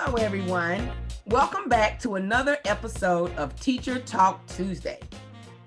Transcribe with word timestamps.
Hello, 0.00 0.14
everyone. 0.14 0.92
Welcome 1.26 1.68
back 1.68 1.98
to 2.02 2.14
another 2.14 2.58
episode 2.66 3.34
of 3.34 3.58
Teacher 3.58 3.98
Talk 3.98 4.46
Tuesday. 4.46 5.00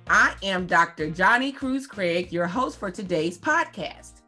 I 0.10 0.36
am 0.42 0.68
Dr. 0.68 1.10
Johnny 1.10 1.52
Cruz 1.52 1.86
Craig, 1.86 2.32
your 2.32 2.48
host 2.48 2.80
for 2.80 2.90
today's 2.90 3.38
podcast. 3.38 4.22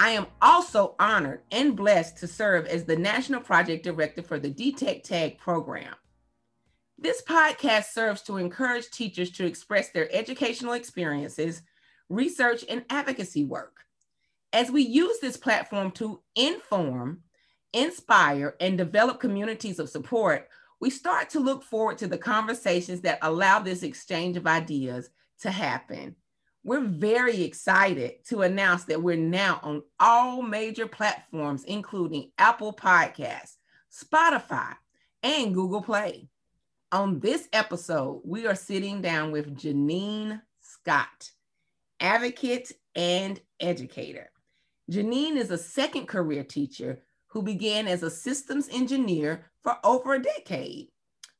I 0.00 0.10
am 0.10 0.26
also 0.42 0.96
honored 0.98 1.42
and 1.52 1.76
blessed 1.76 2.18
to 2.18 2.26
serve 2.26 2.66
as 2.66 2.84
the 2.84 2.96
National 2.96 3.40
Project 3.40 3.84
Director 3.84 4.20
for 4.20 4.40
the 4.40 4.50
DTEC 4.50 5.04
TAG 5.04 5.38
program. 5.38 5.94
This 6.98 7.22
podcast 7.22 7.92
serves 7.92 8.22
to 8.22 8.38
encourage 8.38 8.90
teachers 8.90 9.30
to 9.32 9.46
express 9.46 9.90
their 9.90 10.12
educational 10.12 10.72
experiences, 10.72 11.62
research, 12.08 12.64
and 12.68 12.84
advocacy 12.90 13.44
work. 13.44 13.76
As 14.52 14.72
we 14.72 14.82
use 14.82 15.20
this 15.20 15.36
platform 15.36 15.92
to 15.92 16.20
inform, 16.34 17.22
inspire, 17.76 18.56
and 18.58 18.78
develop 18.78 19.20
communities 19.20 19.78
of 19.78 19.90
support, 19.90 20.48
we 20.80 20.90
start 20.90 21.30
to 21.30 21.40
look 21.40 21.62
forward 21.62 21.98
to 21.98 22.06
the 22.06 22.18
conversations 22.18 23.02
that 23.02 23.18
allow 23.22 23.60
this 23.60 23.82
exchange 23.82 24.36
of 24.36 24.46
ideas 24.46 25.10
to 25.40 25.50
happen. 25.50 26.16
We're 26.64 26.84
very 26.84 27.42
excited 27.42 28.24
to 28.28 28.42
announce 28.42 28.84
that 28.84 29.02
we're 29.02 29.16
now 29.16 29.60
on 29.62 29.82
all 30.00 30.42
major 30.42 30.86
platforms, 30.86 31.64
including 31.64 32.32
Apple 32.38 32.72
Podcasts, 32.72 33.56
Spotify, 33.92 34.74
and 35.22 35.54
Google 35.54 35.82
Play. 35.82 36.28
On 36.92 37.20
this 37.20 37.48
episode, 37.52 38.22
we 38.24 38.46
are 38.46 38.54
sitting 38.54 39.00
down 39.00 39.32
with 39.32 39.56
Janine 39.56 40.40
Scott, 40.60 41.30
advocate 42.00 42.72
and 42.94 43.40
educator. 43.60 44.30
Janine 44.90 45.36
is 45.36 45.50
a 45.50 45.58
second 45.58 46.06
career 46.06 46.44
teacher 46.44 47.00
who 47.36 47.42
began 47.42 47.86
as 47.86 48.02
a 48.02 48.10
systems 48.10 48.66
engineer 48.72 49.44
for 49.62 49.76
over 49.84 50.14
a 50.14 50.22
decade, 50.22 50.88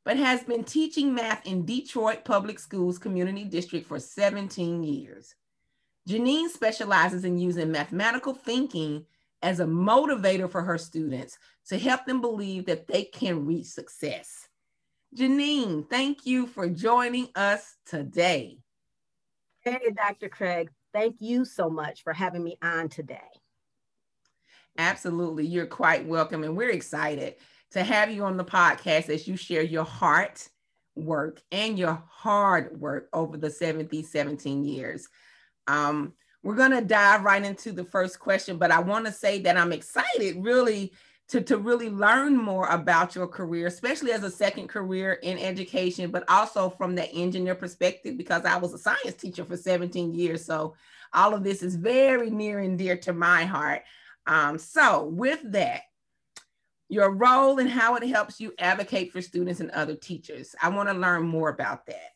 but 0.05 0.19
has 0.19 0.44
been 0.44 0.62
teaching 0.62 1.14
math 1.14 1.47
in 1.47 1.64
Detroit 1.64 2.22
Public 2.22 2.58
Schools 2.58 2.98
Community 2.98 3.44
District 3.44 3.86
for 3.86 3.98
17 3.98 4.83
years. 4.83 5.34
Janine 6.06 6.50
specializes 6.50 7.24
in 7.24 7.39
using 7.39 7.72
mathematical 7.72 8.34
thinking 8.34 9.06
as 9.41 9.58
a 9.58 9.64
motivator 9.64 10.50
for 10.50 10.61
her 10.61 10.77
students 10.77 11.39
to 11.69 11.78
help 11.78 12.05
them 12.05 12.20
believe 12.20 12.67
that 12.67 12.86
they 12.86 13.05
can 13.05 13.47
reach 13.47 13.69
success. 13.69 14.48
Janine, 15.17 15.89
thank 15.89 16.27
you 16.27 16.47
for 16.47 16.69
joining 16.69 17.28
us 17.34 17.77
today. 17.86 18.58
Hey, 19.61 19.78
Dr. 19.97 20.28
Craig, 20.28 20.69
thank 20.92 21.22
you 21.22 21.47
so 21.47 21.70
much 21.70 22.02
for 22.02 22.12
having 22.12 22.44
me 22.44 22.58
on 22.61 22.91
today. 22.91 23.30
Absolutely. 24.78 25.46
You're 25.46 25.66
quite 25.66 26.06
welcome. 26.06 26.44
And 26.44 26.56
we're 26.56 26.70
excited 26.70 27.36
to 27.72 27.82
have 27.82 28.10
you 28.10 28.24
on 28.24 28.36
the 28.36 28.44
podcast 28.44 29.08
as 29.08 29.27
you 29.27 29.36
share 29.36 29.62
your 29.62 29.84
heart 29.84 30.48
work 30.94 31.42
and 31.52 31.78
your 31.78 32.02
hard 32.08 32.80
work 32.80 33.08
over 33.12 33.36
the 33.36 33.50
70, 33.50 34.02
17 34.02 34.64
years. 34.64 35.08
Um, 35.66 36.14
we're 36.42 36.55
going 36.55 36.70
to 36.70 36.80
dive 36.80 37.24
right 37.24 37.44
into 37.44 37.72
the 37.72 37.84
first 37.84 38.20
question, 38.20 38.56
but 38.56 38.70
I 38.70 38.80
want 38.80 39.06
to 39.06 39.12
say 39.12 39.41
that 39.41 39.56
I'm 39.56 39.72
excited 39.72 40.36
really 40.38 40.92
to, 41.28 41.40
to 41.40 41.58
really 41.58 41.90
learn 41.90 42.36
more 42.36 42.68
about 42.68 43.16
your 43.16 43.27
career, 43.27 43.66
especially 43.66 44.12
as 44.12 44.22
a 44.22 44.30
second 44.30 44.68
career 44.68 45.14
in 45.14 45.38
education, 45.38 46.11
but 46.12 46.22
also 46.28 46.70
from 46.70 46.94
the 46.94 47.11
engineer 47.12 47.56
perspective, 47.56 48.16
because 48.16 48.44
I 48.44 48.58
was 48.58 48.72
a 48.72 48.78
science 48.78 49.14
teacher 49.18 49.44
for 49.44 49.56
17 49.56 50.14
years. 50.14 50.45
So 50.45 50.77
all 51.12 51.34
of 51.34 51.42
this 51.42 51.62
is 51.62 51.74
very 51.74 52.30
near 52.30 52.61
and 52.61 52.78
dear 52.78 52.96
to 52.98 53.12
my 53.12 53.45
heart. 53.45 53.83
Um, 54.27 54.59
so, 54.59 55.05
with 55.05 55.41
that, 55.53 55.83
your 56.89 57.11
role 57.11 57.59
and 57.59 57.69
how 57.69 57.97
it 57.97 58.07
helps 58.07 58.41
you 58.41 58.53
advocate 58.59 59.13
for 59.13 59.20
students 59.20 59.61
and 59.61 59.70
other 59.70 59.97
teachers. 59.97 60.55
I 60.63 60.69
want 60.69 60.89
to 60.89 60.95
learn 60.95 61.27
more 61.27 61.48
about 61.48 61.87
that. 61.87 62.13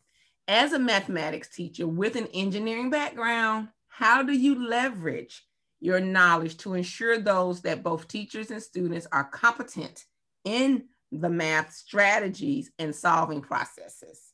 As 0.47 0.73
a 0.73 0.79
mathematics 0.79 1.49
teacher 1.49 1.87
with 1.87 2.17
an 2.17 2.29
engineering 2.29 2.91
background, 2.91 3.69
how 3.89 4.23
do 4.23 4.33
you 4.33 4.67
leverage 4.69 5.47
your 5.81 6.01
knowledge 6.01 6.57
to 6.59 6.75
ensure 6.75 7.19
those 7.19 7.63
that 7.63 7.83
both 7.83 8.09
teachers 8.09 8.51
and 8.51 8.63
students 8.63 9.07
are 9.13 9.25
competent 9.25 10.05
in 10.45 10.85
the 11.11 11.29
math 11.29 11.73
strategies 11.73 12.71
and 12.79 12.95
solving 12.95 13.41
processes? 13.41 14.33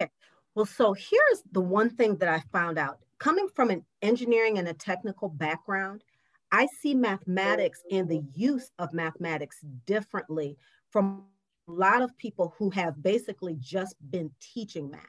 Okay. 0.00 0.10
Well, 0.54 0.66
so 0.66 0.92
here's 0.92 1.42
the 1.52 1.60
one 1.60 1.90
thing 1.90 2.16
that 2.16 2.28
I 2.28 2.42
found 2.52 2.78
out 2.78 2.98
coming 3.18 3.48
from 3.48 3.70
an 3.70 3.84
engineering 4.02 4.58
and 4.58 4.68
a 4.68 4.74
technical 4.74 5.28
background, 5.28 6.02
I 6.50 6.66
see 6.80 6.94
mathematics 6.94 7.82
and 7.90 8.08
the 8.08 8.22
use 8.34 8.70
of 8.78 8.92
mathematics 8.92 9.58
differently 9.86 10.56
from 10.90 11.24
a 11.68 11.72
lot 11.72 12.02
of 12.02 12.16
people 12.16 12.54
who 12.58 12.70
have 12.70 13.02
basically 13.02 13.56
just 13.60 13.96
been 14.10 14.30
teaching 14.40 14.90
math. 14.90 15.02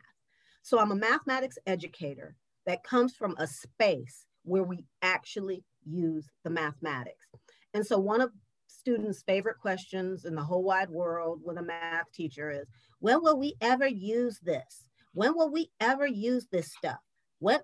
So 0.61 0.79
I'm 0.79 0.91
a 0.91 0.95
mathematics 0.95 1.57
educator 1.65 2.35
that 2.65 2.83
comes 2.83 3.15
from 3.15 3.35
a 3.37 3.47
space 3.47 4.25
where 4.43 4.63
we 4.63 4.83
actually 5.01 5.63
use 5.85 6.27
the 6.43 6.49
mathematics. 6.49 7.25
And 7.73 7.85
so 7.85 7.97
one 7.97 8.21
of 8.21 8.31
students' 8.67 9.23
favorite 9.23 9.57
questions 9.59 10.25
in 10.25 10.35
the 10.35 10.43
whole 10.43 10.63
wide 10.63 10.89
world 10.89 11.41
with 11.43 11.57
a 11.57 11.63
math 11.63 12.11
teacher 12.13 12.51
is, 12.51 12.67
when 12.99 13.21
will 13.21 13.37
we 13.37 13.55
ever 13.61 13.87
use 13.87 14.39
this? 14.39 14.89
When 15.13 15.35
will 15.35 15.51
we 15.51 15.71
ever 15.79 16.05
use 16.05 16.47
this 16.51 16.73
stuff? 16.73 16.99
What? 17.39 17.63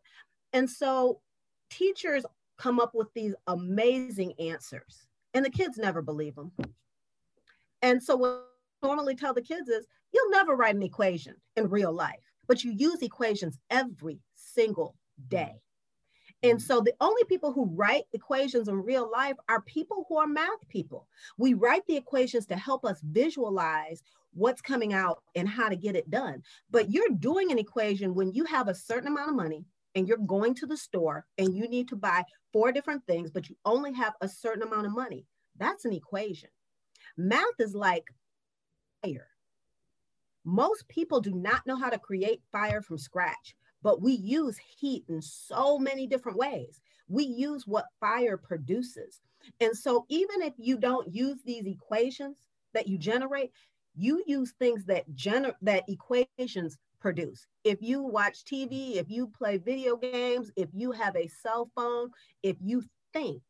And 0.54 0.70
so 0.70 1.20
teachers 1.70 2.26
come 2.58 2.80
up 2.80 2.92
with 2.94 3.14
these 3.14 3.36
amazing 3.48 4.34
answers 4.40 5.08
and 5.34 5.44
the 5.44 5.50
kids 5.50 5.78
never 5.78 6.02
believe 6.02 6.36
them. 6.36 6.52
And 7.82 8.02
so 8.02 8.16
what 8.16 8.46
I 8.82 8.88
normally 8.88 9.16
tell 9.16 9.34
the 9.34 9.42
kids 9.42 9.70
is 9.70 9.86
you'll 10.14 10.32
never 10.32 10.56
write 10.56 10.76
an 10.76 10.84
equation 10.84 11.36
in 11.56 11.70
real 11.70 11.92
life, 11.92 12.24
but 12.48 12.64
you 12.64 12.72
use 12.72 13.02
equations 13.02 13.60
every 13.70 14.20
single 14.36 14.96
day. 15.28 15.56
And 16.44 16.62
so 16.62 16.80
the 16.80 16.94
only 17.02 17.24
people 17.26 17.52
who 17.52 17.66
write 17.74 18.04
equations 18.14 18.68
in 18.68 18.84
real 18.84 19.10
life 19.12 19.36
are 19.50 19.62
people 19.62 20.06
who 20.08 20.18
are 20.18 20.28
math 20.28 20.68
people. 20.70 21.08
We 21.38 21.54
write 21.54 21.86
the 21.88 21.98
equations 21.98 22.46
to 22.48 22.56
help 22.56 22.86
us 22.86 23.02
visualize 23.02 24.04
what's 24.34 24.62
coming 24.62 24.94
out 24.94 25.24
and 25.36 25.48
how 25.48 25.70
to 25.70 25.76
get 25.76 25.96
it 25.96 26.10
done. 26.10 26.44
But 26.70 26.92
you're 26.92 27.10
doing 27.20 27.52
an 27.52 27.58
equation 27.58 28.14
when 28.14 28.34
you 28.34 28.46
have 28.46 28.68
a 28.68 28.76
certain 28.76 29.08
amount 29.08 29.30
of 29.30 29.36
money 29.36 29.66
and 29.96 30.08
you're 30.08 30.18
going 30.18 30.54
to 30.56 30.66
the 30.66 30.78
store 30.78 31.26
and 31.38 31.56
you 31.56 31.68
need 31.68 31.88
to 31.90 31.96
buy 31.96 32.24
four 32.52 32.72
different 32.72 33.06
things, 33.08 33.32
but 33.32 33.50
you 33.50 33.56
only 33.66 33.94
have 33.94 34.14
a 34.22 34.28
certain 34.28 34.64
amount 34.64 34.86
of 34.86 34.94
money. 34.94 35.26
That's 35.58 35.86
an 35.86 35.94
equation. 35.94 36.50
Math 37.18 37.60
is 37.60 37.74
like 37.74 38.04
fire. 39.04 39.28
Most 40.44 40.88
people 40.90 41.22
do 41.22 41.34
not 41.34 41.66
know 41.66 41.78
how 41.78 41.90
to 41.90 41.98
create 41.98 42.42
fire 42.52 42.82
from 42.82 42.98
scratch, 42.98 43.56
but 43.82 44.02
we 44.02 44.14
use 44.14 44.58
heat 44.78 45.06
in 45.08 45.22
so 45.22 45.80
many 45.80 46.06
different 46.08 46.38
ways. 46.38 46.82
We 47.08 47.24
use 47.24 47.66
what 47.66 47.86
fire 48.00 48.38
produces. 48.38 49.22
And 49.60 49.76
so, 49.76 50.06
even 50.10 50.42
if 50.42 50.54
you 50.58 50.78
don't 50.78 51.14
use 51.14 51.40
these 51.46 51.66
equations 51.66 52.38
that 52.74 52.88
you 52.88 52.98
generate, 52.98 53.52
you 53.96 54.24
use 54.28 54.54
things 54.60 54.86
that 54.86 55.10
gener- 55.16 55.56
that 55.62 55.84
equations 55.88 56.78
produce. 57.00 57.48
If 57.64 57.82
you 57.82 58.02
watch 58.02 58.44
TV, 58.44 58.96
if 58.96 59.10
you 59.10 59.28
play 59.28 59.58
video 59.58 59.96
games, 59.96 60.52
if 60.56 60.70
you 60.74 60.92
have 60.92 61.16
a 61.16 61.28
cell 61.28 61.70
phone, 61.76 62.12
if 62.44 62.58
you 62.62 62.84
think, 63.14 63.42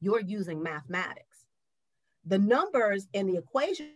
you're 0.00 0.20
using 0.20 0.62
mathematics. 0.62 1.46
The 2.26 2.38
numbers 2.38 3.06
and 3.14 3.28
the 3.28 3.36
equation, 3.36 3.92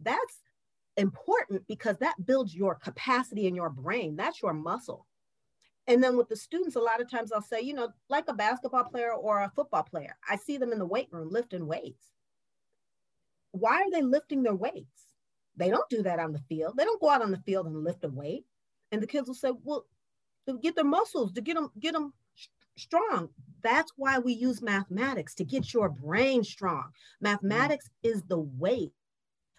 that's 0.00 0.40
important 0.96 1.66
because 1.66 1.98
that 1.98 2.24
builds 2.24 2.54
your 2.54 2.76
capacity 2.76 3.46
in 3.46 3.54
your 3.54 3.70
brain. 3.70 4.16
That's 4.16 4.40
your 4.40 4.52
muscle. 4.52 5.06
And 5.86 6.02
then 6.02 6.16
with 6.16 6.28
the 6.28 6.36
students, 6.36 6.76
a 6.76 6.80
lot 6.80 7.00
of 7.00 7.10
times 7.10 7.32
I'll 7.32 7.42
say, 7.42 7.60
you 7.60 7.74
know, 7.74 7.90
like 8.08 8.24
a 8.28 8.34
basketball 8.34 8.84
player 8.84 9.12
or 9.12 9.42
a 9.42 9.52
football 9.54 9.82
player, 9.82 10.16
I 10.28 10.36
see 10.36 10.56
them 10.56 10.72
in 10.72 10.78
the 10.78 10.86
weight 10.86 11.08
room 11.10 11.28
lifting 11.30 11.66
weights. 11.66 12.10
Why 13.50 13.82
are 13.82 13.90
they 13.90 14.02
lifting 14.02 14.42
their 14.42 14.54
weights? 14.54 15.06
They 15.56 15.70
don't 15.70 15.88
do 15.88 16.02
that 16.02 16.18
on 16.18 16.32
the 16.32 16.40
field. 16.48 16.74
They 16.76 16.84
don't 16.84 17.00
go 17.00 17.10
out 17.10 17.22
on 17.22 17.30
the 17.30 17.42
field 17.46 17.66
and 17.66 17.84
lift 17.84 18.04
a 18.04 18.08
weight. 18.08 18.44
And 18.92 19.02
the 19.02 19.06
kids 19.06 19.28
will 19.28 19.34
say, 19.34 19.52
well, 19.62 19.86
to 20.46 20.58
get 20.58 20.74
their 20.74 20.84
muscles, 20.84 21.32
to 21.32 21.40
get 21.40 21.54
them, 21.54 21.70
get 21.78 21.94
them 21.94 22.12
strong. 22.76 23.28
That's 23.62 23.92
why 23.96 24.18
we 24.18 24.32
use 24.32 24.60
mathematics 24.60 25.34
to 25.36 25.44
get 25.44 25.72
your 25.72 25.88
brain 25.88 26.44
strong. 26.44 26.90
Mathematics 27.20 27.88
is 28.02 28.22
the 28.22 28.40
weight 28.40 28.92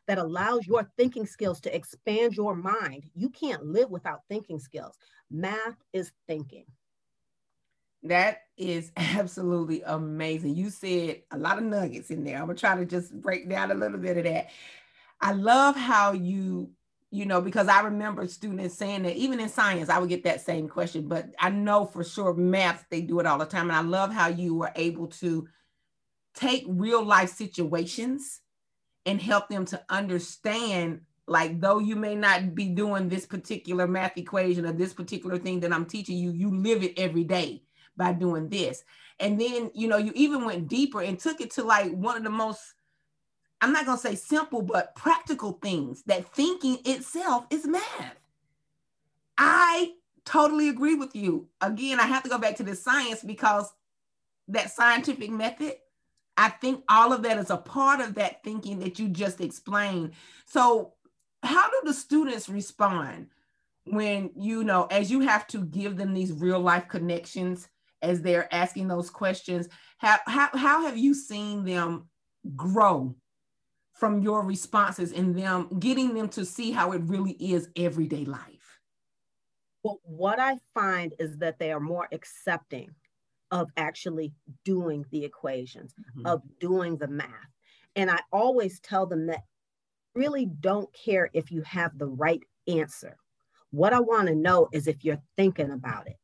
that 0.07 0.17
allows 0.17 0.67
your 0.67 0.89
thinking 0.97 1.25
skills 1.25 1.59
to 1.61 1.75
expand 1.75 2.35
your 2.35 2.55
mind. 2.55 3.05
You 3.15 3.29
can't 3.29 3.65
live 3.65 3.89
without 3.89 4.21
thinking 4.29 4.59
skills. 4.59 4.97
Math 5.31 5.77
is 5.93 6.11
thinking. 6.27 6.65
That 8.03 8.41
is 8.57 8.91
absolutely 8.97 9.81
amazing. 9.83 10.55
You 10.55 10.69
said 10.69 11.23
a 11.31 11.37
lot 11.37 11.57
of 11.57 11.63
nuggets 11.63 12.11
in 12.11 12.23
there. 12.23 12.37
I'm 12.37 12.47
gonna 12.47 12.55
try 12.55 12.75
to 12.75 12.85
just 12.85 13.19
break 13.19 13.49
down 13.49 13.71
a 13.71 13.75
little 13.75 13.97
bit 13.97 14.17
of 14.17 14.23
that. 14.25 14.49
I 15.25 15.31
love 15.31 15.75
how 15.75 16.11
you, 16.11 16.69
you 17.09 17.25
know, 17.25 17.41
because 17.41 17.67
I 17.67 17.81
remember 17.81 18.27
students 18.27 18.77
saying 18.77 19.01
that 19.03 19.15
even 19.15 19.39
in 19.39 19.49
science, 19.49 19.89
I 19.89 19.97
would 19.97 20.07
get 20.07 20.23
that 20.25 20.41
same 20.41 20.69
question, 20.69 21.07
but 21.07 21.33
I 21.39 21.49
know 21.49 21.85
for 21.85 22.03
sure 22.03 22.35
math, 22.35 22.85
they 22.91 23.01
do 23.01 23.19
it 23.19 23.25
all 23.25 23.39
the 23.39 23.47
time. 23.47 23.71
And 23.71 23.75
I 23.75 23.81
love 23.81 24.13
how 24.13 24.27
you 24.27 24.53
were 24.53 24.71
able 24.75 25.07
to 25.07 25.47
take 26.35 26.63
real 26.67 27.03
life 27.03 27.29
situations 27.29 28.41
and 29.07 29.19
help 29.19 29.49
them 29.49 29.65
to 29.65 29.81
understand 29.89 31.01
like 31.27 31.59
though 31.59 31.79
you 31.79 31.95
may 31.95 32.13
not 32.13 32.53
be 32.53 32.67
doing 32.67 33.09
this 33.09 33.25
particular 33.25 33.87
math 33.87 34.15
equation 34.19 34.63
or 34.63 34.73
this 34.73 34.93
particular 34.93 35.39
thing 35.39 35.59
that 35.59 35.73
i'm 35.73 35.85
teaching 35.85 36.17
you 36.17 36.31
you 36.31 36.55
live 36.55 36.83
it 36.83 36.93
every 36.99 37.23
day 37.23 37.63
by 37.97 38.13
doing 38.13 38.47
this 38.47 38.83
and 39.19 39.41
then 39.41 39.71
you 39.73 39.87
know 39.87 39.97
you 39.97 40.11
even 40.13 40.45
went 40.45 40.67
deeper 40.67 41.01
and 41.01 41.17
took 41.17 41.41
it 41.41 41.49
to 41.49 41.63
like 41.63 41.91
one 41.93 42.15
of 42.15 42.23
the 42.23 42.29
most 42.29 42.74
i'm 43.61 43.73
not 43.73 43.85
going 43.85 43.97
to 43.97 44.01
say 44.01 44.15
simple 44.15 44.61
but 44.61 44.95
practical 44.95 45.53
things 45.53 46.03
that 46.03 46.25
thinking 46.33 46.77
itself 46.85 47.45
is 47.49 47.65
math 47.65 48.19
i 49.37 49.93
totally 50.25 50.69
agree 50.69 50.95
with 50.95 51.15
you 51.15 51.47
again 51.61 51.99
i 51.99 52.05
have 52.05 52.23
to 52.23 52.29
go 52.29 52.37
back 52.37 52.55
to 52.55 52.63
the 52.63 52.75
science 52.75 53.23
because 53.23 53.71
that 54.47 54.71
scientific 54.71 55.29
method 55.31 55.73
I 56.37 56.49
think 56.49 56.83
all 56.89 57.13
of 57.13 57.23
that 57.23 57.37
is 57.37 57.49
a 57.49 57.57
part 57.57 58.01
of 58.01 58.15
that 58.15 58.43
thinking 58.43 58.79
that 58.79 58.99
you 58.99 59.07
just 59.07 59.39
explained. 59.39 60.11
So, 60.45 60.93
how 61.43 61.69
do 61.69 61.81
the 61.85 61.93
students 61.93 62.49
respond 62.49 63.27
when 63.85 64.31
you 64.35 64.63
know, 64.63 64.85
as 64.85 65.11
you 65.11 65.21
have 65.21 65.47
to 65.47 65.59
give 65.59 65.95
them 65.95 66.13
these 66.13 66.33
real 66.33 66.59
life 66.59 66.87
connections 66.87 67.69
as 68.01 68.21
they're 68.21 68.53
asking 68.53 68.87
those 68.87 69.09
questions? 69.09 69.69
How, 69.99 70.17
how, 70.25 70.49
how 70.53 70.85
have 70.85 70.97
you 70.97 71.13
seen 71.13 71.63
them 71.63 72.09
grow 72.55 73.15
from 73.95 74.21
your 74.21 74.43
responses 74.43 75.11
and 75.11 75.37
them 75.37 75.67
getting 75.79 76.13
them 76.13 76.29
to 76.29 76.45
see 76.45 76.71
how 76.71 76.91
it 76.91 77.01
really 77.05 77.31
is 77.31 77.69
everyday 77.75 78.25
life? 78.25 78.79
Well, 79.83 79.99
what 80.03 80.39
I 80.39 80.57
find 80.73 81.13
is 81.19 81.37
that 81.37 81.59
they 81.59 81.71
are 81.71 81.79
more 81.79 82.07
accepting 82.11 82.89
of 83.51 83.69
actually 83.77 84.33
doing 84.63 85.05
the 85.11 85.23
equations, 85.23 85.93
mm-hmm. 85.93 86.27
of 86.27 86.41
doing 86.59 86.97
the 86.97 87.07
math. 87.07 87.29
And 87.95 88.11
I 88.11 88.19
always 88.31 88.79
tell 88.79 89.05
them 89.05 89.27
that 89.27 89.43
really 90.13 90.47
don't 90.59 90.89
care 90.93 91.29
if 91.33 91.51
you 91.51 91.61
have 91.61 91.97
the 91.97 92.07
right 92.07 92.41
answer. 92.67 93.15
What 93.71 93.93
I 93.93 93.99
want 93.99 94.27
to 94.27 94.35
know 94.35 94.67
is 94.73 94.87
if 94.87 95.05
you're 95.05 95.21
thinking 95.37 95.71
about 95.71 96.07
it. 96.07 96.15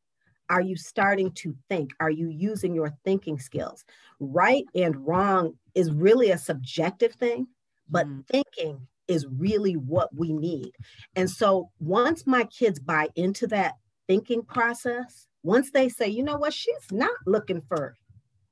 Are 0.50 0.62
you 0.62 0.76
starting 0.76 1.32
to 1.34 1.56
think? 1.70 1.92
Are 2.02 2.10
you 2.10 2.28
using 2.28 2.76
your 2.76 2.92
thinking 3.06 3.40
skills? 3.40 3.86
Right 4.20 4.66
and 4.76 5.08
wrong 5.08 5.54
is 5.76 5.92
really 5.92 6.32
a 6.32 6.38
subjective 6.38 7.14
thing, 7.14 7.48
but 7.90 8.08
mm. 8.08 8.26
thinking 8.28 8.88
is 9.08 9.28
really 9.38 9.74
what 9.74 10.10
we 10.16 10.32
need. 10.32 10.72
And 11.16 11.30
so 11.30 11.70
once 11.80 12.26
my 12.26 12.46
kids 12.46 12.80
buy 12.80 13.10
into 13.16 13.48
that 13.48 13.74
thinking 14.08 14.44
process, 14.44 15.28
once 15.44 15.72
they 15.72 15.90
say, 15.90 16.08
you 16.08 16.24
know 16.24 16.38
what, 16.38 16.54
she's 16.54 16.92
not 16.92 17.12
looking 17.26 17.62
for 17.68 17.96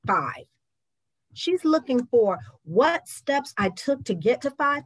five. 0.06 0.44
She's 1.34 1.64
looking 1.64 2.06
for 2.06 2.38
what 2.64 3.06
steps 3.06 3.54
I 3.56 3.70
took 3.70 4.04
to 4.04 4.14
get 4.14 4.42
to 4.42 4.50
five. 4.50 4.82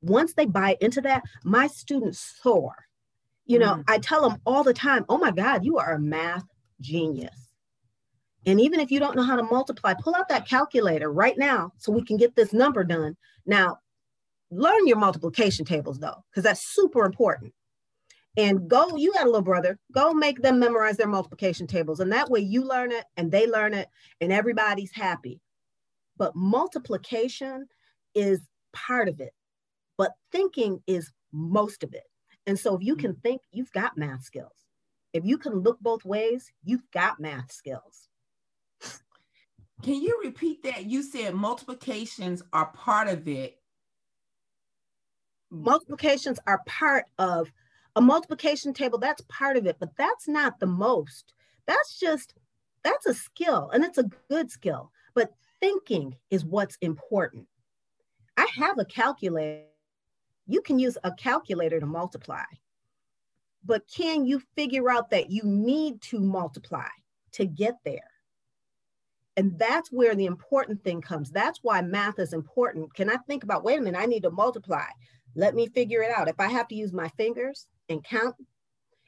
Once 0.00 0.34
they 0.34 0.46
buy 0.46 0.76
into 0.80 1.00
that, 1.02 1.22
my 1.44 1.66
students 1.66 2.38
soar. 2.42 2.74
You 3.46 3.58
know, 3.58 3.74
mm. 3.74 3.84
I 3.88 3.98
tell 3.98 4.28
them 4.28 4.40
all 4.46 4.62
the 4.62 4.72
time, 4.74 5.04
oh 5.08 5.18
my 5.18 5.30
God, 5.30 5.64
you 5.64 5.78
are 5.78 5.94
a 5.94 6.00
math 6.00 6.44
genius. 6.80 7.48
And 8.46 8.60
even 8.60 8.80
if 8.80 8.90
you 8.90 9.00
don't 9.00 9.16
know 9.16 9.22
how 9.22 9.36
to 9.36 9.42
multiply, 9.42 9.94
pull 9.94 10.14
out 10.14 10.28
that 10.28 10.48
calculator 10.48 11.10
right 11.10 11.36
now 11.36 11.72
so 11.78 11.92
we 11.92 12.04
can 12.04 12.16
get 12.16 12.36
this 12.36 12.52
number 12.52 12.84
done. 12.84 13.16
Now, 13.46 13.78
learn 14.50 14.86
your 14.86 14.98
multiplication 14.98 15.64
tables 15.64 15.98
though, 15.98 16.24
because 16.30 16.44
that's 16.44 16.74
super 16.74 17.04
important. 17.04 17.52
And 18.36 18.68
go 18.68 18.96
you 18.96 19.12
got 19.12 19.24
a 19.24 19.26
little 19.26 19.42
brother 19.42 19.78
go 19.92 20.12
make 20.12 20.42
them 20.42 20.58
memorize 20.58 20.96
their 20.96 21.06
multiplication 21.06 21.68
tables 21.68 22.00
and 22.00 22.10
that 22.10 22.30
way 22.30 22.40
you 22.40 22.64
learn 22.66 22.90
it 22.90 23.04
and 23.16 23.30
they 23.30 23.46
learn 23.46 23.74
it 23.74 23.88
and 24.20 24.32
everybody's 24.32 24.92
happy. 24.92 25.40
But 26.16 26.34
multiplication 26.34 27.68
is 28.14 28.40
part 28.72 29.08
of 29.08 29.20
it 29.20 29.32
but 29.96 30.12
thinking 30.32 30.82
is 30.86 31.10
most 31.32 31.82
of 31.82 31.94
it. 31.94 32.04
And 32.46 32.58
so 32.58 32.76
if 32.76 32.82
you 32.82 32.96
can 32.96 33.12
mm-hmm. 33.12 33.20
think 33.20 33.42
you've 33.52 33.72
got 33.72 33.96
math 33.96 34.22
skills. 34.22 34.52
If 35.12 35.24
you 35.24 35.38
can 35.38 35.60
look 35.60 35.78
both 35.80 36.04
ways 36.04 36.50
you've 36.64 36.90
got 36.92 37.20
math 37.20 37.52
skills 37.52 38.08
can 39.82 40.00
you 40.00 40.20
repeat 40.24 40.62
that 40.62 40.86
you 40.86 41.02
said 41.02 41.34
multiplications 41.34 42.42
are 42.52 42.66
part 42.66 43.08
of 43.08 43.26
it 43.28 43.58
multiplications 45.50 46.38
are 46.46 46.62
part 46.66 47.04
of 47.18 47.50
a 47.96 48.00
multiplication 48.00 48.72
table, 48.72 48.98
that's 48.98 49.22
part 49.28 49.56
of 49.56 49.66
it, 49.66 49.76
but 49.78 49.96
that's 49.96 50.26
not 50.26 50.58
the 50.58 50.66
most. 50.66 51.32
That's 51.66 51.98
just, 51.98 52.34
that's 52.82 53.06
a 53.06 53.14
skill 53.14 53.70
and 53.72 53.84
it's 53.84 53.98
a 53.98 54.10
good 54.28 54.50
skill. 54.50 54.90
But 55.14 55.32
thinking 55.60 56.16
is 56.30 56.44
what's 56.44 56.76
important. 56.80 57.46
I 58.36 58.48
have 58.56 58.78
a 58.78 58.84
calculator. 58.84 59.62
You 60.46 60.60
can 60.60 60.78
use 60.78 60.98
a 61.04 61.12
calculator 61.12 61.78
to 61.78 61.86
multiply. 61.86 62.44
But 63.64 63.84
can 63.88 64.26
you 64.26 64.42
figure 64.56 64.90
out 64.90 65.10
that 65.10 65.30
you 65.30 65.42
need 65.44 66.02
to 66.02 66.18
multiply 66.18 66.88
to 67.32 67.46
get 67.46 67.76
there? 67.84 68.10
And 69.36 69.58
that's 69.58 69.90
where 69.90 70.14
the 70.14 70.26
important 70.26 70.84
thing 70.84 71.00
comes. 71.00 71.30
That's 71.30 71.58
why 71.62 71.82
math 71.82 72.18
is 72.18 72.32
important. 72.32 72.94
Can 72.94 73.10
I 73.10 73.16
think 73.26 73.42
about, 73.42 73.64
wait 73.64 73.78
a 73.78 73.82
minute, 73.82 74.00
I 74.00 74.06
need 74.06 74.22
to 74.22 74.30
multiply. 74.30 74.86
Let 75.34 75.54
me 75.54 75.66
figure 75.66 76.02
it 76.02 76.12
out. 76.16 76.28
If 76.28 76.38
I 76.38 76.48
have 76.48 76.68
to 76.68 76.76
use 76.76 76.92
my 76.92 77.08
fingers, 77.16 77.66
and 77.88 78.04
count, 78.04 78.36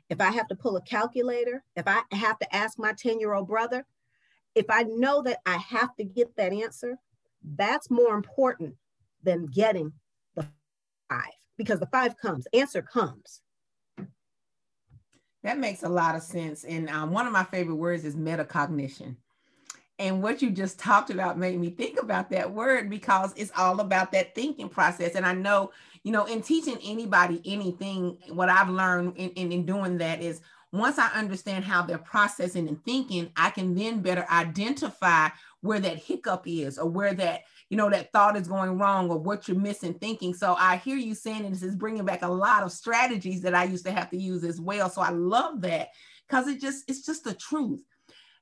if 0.08 0.20
I 0.20 0.30
have 0.30 0.48
to 0.48 0.54
pull 0.56 0.76
a 0.76 0.82
calculator, 0.82 1.64
if 1.74 1.86
I 1.86 2.02
have 2.12 2.38
to 2.38 2.54
ask 2.54 2.78
my 2.78 2.92
10 2.92 3.20
year 3.20 3.32
old 3.32 3.48
brother, 3.48 3.84
if 4.54 4.66
I 4.70 4.84
know 4.84 5.22
that 5.22 5.40
I 5.44 5.56
have 5.56 5.94
to 5.96 6.04
get 6.04 6.36
that 6.36 6.52
answer, 6.52 6.96
that's 7.56 7.90
more 7.90 8.14
important 8.14 8.74
than 9.22 9.46
getting 9.46 9.92
the 10.34 10.46
five 11.08 11.24
because 11.56 11.80
the 11.80 11.86
five 11.86 12.16
comes, 12.16 12.46
answer 12.52 12.82
comes. 12.82 13.42
That 15.42 15.58
makes 15.58 15.82
a 15.82 15.88
lot 15.88 16.16
of 16.16 16.22
sense. 16.22 16.64
And 16.64 16.88
um, 16.88 17.12
one 17.12 17.26
of 17.26 17.32
my 17.32 17.44
favorite 17.44 17.76
words 17.76 18.04
is 18.04 18.16
metacognition. 18.16 19.16
And 19.98 20.22
what 20.22 20.42
you 20.42 20.50
just 20.50 20.78
talked 20.78 21.10
about 21.10 21.38
made 21.38 21.58
me 21.58 21.70
think 21.70 22.00
about 22.00 22.30
that 22.30 22.52
word 22.52 22.90
because 22.90 23.32
it's 23.36 23.52
all 23.56 23.80
about 23.80 24.12
that 24.12 24.34
thinking 24.34 24.68
process. 24.68 25.14
And 25.14 25.24
I 25.24 25.32
know, 25.32 25.72
you 26.02 26.12
know, 26.12 26.26
in 26.26 26.42
teaching 26.42 26.78
anybody 26.84 27.40
anything, 27.46 28.18
what 28.28 28.50
I've 28.50 28.68
learned 28.68 29.16
in, 29.16 29.30
in, 29.30 29.52
in 29.52 29.64
doing 29.64 29.96
that 29.98 30.20
is 30.20 30.42
once 30.70 30.98
I 30.98 31.08
understand 31.08 31.64
how 31.64 31.80
they're 31.80 31.96
processing 31.96 32.68
and 32.68 32.84
thinking, 32.84 33.30
I 33.36 33.48
can 33.50 33.74
then 33.74 34.00
better 34.00 34.26
identify 34.30 35.28
where 35.62 35.80
that 35.80 35.96
hiccup 35.96 36.42
is 36.46 36.78
or 36.78 36.90
where 36.90 37.14
that, 37.14 37.42
you 37.70 37.78
know, 37.78 37.88
that 37.88 38.12
thought 38.12 38.36
is 38.36 38.48
going 38.48 38.78
wrong 38.78 39.10
or 39.10 39.18
what 39.18 39.48
you're 39.48 39.58
missing 39.58 39.94
thinking. 39.94 40.34
So 40.34 40.54
I 40.58 40.76
hear 40.76 40.96
you 40.96 41.14
saying, 41.14 41.46
and 41.46 41.54
this 41.54 41.62
is 41.62 41.74
bringing 41.74 42.04
back 42.04 42.20
a 42.20 42.28
lot 42.28 42.62
of 42.62 42.72
strategies 42.72 43.40
that 43.42 43.54
I 43.54 43.64
used 43.64 43.86
to 43.86 43.92
have 43.92 44.10
to 44.10 44.18
use 44.18 44.44
as 44.44 44.60
well. 44.60 44.90
So 44.90 45.00
I 45.00 45.10
love 45.10 45.62
that 45.62 45.88
because 46.28 46.48
it 46.48 46.60
just, 46.60 46.84
it's 46.88 47.06
just 47.06 47.24
the 47.24 47.34
truth 47.34 47.82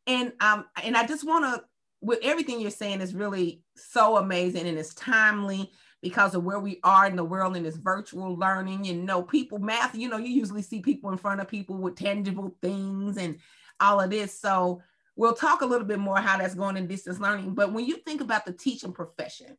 and 0.07 0.33
um 0.41 0.65
and 0.83 0.97
i 0.97 1.07
just 1.07 1.25
want 1.25 1.45
to 1.45 1.65
with 2.05 2.19
everything 2.23 2.61
you're 2.61 2.71
saying 2.71 3.01
is 3.01 3.15
really 3.15 3.63
so 3.77 4.19
amazing 4.19 4.67
and 4.67 4.79
it's 4.79 4.95
timely 4.95 5.71
because 6.05 6.35
of 6.35 6.45
where 6.45 6.61
we 6.61 6.79
are 6.85 7.07
in 7.07 7.17
the 7.17 7.25
world 7.25 7.57
and 7.57 7.65
this 7.65 7.77
virtual 7.77 8.37
learning. 8.37 8.87
And 8.87 8.87
you 8.87 9.03
know 9.03 9.23
people 9.23 9.59
math 9.59 9.95
you 9.95 10.09
know 10.09 10.19
you 10.19 10.29
usually 10.29 10.63
see 10.63 10.81
people 10.81 11.11
in 11.11 11.17
front 11.17 11.41
of 11.41 11.49
people 11.49 11.77
with 11.79 11.97
tangible 11.97 12.55
things 12.63 13.17
and 13.17 13.39
all 13.81 14.01
of 14.01 14.11
this. 14.11 14.39
So 14.39 14.83
we'll 15.17 15.33
talk 15.33 15.63
a 15.63 15.67
little 15.67 15.87
bit 15.87 15.99
more 15.99 16.19
how 16.19 16.37
that's 16.37 16.55
going 16.55 16.77
in 16.77 16.87
distance 16.87 17.19
learning. 17.19 17.55
But 17.55 17.73
when 17.73 17.87
you 17.87 17.97
think 17.97 18.21
about 18.21 18.45
the 18.45 18.53
teaching 18.53 18.93
profession 18.93 19.57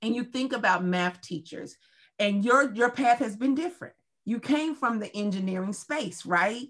and 0.00 0.14
you 0.14 0.24
think 0.24 0.54
about 0.54 0.82
math 0.82 1.20
teachers 1.20 1.76
and 2.18 2.42
your 2.42 2.72
your 2.72 2.90
path 2.90 3.18
has 3.18 3.36
been 3.36 3.54
different. 3.54 3.94
You 4.24 4.40
came 4.40 4.74
from 4.74 4.98
the 4.98 5.14
engineering 5.14 5.74
space 5.74 6.24
right? 6.24 6.68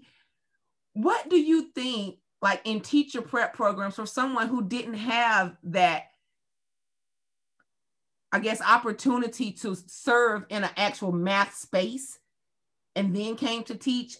What 0.93 1.29
do 1.29 1.39
you 1.39 1.71
think 1.73 2.17
like 2.41 2.61
in 2.65 2.81
teacher 2.81 3.21
prep 3.21 3.53
programs 3.53 3.95
for 3.95 4.05
someone 4.05 4.47
who 4.47 4.67
didn't 4.67 4.95
have 4.95 5.55
that 5.63 6.03
i 8.31 8.39
guess 8.39 8.61
opportunity 8.61 9.51
to 9.51 9.75
serve 9.87 10.45
in 10.49 10.63
an 10.63 10.69
actual 10.77 11.11
math 11.11 11.55
space 11.55 12.19
and 12.95 13.15
then 13.15 13.35
came 13.35 13.63
to 13.63 13.75
teach 13.75 14.17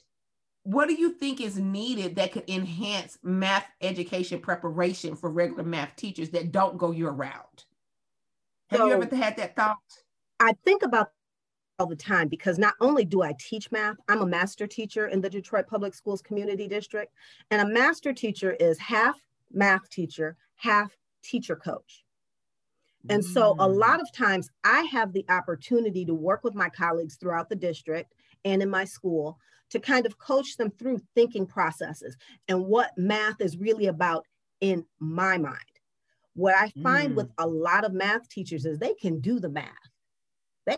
what 0.63 0.89
do 0.89 0.95
you 0.95 1.12
think 1.12 1.39
is 1.39 1.57
needed 1.57 2.15
that 2.15 2.33
could 2.33 2.50
enhance 2.50 3.17
math 3.24 3.65
education 3.81 4.39
preparation 4.39 5.15
for 5.15 5.29
regular 5.29 5.63
math 5.63 5.95
teachers 5.95 6.29
that 6.29 6.51
don't 6.51 6.77
go 6.77 6.91
year 6.91 7.09
round 7.09 7.65
have 8.69 8.79
so, 8.79 8.88
you 8.88 8.93
ever 8.93 9.15
had 9.15 9.38
that 9.38 9.55
thought? 9.55 9.77
I 10.39 10.53
think 10.65 10.83
about 10.83 11.12
all 11.79 11.86
the 11.86 11.96
time 11.96 12.27
because 12.27 12.57
not 12.57 12.74
only 12.81 13.05
do 13.05 13.22
I 13.22 13.34
teach 13.39 13.72
math, 13.72 13.98
I'm 14.07 14.22
a 14.22 14.25
master 14.25 14.67
teacher 14.67 15.07
in 15.07 15.22
the 15.22 15.29
Detroit 15.29 15.67
Public 15.67 15.93
Schools 15.93 16.22
Community 16.22 16.67
District. 16.67 17.13
And 17.51 17.62
a 17.62 17.72
master 17.72 18.13
teacher 18.13 18.53
is 18.53 18.79
half 18.79 19.19
math 19.51 19.89
teacher, 19.89 20.38
half 20.55 20.91
teacher 21.24 21.55
coach. 21.55 22.03
And 23.10 23.24
so 23.24 23.51
a 23.53 23.67
mm. 23.67 23.75
lot 23.77 24.01
of 24.01 24.12
times 24.12 24.50
I 24.63 24.81
have 24.91 25.13
the 25.13 25.25
opportunity 25.29 26.03
to 26.05 26.13
work 26.13 26.43
with 26.43 26.55
my 26.55 26.69
colleagues 26.69 27.15
throughout 27.15 27.48
the 27.48 27.55
district 27.55 28.13
and 28.43 28.62
in 28.62 28.69
my 28.69 28.84
school 28.84 29.38
to 29.69 29.79
kind 29.79 30.05
of 30.05 30.17
coach 30.17 30.57
them 30.57 30.72
through 30.72 31.00
thinking 31.15 31.46
processes 31.46 32.17
and 32.48 32.65
what 32.65 32.91
math 32.98 33.39
is 33.39 33.57
really 33.57 33.88
about 33.88 34.25
in 34.62 34.84
my 35.00 35.38
mind. 35.38 35.60
What 36.34 36.55
I 36.55 36.69
find 36.81 37.13
mm. 37.13 37.15
with 37.15 37.29
a 37.38 37.48
lot 37.48 37.86
of 37.86 37.93
math 37.93 38.27
teachers 38.29 38.65
is 38.65 38.77
they 38.77 38.93
can 38.93 39.19
do 39.19 39.39
the 39.39 39.50
math. 39.50 39.72
They 40.65 40.77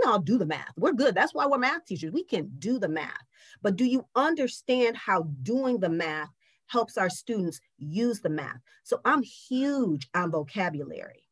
can 0.00 0.10
all 0.10 0.18
do 0.18 0.38
the 0.38 0.46
math. 0.46 0.72
We're 0.76 0.92
good. 0.92 1.14
That's 1.14 1.34
why 1.34 1.46
we're 1.46 1.58
math 1.58 1.84
teachers. 1.86 2.12
We 2.12 2.24
can 2.24 2.50
do 2.58 2.78
the 2.78 2.88
math. 2.88 3.24
But 3.62 3.76
do 3.76 3.84
you 3.84 4.06
understand 4.14 4.96
how 4.96 5.28
doing 5.42 5.78
the 5.80 5.88
math 5.88 6.30
helps 6.66 6.96
our 6.96 7.10
students 7.10 7.60
use 7.78 8.20
the 8.20 8.30
math? 8.30 8.60
So 8.84 9.00
I'm 9.04 9.22
huge 9.22 10.08
on 10.14 10.30
vocabulary, 10.30 11.24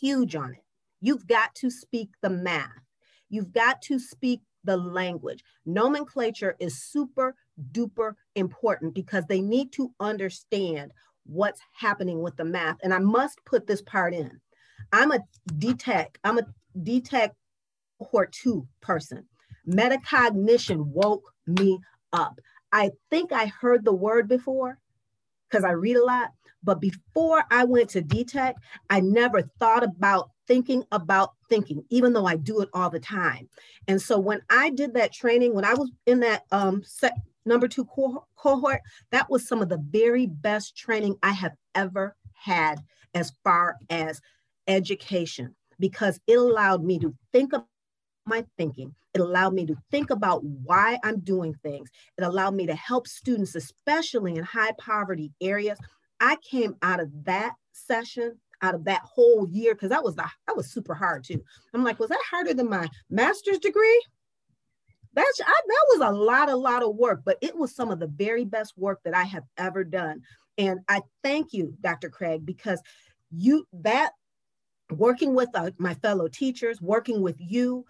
huge 0.00 0.36
on 0.36 0.52
it. 0.52 0.64
You've 1.00 1.26
got 1.26 1.54
to 1.56 1.70
speak 1.70 2.10
the 2.22 2.30
math. 2.30 2.68
You've 3.28 3.52
got 3.52 3.80
to 3.82 3.98
speak 3.98 4.40
the 4.64 4.76
language. 4.76 5.42
Nomenclature 5.64 6.56
is 6.58 6.82
super 6.82 7.34
duper 7.72 8.14
important 8.34 8.94
because 8.94 9.24
they 9.26 9.40
need 9.40 9.72
to 9.72 9.92
understand 10.00 10.92
what's 11.24 11.60
happening 11.72 12.22
with 12.22 12.36
the 12.36 12.44
math. 12.44 12.76
And 12.82 12.92
I 12.92 12.98
must 12.98 13.38
put 13.46 13.66
this 13.66 13.82
part 13.82 14.12
in. 14.12 14.40
I'm 14.92 15.12
a 15.12 15.20
DTEC, 15.52 16.16
I'm 16.24 16.38
a 16.38 16.46
DTEC 16.76 17.30
cohort 18.00 18.32
two 18.32 18.66
person. 18.80 19.24
Metacognition 19.68 20.86
woke 20.86 21.32
me 21.46 21.78
up. 22.12 22.40
I 22.72 22.90
think 23.10 23.32
I 23.32 23.46
heard 23.46 23.84
the 23.84 23.92
word 23.92 24.28
before 24.28 24.78
because 25.48 25.64
I 25.64 25.72
read 25.72 25.96
a 25.96 26.04
lot, 26.04 26.30
but 26.62 26.80
before 26.80 27.44
I 27.50 27.64
went 27.64 27.90
to 27.90 28.02
DTEC, 28.02 28.54
I 28.88 29.00
never 29.00 29.42
thought 29.58 29.82
about 29.82 30.30
thinking 30.46 30.84
about 30.92 31.30
thinking, 31.48 31.84
even 31.90 32.12
though 32.12 32.26
I 32.26 32.36
do 32.36 32.60
it 32.60 32.68
all 32.72 32.90
the 32.90 33.00
time. 33.00 33.48
And 33.88 34.00
so 34.00 34.18
when 34.18 34.40
I 34.50 34.70
did 34.70 34.94
that 34.94 35.12
training, 35.12 35.54
when 35.54 35.64
I 35.64 35.74
was 35.74 35.90
in 36.06 36.20
that 36.20 36.42
um, 36.52 36.82
set, 36.84 37.14
number 37.44 37.68
two 37.68 37.84
co- 37.84 38.26
cohort, 38.36 38.80
that 39.10 39.28
was 39.30 39.46
some 39.46 39.62
of 39.62 39.68
the 39.68 39.82
very 39.90 40.26
best 40.26 40.76
training 40.76 41.16
I 41.22 41.32
have 41.32 41.52
ever 41.74 42.16
had 42.34 42.80
as 43.14 43.32
far 43.44 43.76
as 43.90 44.20
education, 44.66 45.54
because 45.78 46.20
it 46.26 46.38
allowed 46.38 46.84
me 46.84 46.98
to 47.00 47.14
think 47.32 47.52
my 48.30 48.44
thinking. 48.56 48.94
It 49.12 49.20
allowed 49.20 49.52
me 49.52 49.66
to 49.66 49.76
think 49.90 50.08
about 50.10 50.42
why 50.42 50.98
I'm 51.04 51.20
doing 51.20 51.54
things. 51.62 51.90
It 52.16 52.24
allowed 52.24 52.54
me 52.54 52.66
to 52.66 52.74
help 52.74 53.06
students, 53.06 53.54
especially 53.54 54.36
in 54.36 54.44
high 54.44 54.72
poverty 54.78 55.32
areas. 55.42 55.78
I 56.20 56.36
came 56.36 56.76
out 56.80 57.00
of 57.00 57.10
that 57.24 57.54
session 57.72 58.38
out 58.62 58.74
of 58.74 58.84
that 58.84 59.02
whole 59.02 59.48
year 59.50 59.74
because 59.74 59.88
that 59.90 60.04
was 60.04 60.14
the 60.16 60.26
that 60.46 60.56
was 60.56 60.70
super 60.70 60.94
hard 60.94 61.24
too. 61.24 61.42
I'm 61.74 61.84
like, 61.84 61.98
was 61.98 62.10
that 62.10 62.22
harder 62.30 62.54
than 62.54 62.68
my 62.68 62.88
master's 63.08 63.58
degree? 63.58 64.02
That's 65.14 65.40
I, 65.40 65.60
that 65.66 65.86
was 65.88 66.08
a 66.08 66.12
lot, 66.12 66.50
a 66.50 66.56
lot 66.56 66.82
of 66.82 66.94
work, 66.94 67.22
but 67.24 67.38
it 67.40 67.56
was 67.56 67.74
some 67.74 67.90
of 67.90 67.98
the 67.98 68.06
very 68.06 68.44
best 68.44 68.74
work 68.76 69.00
that 69.04 69.14
I 69.14 69.24
have 69.24 69.44
ever 69.56 69.82
done. 69.82 70.22
And 70.58 70.80
I 70.88 71.02
thank 71.22 71.52
you, 71.52 71.74
Dr. 71.80 72.10
Craig, 72.10 72.44
because 72.44 72.80
you 73.32 73.66
that 73.72 74.12
working 74.92 75.34
with 75.34 75.48
uh, 75.54 75.70
my 75.78 75.94
fellow 75.94 76.28
teachers, 76.28 76.80
working 76.80 77.22
with 77.22 77.36
you, 77.38 77.84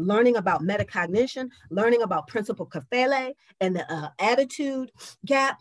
learning 0.00 0.36
about 0.36 0.62
metacognition, 0.62 1.50
learning 1.70 2.02
about 2.02 2.26
principal 2.26 2.66
Kafele 2.66 3.32
and 3.60 3.76
the 3.76 3.92
uh, 3.92 4.08
attitude 4.18 4.90
gap, 5.24 5.60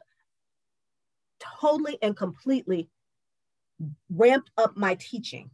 totally 1.62 1.98
and 2.02 2.16
completely 2.16 2.90
ramped 4.10 4.52
up 4.58 4.76
my 4.76 4.96
teaching 4.96 5.50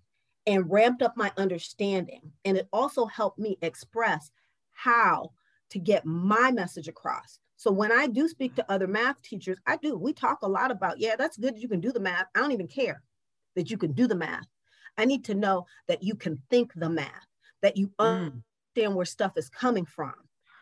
and 0.48 0.70
ramped 0.70 1.02
up 1.02 1.16
my 1.16 1.32
understanding. 1.38 2.22
And 2.44 2.58
it 2.58 2.68
also 2.72 3.06
helped 3.06 3.40
me 3.40 3.58
express 3.62 4.32
how 4.74 5.32
to 5.72 5.80
get 5.80 6.06
my 6.06 6.52
message 6.52 6.88
across. 6.88 7.40
So 7.58 7.72
when 7.72 7.92
I 7.92 8.08
do 8.08 8.28
speak 8.28 8.56
to 8.56 8.72
other 8.72 8.88
math 8.88 9.22
teachers, 9.22 9.58
I 9.66 9.78
do. 9.78 9.96
We 9.98 10.14
talk 10.14 10.40
a 10.42 10.48
lot 10.48 10.72
about, 10.72 11.00
yeah, 11.00 11.16
that's 11.18 11.38
good. 11.38 11.58
You 11.58 11.68
can 11.68 11.80
do 11.80 11.92
the 11.92 12.00
math. 12.00 12.26
I 12.36 12.40
don't 12.40 12.52
even 12.52 12.68
care 12.68 13.02
that 13.56 13.72
you 13.72 13.78
can 13.78 13.94
do 13.94 14.08
the 14.08 14.16
math. 14.16 14.46
I 14.98 15.06
need 15.06 15.24
to 15.26 15.34
know 15.34 15.66
that 15.88 16.04
you 16.04 16.16
can 16.16 16.42
think 16.50 16.72
the 16.76 16.90
math, 16.90 17.28
that 17.62 17.78
you 17.78 17.92
mm. 18.00 18.42
Understand 18.76 18.96
where 18.96 19.06
stuff 19.06 19.38
is 19.38 19.50
coming 19.50 19.86
from. 19.86 20.14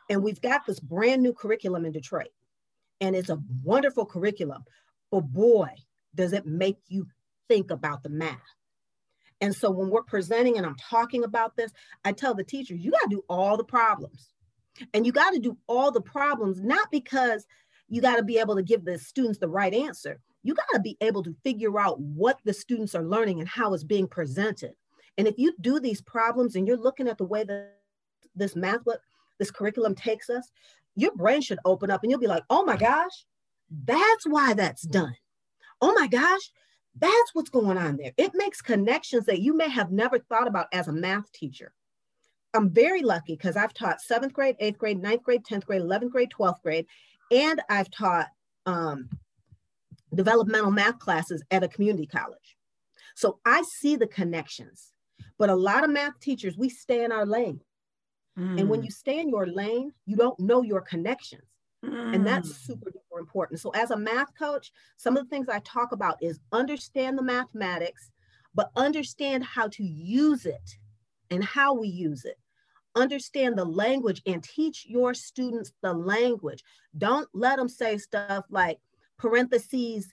And 0.10 0.24
we've 0.24 0.42
got 0.42 0.66
this 0.66 0.80
brand 0.80 1.22
new 1.22 1.34
curriculum 1.34 1.86
in 1.86 1.92
Detroit. 1.92 2.30
And 3.02 3.16
it's 3.16 3.30
a 3.30 3.40
wonderful 3.64 4.06
curriculum. 4.06 4.64
But 5.12 5.22
boy, 5.22 5.70
does 6.16 6.34
it 6.34 6.46
make 6.46 6.78
you 6.88 7.08
think 7.48 7.72
about 7.72 8.04
the 8.04 8.10
math. 8.10 8.38
And 9.42 9.54
so 9.54 9.70
when 9.70 9.90
we're 9.90 10.04
presenting 10.04 10.58
and 10.58 10.66
I'm 10.66 10.78
talking 10.78 11.24
about 11.24 11.58
this, 11.58 11.72
I 12.06 12.14
tell 12.14 12.34
the 12.34 12.44
teachers, 12.44 12.80
you 12.80 12.92
got 12.92 13.02
to 13.02 13.10
do 13.10 13.24
all 13.28 13.58
the 13.58 13.64
problems. 13.64 14.30
And 14.94 15.06
you 15.06 15.12
got 15.12 15.34
to 15.34 15.40
do 15.40 15.58
all 15.68 15.92
the 15.92 16.02
problems, 16.02 16.62
not 16.62 16.90
because 16.92 17.46
you 17.90 18.02
got 18.02 18.16
to 18.16 18.24
be 18.24 18.38
able 18.38 18.56
to 18.56 18.64
give 18.64 18.86
the 18.86 18.98
students 18.98 19.40
the 19.40 19.50
right 19.50 19.74
answer. 19.74 20.20
You 20.44 20.56
got 20.56 20.68
to 20.74 20.80
be 20.80 20.98
able 21.02 21.24
to 21.24 21.36
figure 21.44 21.80
out 21.80 22.00
what 22.00 22.40
the 22.46 22.54
students 22.54 22.96
are 22.96 23.04
learning 23.04 23.40
and 23.40 23.50
how 23.50 23.74
it's 23.74 23.84
being 23.84 24.08
presented. 24.08 24.74
And 25.18 25.28
if 25.28 25.36
you 25.38 25.54
do 25.60 25.80
these 25.80 26.02
problems 26.02 26.56
and 26.56 26.68
you're 26.68 26.78
looking 26.78 27.08
at 27.08 27.18
the 27.18 27.26
way 27.26 27.44
that 27.44 27.74
this 28.36 28.56
math, 28.56 28.82
what 28.84 29.00
this 29.40 29.52
curriculum 29.52 29.96
takes 29.96 30.30
us, 30.30 30.52
your 30.96 31.16
brain 31.16 31.42
should 31.42 31.60
open 31.66 31.90
up 31.90 32.04
and 32.04 32.12
you'll 32.12 32.20
be 32.20 32.28
like, 32.28 32.44
oh 32.50 32.64
my 32.64 32.78
gosh, 32.78 33.26
that's 33.86 34.28
why 34.28 34.54
that's 34.54 34.84
done. 34.84 35.16
Oh 35.82 35.94
my 35.94 36.08
gosh, 36.08 36.52
that's 37.00 37.34
what's 37.34 37.50
going 37.50 37.78
on 37.78 37.98
there. 37.98 38.12
It 38.18 38.32
makes 38.36 38.62
connections 38.62 39.26
that 39.26 39.42
you 39.42 39.56
may 39.56 39.70
have 39.70 39.92
never 39.92 40.20
thought 40.20 40.48
about 40.48 40.68
as 40.72 40.88
a 40.88 40.94
math 40.94 41.32
teacher. 41.32 41.74
I'm 42.54 42.70
very 42.70 43.02
lucky 43.02 43.36
because 43.36 43.58
I've 43.58 43.74
taught 43.74 44.02
seventh 44.02 44.34
grade, 44.34 44.56
eighth 44.60 44.78
grade, 44.78 45.02
ninth 45.02 45.24
grade, 45.24 45.44
10th 45.44 45.66
grade, 45.66 45.82
11th 45.82 46.12
grade, 46.12 46.30
12th 46.38 46.62
grade, 46.62 46.86
and 47.32 47.62
I've 47.68 47.90
taught 47.90 48.28
um, 48.68 49.10
developmental 50.14 50.72
math 50.72 51.00
classes 51.00 51.44
at 51.50 51.64
a 51.64 51.68
community 51.68 52.06
college. 52.06 52.58
So 53.16 53.40
I 53.46 53.64
see 53.64 53.96
the 53.96 54.08
connections. 54.08 54.94
But 55.40 55.50
a 55.50 55.56
lot 55.56 55.84
of 55.84 55.90
math 55.90 56.20
teachers, 56.20 56.58
we 56.58 56.70
stay 56.70 57.04
in 57.04 57.12
our 57.12 57.26
lane. 57.26 57.62
Mm. 58.38 58.60
And 58.60 58.70
when 58.70 58.82
mm. 58.82 58.86
you 58.86 58.92
stay 58.92 59.20
in 59.20 59.30
your 59.30 59.48
lane, 59.48 59.92
you 60.06 60.16
don't 60.16 60.40
know 60.40 60.62
your 60.62 60.82
connections. 60.82 61.44
Mm. 61.86 62.16
And 62.16 62.28
that's 62.28 62.50
mm. 62.50 62.56
super 62.56 62.90
duper 62.90 63.20
important. 63.20 63.60
So, 63.60 63.72
as 63.72 63.92
a 63.92 63.98
math 63.98 64.36
coach, 64.38 64.72
some 64.98 65.18
of 65.18 65.24
the 65.24 65.30
things 65.30 65.50
I 65.50 65.60
talk 65.60 65.92
about 65.92 66.18
is 66.22 66.40
understand 66.52 67.18
the 67.18 67.24
mathematics, 67.24 68.12
but 68.56 68.72
understand 68.76 69.44
how 69.44 69.68
to 69.70 69.84
use 69.84 70.46
it 70.46 70.78
and 71.30 71.44
how 71.44 71.74
we 71.74 71.88
use 71.88 72.26
it. 72.26 72.38
Understand 72.96 73.58
the 73.58 73.66
language 73.66 74.22
and 74.26 74.44
teach 74.44 74.86
your 74.88 75.14
students 75.14 75.74
the 75.82 75.94
language. 75.94 76.64
Don't 76.98 77.28
let 77.34 77.58
them 77.58 77.68
say 77.68 77.98
stuff 77.98 78.46
like 78.50 78.80
parentheses 79.18 80.12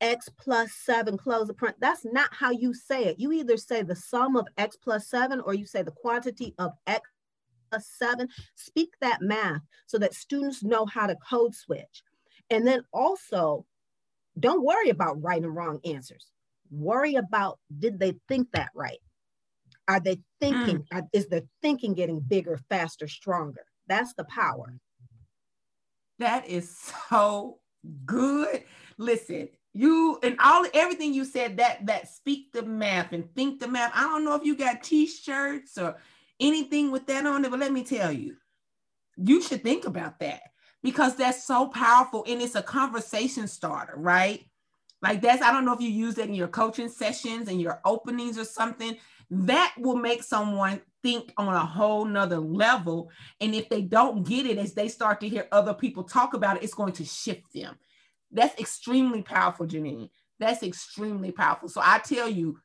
x 0.00 0.28
plus 0.38 0.72
7 0.72 1.16
close 1.18 1.46
the 1.46 1.54
print 1.54 1.76
that's 1.78 2.04
not 2.06 2.28
how 2.32 2.50
you 2.50 2.72
say 2.72 3.04
it 3.04 3.18
you 3.18 3.32
either 3.32 3.56
say 3.56 3.82
the 3.82 3.94
sum 3.94 4.34
of 4.34 4.46
x 4.56 4.76
plus 4.76 5.08
7 5.08 5.40
or 5.40 5.52
you 5.52 5.66
say 5.66 5.82
the 5.82 5.90
quantity 5.90 6.54
of 6.58 6.72
x 6.86 7.09
a 7.72 7.80
seven, 7.80 8.28
speak 8.54 8.90
that 9.00 9.22
math 9.22 9.62
so 9.86 9.98
that 9.98 10.14
students 10.14 10.62
know 10.62 10.86
how 10.86 11.06
to 11.06 11.16
code 11.28 11.54
switch. 11.54 12.02
And 12.50 12.66
then 12.66 12.82
also, 12.92 13.64
don't 14.38 14.64
worry 14.64 14.90
about 14.90 15.22
right 15.22 15.42
and 15.42 15.54
wrong 15.54 15.80
answers. 15.84 16.26
Worry 16.70 17.16
about 17.16 17.58
did 17.78 17.98
they 17.98 18.14
think 18.28 18.48
that 18.52 18.70
right? 18.74 19.00
Are 19.88 20.00
they 20.00 20.20
thinking? 20.40 20.84
Mm. 20.92 21.08
Is 21.12 21.26
their 21.26 21.42
thinking 21.62 21.94
getting 21.94 22.20
bigger, 22.20 22.58
faster, 22.68 23.08
stronger? 23.08 23.64
That's 23.88 24.14
the 24.14 24.24
power. 24.24 24.78
That 26.20 26.46
is 26.48 26.78
so 27.08 27.58
good. 28.04 28.62
Listen, 28.98 29.48
you 29.72 30.18
and 30.22 30.36
all 30.38 30.66
everything 30.74 31.14
you 31.14 31.24
said 31.24 31.56
that 31.56 31.86
that 31.86 32.08
speak 32.08 32.52
the 32.52 32.62
math 32.62 33.12
and 33.12 33.34
think 33.34 33.58
the 33.58 33.68
math. 33.68 33.92
I 33.94 34.02
don't 34.02 34.24
know 34.24 34.34
if 34.34 34.44
you 34.44 34.56
got 34.56 34.82
t-shirts 34.82 35.78
or 35.78 35.96
anything 36.40 36.90
with 36.90 37.06
that 37.06 37.26
on 37.26 37.44
it, 37.44 37.50
but 37.50 37.60
let 37.60 37.72
me 37.72 37.84
tell 37.84 38.12
you, 38.12 38.36
you 39.16 39.42
should 39.42 39.62
think 39.62 39.86
about 39.86 40.18
that 40.20 40.42
because 40.82 41.16
that's 41.16 41.44
so 41.44 41.68
powerful 41.68 42.24
and 42.28 42.40
it's 42.40 42.54
a 42.54 42.62
conversation 42.62 43.46
starter, 43.46 43.94
right? 43.96 44.44
Like 45.02 45.20
that's, 45.22 45.42
I 45.42 45.52
don't 45.52 45.64
know 45.64 45.74
if 45.74 45.80
you 45.80 45.90
use 45.90 46.14
that 46.16 46.28
in 46.28 46.34
your 46.34 46.48
coaching 46.48 46.88
sessions 46.88 47.48
and 47.48 47.60
your 47.60 47.80
openings 47.84 48.38
or 48.38 48.44
something. 48.44 48.96
That 49.30 49.74
will 49.78 49.96
make 49.96 50.22
someone 50.22 50.80
think 51.02 51.32
on 51.36 51.54
a 51.54 51.64
whole 51.64 52.04
nother 52.04 52.38
level. 52.38 53.10
And 53.40 53.54
if 53.54 53.68
they 53.68 53.82
don't 53.82 54.26
get 54.26 54.46
it 54.46 54.58
as 54.58 54.74
they 54.74 54.88
start 54.88 55.20
to 55.20 55.28
hear 55.28 55.48
other 55.52 55.72
people 55.74 56.02
talk 56.02 56.34
about 56.34 56.56
it, 56.56 56.62
it's 56.62 56.74
going 56.74 56.92
to 56.94 57.04
shift 57.04 57.52
them. 57.54 57.76
That's 58.32 58.58
extremely 58.60 59.22
powerful, 59.22 59.66
Janine. 59.66 60.10
That's 60.38 60.62
extremely 60.62 61.32
powerful. 61.32 61.68
So 61.68 61.80
I 61.84 61.98
tell 61.98 62.28
you, 62.28 62.58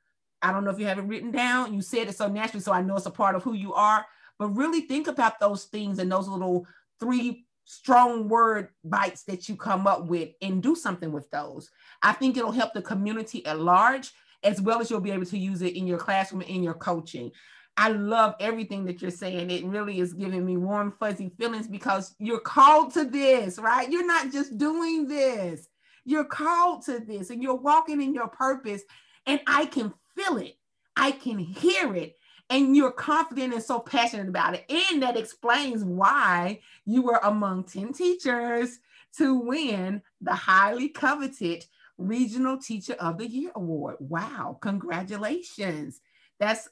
I 0.45 0.51
don't 0.51 0.63
know 0.63 0.69
if 0.69 0.79
you 0.79 0.85
have 0.85 0.99
it 0.99 1.05
written 1.05 1.31
down. 1.31 1.73
You 1.73 1.81
said 1.81 2.07
it 2.07 2.15
so 2.15 2.27
naturally, 2.27 2.61
so 2.61 2.71
I 2.71 2.83
know 2.83 2.95
it's 2.95 3.07
a 3.07 3.11
part 3.11 3.33
of 3.33 3.41
who 3.41 3.53
you 3.53 3.73
are. 3.73 4.05
But 4.37 4.49
really 4.49 4.81
think 4.81 5.07
about 5.07 5.39
those 5.39 5.63
things 5.63 5.97
and 5.97 6.11
those 6.11 6.27
little 6.27 6.67
three 6.99 7.47
strong 7.63 8.29
word 8.29 8.69
bites 8.83 9.23
that 9.23 9.49
you 9.49 9.55
come 9.55 9.87
up 9.87 10.05
with 10.05 10.29
and 10.43 10.61
do 10.61 10.75
something 10.75 11.11
with 11.11 11.31
those. 11.31 11.71
I 12.03 12.13
think 12.13 12.37
it'll 12.37 12.51
help 12.51 12.75
the 12.75 12.81
community 12.83 13.43
at 13.47 13.59
large, 13.59 14.11
as 14.43 14.61
well 14.61 14.81
as 14.81 14.91
you'll 14.91 15.01
be 15.01 15.09
able 15.09 15.25
to 15.25 15.37
use 15.37 15.63
it 15.63 15.75
in 15.75 15.87
your 15.87 15.97
classroom 15.97 16.41
and 16.41 16.49
in 16.51 16.61
your 16.61 16.75
coaching. 16.75 17.31
I 17.75 17.89
love 17.89 18.35
everything 18.39 18.85
that 18.85 19.01
you're 19.01 19.09
saying. 19.09 19.49
It 19.49 19.65
really 19.65 19.99
is 19.99 20.13
giving 20.13 20.45
me 20.45 20.57
warm, 20.57 20.93
fuzzy 20.99 21.31
feelings 21.39 21.67
because 21.67 22.13
you're 22.19 22.39
called 22.39 22.93
to 22.93 23.03
this, 23.03 23.57
right? 23.57 23.89
You're 23.89 24.05
not 24.05 24.31
just 24.31 24.59
doing 24.59 25.07
this. 25.07 25.67
You're 26.05 26.25
called 26.25 26.85
to 26.85 26.99
this 26.99 27.31
and 27.31 27.41
you're 27.41 27.55
walking 27.55 27.99
in 27.99 28.13
your 28.13 28.27
purpose. 28.27 28.83
And 29.25 29.41
I 29.47 29.65
can 29.65 29.91
feel 30.15 30.37
it, 30.37 30.57
I 30.95 31.11
can 31.11 31.37
hear 31.37 31.95
it. 31.95 32.17
And 32.49 32.75
you're 32.75 32.91
confident 32.91 33.53
and 33.53 33.63
so 33.63 33.79
passionate 33.79 34.29
about 34.29 34.53
it. 34.53 34.65
And 34.69 35.01
that 35.01 35.17
explains 35.17 35.83
why 35.83 36.59
you 36.85 37.01
were 37.01 37.19
among 37.23 37.63
10 37.63 37.93
teachers 37.93 38.77
to 39.17 39.39
win 39.39 40.01
the 40.21 40.33
highly 40.33 40.89
coveted 40.89 41.65
Regional 41.97 42.57
Teacher 42.57 42.93
of 42.99 43.17
the 43.17 43.27
Year 43.27 43.51
Award. 43.55 43.95
Wow, 43.99 44.57
congratulations. 44.61 46.01
That's 46.39 46.67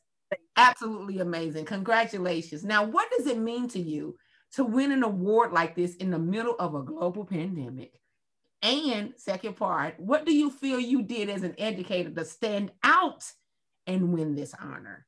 absolutely 0.57 1.19
amazing. 1.19 1.65
Congratulations. 1.65 2.63
Now, 2.63 2.83
what 2.83 3.09
does 3.15 3.27
it 3.27 3.37
mean 3.37 3.67
to 3.69 3.79
you 3.79 4.17
to 4.53 4.63
win 4.63 4.91
an 4.91 5.03
award 5.03 5.51
like 5.53 5.75
this 5.75 5.95
in 5.95 6.11
the 6.11 6.19
middle 6.19 6.55
of 6.59 6.75
a 6.75 6.83
global 6.83 7.25
pandemic? 7.25 7.99
And 8.63 9.13
second 9.17 9.57
part, 9.57 9.99
what 9.99 10.25
do 10.25 10.33
you 10.33 10.49
feel 10.49 10.79
you 10.79 11.03
did 11.03 11.29
as 11.29 11.43
an 11.43 11.53
educator 11.57 12.09
to 12.09 12.23
stand 12.23 12.71
out 12.81 13.29
and 13.85 14.13
win 14.13 14.35
this 14.35 14.55
honor? 14.57 15.05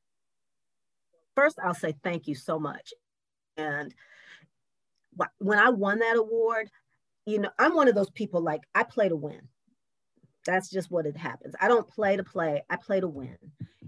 First, 1.35 1.57
I'll 1.63 1.73
say 1.73 1.95
thank 2.03 2.27
you 2.27 2.35
so 2.35 2.59
much. 2.59 2.93
And 3.55 3.93
when 5.39 5.57
I 5.57 5.69
won 5.69 5.99
that 5.99 6.17
award, 6.17 6.69
you 7.25 7.39
know, 7.39 7.49
I'm 7.57 7.73
one 7.73 7.87
of 7.87 7.95
those 7.95 8.09
people 8.09 8.41
like 8.41 8.61
I 8.75 8.83
play 8.83 9.07
to 9.07 9.15
win. 9.15 9.41
That's 10.45 10.69
just 10.69 10.91
what 10.91 11.05
it 11.05 11.15
happens. 11.15 11.55
I 11.61 11.69
don't 11.69 11.87
play 11.87 12.17
to 12.17 12.23
play, 12.23 12.61
I 12.69 12.75
play 12.75 12.99
to 12.99 13.07
win. 13.07 13.37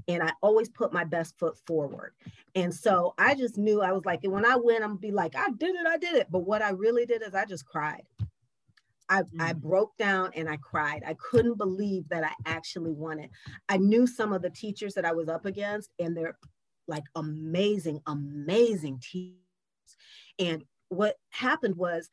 And 0.08 0.24
I 0.24 0.32
always 0.42 0.70
put 0.70 0.94
my 0.94 1.04
best 1.04 1.38
foot 1.38 1.58
forward. 1.68 2.14
And 2.56 2.74
so 2.74 3.14
I 3.18 3.36
just 3.36 3.58
knew 3.58 3.82
I 3.82 3.92
was 3.92 4.06
like, 4.06 4.22
when 4.24 4.46
I 4.46 4.56
win, 4.56 4.82
I'm 4.82 4.92
gonna 4.92 5.00
be 5.00 5.12
like, 5.12 5.36
I 5.36 5.50
did 5.52 5.76
it, 5.76 5.86
I 5.86 5.98
did 5.98 6.16
it. 6.16 6.28
But 6.32 6.40
what 6.40 6.62
I 6.62 6.70
really 6.70 7.06
did 7.06 7.22
is 7.22 7.36
I 7.36 7.44
just 7.44 7.66
cried. 7.66 8.04
I, 9.10 9.22
mm-hmm. 9.22 9.42
I 9.42 9.54
broke 9.54 9.98
down 9.98 10.32
and 10.36 10.50
I 10.50 10.58
cried. 10.58 11.04
I 11.06 11.16
couldn't 11.16 11.58
believe 11.58 12.08
that 12.10 12.24
I 12.24 12.34
actually 12.46 12.92
won 12.92 13.20
it. 13.20 13.30
I 13.70 13.78
knew 13.78 14.08
some 14.08 14.34
of 14.34 14.42
the 14.42 14.50
teachers 14.50 14.94
that 14.96 15.06
I 15.06 15.14
was 15.14 15.30
up 15.30 15.46
against, 15.46 15.92
and 16.00 16.16
they're 16.16 16.38
like 16.88 17.04
amazing, 17.16 18.02
amazing 18.08 19.00
teachers. 19.00 19.38
And 20.40 20.64
what 20.90 21.16
happened 21.30 21.76
was 21.76 22.10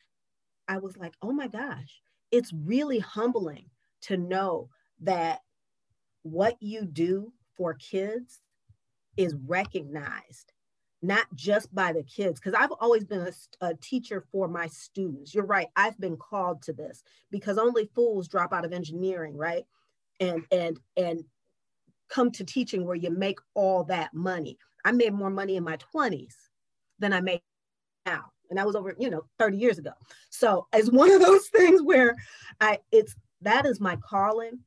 I 0.68 0.78
was 0.78 0.96
like, 0.96 1.14
oh 1.22 1.32
my 1.32 1.48
gosh, 1.48 2.00
it's 2.30 2.52
really 2.52 2.98
humbling 2.98 3.70
to 4.02 4.16
know 4.16 4.68
that 5.02 5.40
what 6.22 6.56
you 6.60 6.84
do 6.84 7.32
for 7.56 7.74
kids 7.74 8.40
is 9.16 9.34
recognized 9.46 10.52
not 11.04 11.26
just 11.34 11.72
by 11.74 11.92
the 11.92 12.02
kids 12.02 12.40
because 12.40 12.54
i've 12.58 12.72
always 12.80 13.04
been 13.04 13.20
a, 13.20 13.66
a, 13.66 13.74
teacher 13.74 14.24
for 14.32 14.48
my 14.48 14.66
students. 14.68 15.34
You're 15.34 15.44
right 15.44 15.68
i've 15.76 15.98
been 16.00 16.16
called 16.16 16.62
to 16.62 16.72
this 16.72 17.02
because 17.30 17.58
only 17.58 17.90
fools 17.94 18.28
drop 18.28 18.52
out 18.52 18.64
of 18.64 18.72
engineering 18.72 19.36
right? 19.36 19.64
And 20.20 20.44
and 20.50 20.78
and 20.96 21.24
come 22.08 22.30
to 22.32 22.44
teaching 22.44 22.86
where 22.86 22.96
you 22.96 23.10
make 23.10 23.38
all 23.54 23.84
that 23.84 24.14
money. 24.14 24.58
I 24.84 24.92
made 24.92 25.12
more 25.12 25.30
money 25.30 25.56
in 25.56 25.64
my 25.64 25.76
20s 25.94 26.34
than 26.98 27.12
i 27.12 27.20
make 27.20 27.42
now 28.06 28.24
and 28.50 28.58
that 28.58 28.66
was 28.66 28.76
over 28.76 28.94
you 28.98 29.10
know 29.10 29.24
30 29.38 29.56
years 29.58 29.78
ago. 29.78 29.92
So 30.30 30.66
it's 30.72 30.90
one 30.90 31.10
of 31.10 31.20
those 31.20 31.48
things 31.52 31.82
where 31.82 32.16
i 32.60 32.78
it's 32.92 33.14
that 33.42 33.66
is 33.66 33.80
my 33.80 33.96
calling 33.96 34.60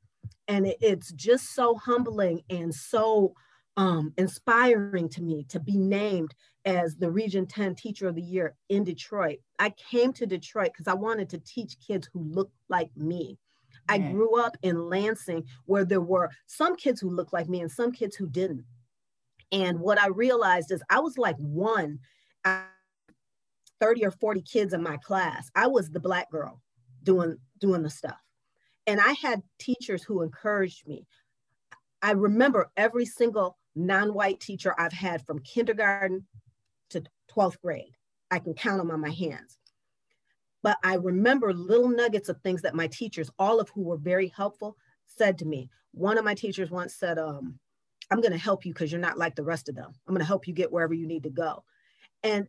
and 0.48 0.67
it, 0.67 0.77
it's 0.82 1.12
just 1.13 1.56
so 1.56 1.75
humbling 1.75 2.41
and 2.50 2.74
so 2.74 3.34
um, 3.77 4.13
inspiring 4.17 5.07
to 5.10 5.22
me 5.22 5.46
to 5.50 5.60
be 5.60 5.77
named 5.77 6.34
as 6.65 6.95
the 6.95 7.10
region 7.10 7.45
10 7.45 7.75
teacher 7.75 8.08
of 8.08 8.15
the 8.15 8.21
year 8.21 8.56
in 8.69 8.84
detroit 8.84 9.38
i 9.60 9.69
came 9.69 10.12
to 10.12 10.25
detroit 10.25 10.71
because 10.73 10.88
i 10.88 10.93
wanted 10.93 11.30
to 11.30 11.38
teach 11.39 11.78
kids 11.86 12.10
who 12.12 12.21
looked 12.23 12.56
like 12.69 12.89
me 12.97 13.38
I 13.89 13.99
grew 13.99 14.39
up 14.41 14.58
in 14.63 14.89
Lansing 14.89 15.45
where 15.65 15.86
there 15.86 16.02
were 16.02 16.30
some 16.45 16.75
kids 16.75 16.99
who 16.99 17.10
looked 17.10 17.34
like 17.34 17.47
me 17.47 17.62
and 17.62 17.71
some 17.71 17.91
kids 17.91 18.15
who 18.15 18.28
didn't. 18.28 18.65
And 19.52 19.80
what 19.80 19.99
I 19.99 20.08
realized 20.08 20.71
is 20.71 20.82
I 20.89 20.99
was 20.99 21.17
like 21.17 21.38
one 21.38 21.99
30 23.80 24.06
or 24.06 24.12
40 24.12 24.41
kids 24.41 24.73
in 24.73 24.82
my 24.82 24.97
class. 24.97 25.49
I 25.56 25.67
was 25.67 25.89
the 25.89 25.99
black 25.99 26.30
girl 26.32 26.62
doing 27.04 27.38
doing 27.60 27.84
the 27.84 27.89
stuff. 27.89 28.17
And 28.86 28.99
I 28.99 29.13
had 29.13 29.41
teachers 29.60 30.04
who 30.04 30.21
encouraged 30.21 30.88
me. 30.88 31.06
I 32.02 32.12
remember 32.12 32.69
every 32.78 33.06
single 33.06 33.58
non-white 33.78 34.40
teacher 34.40 34.74
I've 34.78 34.94
had 34.94 35.26
from 35.26 35.40
kindergarten 35.40 36.26
to 36.90 37.04
12th 37.36 37.60
grade. 37.62 37.96
I 38.32 38.40
can 38.40 38.54
count 38.54 38.80
them 38.80 38.92
on 38.92 39.02
my 39.02 39.12
hands. 39.12 39.58
But 40.63 40.78
I 40.84 40.96
remember 40.96 41.54
little 41.54 41.90
nuggets 41.90 42.30
of 42.30 42.42
things 42.42 42.63
that 42.63 42.76
my 42.76 42.88
teachers, 42.88 43.30
all 43.40 43.60
of 43.60 43.70
who 43.70 43.84
were 43.84 43.98
very 43.98 44.28
helpful, 44.36 44.76
said 45.06 45.38
to 45.40 45.46
me. 45.46 45.70
One 45.94 46.18
of 46.18 46.26
my 46.26 46.34
teachers 46.34 46.70
once 46.70 46.94
said, 46.96 47.18
um, 47.18 47.60
I'm 48.12 48.22
going 48.22 48.32
to 48.32 48.38
help 48.38 48.66
you 48.66 48.74
because 48.74 48.92
you're 48.92 49.02
not 49.02 49.18
like 49.18 49.36
the 49.36 49.44
rest 49.44 49.70
of 49.70 49.76
them. 49.76 49.92
I'm 50.08 50.13
going 50.13 50.20
to 50.20 50.28
help 50.28 50.48
you 50.48 50.54
get 50.54 50.72
wherever 50.72 50.94
you 50.94 51.08
need 51.08 51.24
to 51.24 51.30
go. 51.30 51.63
And 52.24 52.48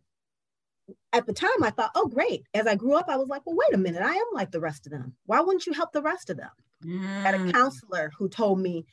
at 1.13 1.25
the 1.25 1.33
time 1.33 1.63
I 1.63 1.69
thought, 1.69 1.91
oh, 1.95 2.07
great. 2.07 2.43
As 2.53 2.67
I 2.67 2.75
grew 2.75 2.95
up, 2.95 3.09
I 3.09 3.17
was 3.17 3.29
like, 3.29 3.43
well, 3.45 3.55
wait 3.55 3.75
a 3.75 3.77
minute, 3.77 4.01
I 4.01 4.13
am 4.13 4.25
like 4.33 4.51
the 4.51 4.59
rest 4.59 4.85
of 4.85 4.91
them. 4.91 5.15
Why 5.25 5.39
wouldn't 5.41 5.67
you 5.67 5.73
help 5.73 5.91
the 5.91 6.01
rest 6.01 6.29
of 6.29 6.37
them? 6.37 6.49
Mm. 6.83 7.07
I 7.07 7.21
had 7.21 7.35
a 7.35 7.39
mm. 7.39 7.51
counselor 7.51 8.11
who 8.17 8.29
told 8.29 8.59
me, 8.59 8.85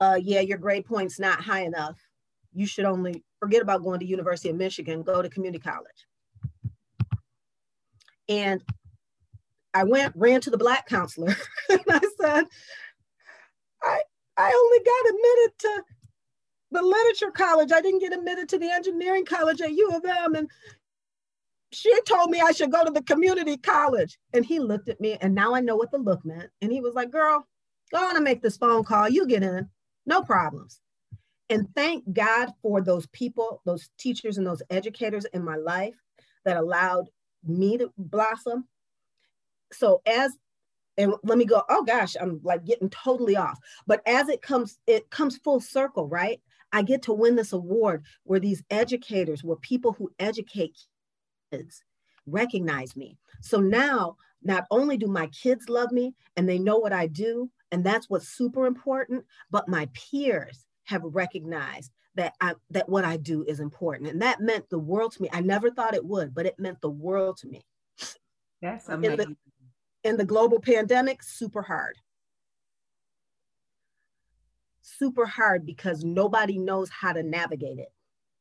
uh, 0.00 0.18
yeah, 0.20 0.40
your 0.40 0.58
grade 0.58 0.86
point's 0.86 1.18
not 1.18 1.40
high 1.40 1.62
enough. 1.62 1.98
You 2.52 2.66
should 2.66 2.84
only 2.84 3.24
forget 3.40 3.62
about 3.62 3.82
going 3.82 4.00
to 4.00 4.06
University 4.06 4.50
of 4.50 4.56
Michigan, 4.56 5.02
go 5.02 5.22
to 5.22 5.28
community 5.28 5.58
college. 5.58 6.06
And 8.28 8.62
I 9.74 9.84
went, 9.84 10.14
ran 10.16 10.40
to 10.42 10.50
the 10.50 10.58
black 10.58 10.86
counselor 10.88 11.36
and 11.68 11.80
I 11.88 12.00
said, 12.20 12.44
I, 13.82 14.00
I 14.36 14.52
only 14.52 14.84
got 14.84 15.10
admitted 15.10 15.58
to 15.58 15.82
the 16.72 16.82
literature 16.82 17.30
college. 17.30 17.72
I 17.72 17.80
didn't 17.80 18.00
get 18.00 18.12
admitted 18.12 18.48
to 18.50 18.58
the 18.58 18.70
engineering 18.70 19.24
college 19.24 19.60
at 19.60 19.72
U 19.72 19.90
of 19.90 20.04
M. 20.04 20.34
And 20.34 20.50
she 21.72 21.92
told 22.02 22.30
me 22.30 22.40
I 22.40 22.52
should 22.52 22.72
go 22.72 22.84
to 22.84 22.90
the 22.90 23.02
community 23.02 23.56
college. 23.56 24.18
And 24.32 24.44
he 24.44 24.58
looked 24.58 24.88
at 24.88 25.00
me, 25.00 25.18
and 25.20 25.34
now 25.34 25.54
I 25.54 25.60
know 25.60 25.76
what 25.76 25.90
the 25.90 25.98
look 25.98 26.24
meant. 26.24 26.50
And 26.60 26.72
he 26.72 26.80
was 26.80 26.94
like, 26.94 27.10
Girl, 27.10 27.46
go 27.92 27.98
on 27.98 28.16
and 28.16 28.24
make 28.24 28.42
this 28.42 28.56
phone 28.56 28.84
call. 28.84 29.08
You 29.08 29.26
get 29.26 29.42
in, 29.42 29.68
no 30.06 30.22
problems. 30.22 30.80
And 31.48 31.68
thank 31.74 32.12
God 32.12 32.52
for 32.62 32.80
those 32.80 33.06
people, 33.08 33.62
those 33.64 33.90
teachers, 33.98 34.38
and 34.38 34.46
those 34.46 34.62
educators 34.70 35.26
in 35.32 35.44
my 35.44 35.56
life 35.56 35.94
that 36.44 36.56
allowed 36.56 37.08
me 37.44 37.78
to 37.78 37.92
blossom. 37.96 38.66
So, 39.72 40.02
as 40.06 40.36
and 40.98 41.14
let 41.24 41.36
me 41.36 41.44
go, 41.44 41.62
oh 41.68 41.84
gosh, 41.84 42.16
I'm 42.20 42.40
like 42.42 42.64
getting 42.64 42.88
totally 42.88 43.36
off. 43.36 43.58
But 43.86 44.00
as 44.06 44.28
it 44.28 44.42
comes, 44.42 44.78
it 44.86 45.10
comes 45.10 45.36
full 45.36 45.60
circle, 45.60 46.08
right? 46.08 46.40
I 46.72 46.82
get 46.82 47.02
to 47.02 47.12
win 47.12 47.36
this 47.36 47.52
award 47.52 48.04
where 48.24 48.40
these 48.40 48.62
educators 48.70 49.44
were 49.44 49.56
people 49.56 49.92
who 49.92 50.10
educate 50.18 50.76
kids 51.52 51.84
recognize 52.26 52.96
me. 52.96 53.16
So 53.40 53.60
now, 53.60 54.16
not 54.42 54.64
only 54.70 54.96
do 54.96 55.06
my 55.06 55.26
kids 55.28 55.68
love 55.68 55.92
me 55.92 56.14
and 56.36 56.48
they 56.48 56.58
know 56.58 56.78
what 56.78 56.92
I 56.92 57.06
do, 57.06 57.50
and 57.72 57.84
that's 57.84 58.08
what's 58.08 58.28
super 58.28 58.66
important, 58.66 59.24
but 59.50 59.68
my 59.68 59.88
peers 59.92 60.64
have 60.84 61.02
recognized 61.04 61.92
that 62.14 62.34
I, 62.40 62.54
that 62.70 62.88
what 62.88 63.04
I 63.04 63.16
do 63.16 63.44
is 63.44 63.60
important, 63.60 64.10
and 64.10 64.22
that 64.22 64.40
meant 64.40 64.70
the 64.70 64.78
world 64.78 65.12
to 65.12 65.22
me. 65.22 65.28
I 65.32 65.40
never 65.40 65.70
thought 65.70 65.94
it 65.94 66.04
would, 66.04 66.34
but 66.34 66.46
it 66.46 66.58
meant 66.58 66.80
the 66.80 66.90
world 66.90 67.36
to 67.38 67.48
me. 67.48 67.66
That's 68.62 68.88
amazing. 68.88 69.12
In 69.12 69.16
the, 69.18 69.36
in 70.10 70.16
the 70.16 70.24
global 70.24 70.60
pandemic, 70.60 71.22
super 71.22 71.62
hard. 71.62 71.96
Super 74.80 75.26
hard 75.26 75.66
because 75.66 76.04
nobody 76.04 76.58
knows 76.58 76.88
how 76.88 77.12
to 77.12 77.22
navigate 77.22 77.78
it, 77.78 77.92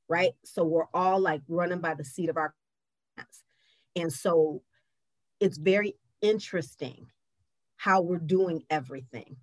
right? 0.08 0.32
So 0.46 0.64
we're 0.64 0.88
all 0.94 1.20
like 1.20 1.42
running 1.50 1.80
by 1.82 1.96
the 1.96 2.06
seat 2.06 2.30
of 2.30 2.38
our 2.38 2.54
pants. 3.18 3.44
and 3.96 4.14
so 4.14 4.62
it's 5.40 5.58
very 5.58 5.96
interesting 6.22 7.08
how 7.86 8.02
we're 8.02 8.17
doing 8.17 8.63
everything 8.69 9.36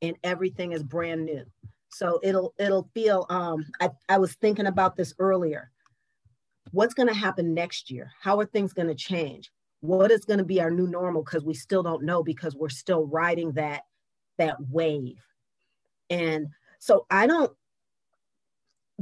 and 0.00 0.16
everything 0.24 0.72
is 0.72 0.82
brand 0.82 1.24
new. 1.24 1.44
So 1.90 2.18
it'll 2.22 2.54
it'll 2.58 2.88
feel 2.94 3.26
um 3.28 3.66
I, 3.80 3.90
I 4.08 4.18
was 4.18 4.34
thinking 4.34 4.66
about 4.66 4.96
this 4.96 5.14
earlier. 5.18 5.70
What's 6.70 6.94
going 6.94 7.08
to 7.08 7.14
happen 7.14 7.52
next 7.52 7.90
year? 7.90 8.10
How 8.18 8.40
are 8.40 8.46
things 8.46 8.72
going 8.72 8.88
to 8.88 8.94
change? 8.94 9.50
What 9.80 10.10
is 10.10 10.24
going 10.24 10.38
to 10.38 10.44
be 10.44 10.60
our 10.60 10.70
new 10.70 10.86
normal 10.86 11.22
because 11.22 11.44
we 11.44 11.54
still 11.54 11.82
don't 11.82 12.04
know 12.04 12.22
because 12.22 12.56
we're 12.56 12.70
still 12.70 13.06
riding 13.06 13.52
that 13.52 13.82
that 14.38 14.56
wave. 14.70 15.18
And 16.08 16.46
so 16.78 17.06
I 17.10 17.26
don't 17.26 17.52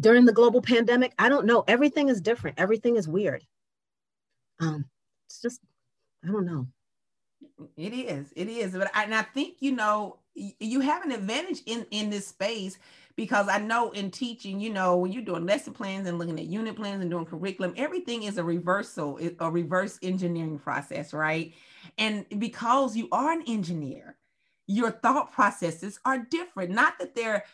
during 0.01 0.25
the 0.25 0.33
global 0.33 0.63
pandemic, 0.63 1.13
I 1.19 1.29
don't 1.29 1.47
know. 1.47 1.63
Everything 1.69 2.09
is 2.09 2.21
different. 2.21 2.59
Everything 2.59 2.97
is 2.97 3.07
weird 3.07 3.45
um, 4.61 4.85
it's 5.27 5.41
just, 5.41 5.61
I 6.25 6.29
don't 6.29 6.47
know. 6.47 6.67
It 7.77 7.93
is, 7.93 8.33
it 8.37 8.49
is. 8.49 8.73
But 8.73 8.91
I, 8.95 9.05
and 9.05 9.15
I 9.15 9.23
think, 9.23 9.57
you 9.61 9.73
know, 9.73 10.19
you 10.35 10.81
have 10.81 11.05
an 11.05 11.13
advantage 11.13 11.63
in, 11.67 11.87
in 11.91 12.11
this 12.11 12.29
space 12.29 12.79
because 13.17 13.49
I 13.49 13.59
know 13.59 13.91
in 13.91 14.11
teaching, 14.11 14.61
you 14.61 14.71
know, 14.73 14.97
when 14.97 15.13
you're 15.13 15.25
doing 15.25 15.45
lesson 15.45 15.73
plans 15.73 16.09
and 16.09 16.19
looking 16.19 16.39
at 16.39 16.47
unit 16.47 16.77
plans 16.77 17.03
and 17.03 17.11
doing 17.11 17.27
curriculum, 17.27 17.75
everything 17.77 18.23
is 18.23 18.39
a 18.39 18.45
reversal, 18.45 19.19
a 19.41 19.51
reverse 19.51 19.99
engineering 20.03 20.59
process, 20.59 21.13
right? 21.13 21.53
And 21.99 22.25
because 22.39 22.97
you 22.97 23.09
are 23.13 23.33
an 23.33 23.43
engineer, 23.47 24.17
your 24.67 24.91
thought 24.91 25.33
processes 25.33 25.99
are 26.05 26.19
different. 26.19 26.71
Not 26.71 26.99
that 26.99 27.15
they're 27.15 27.45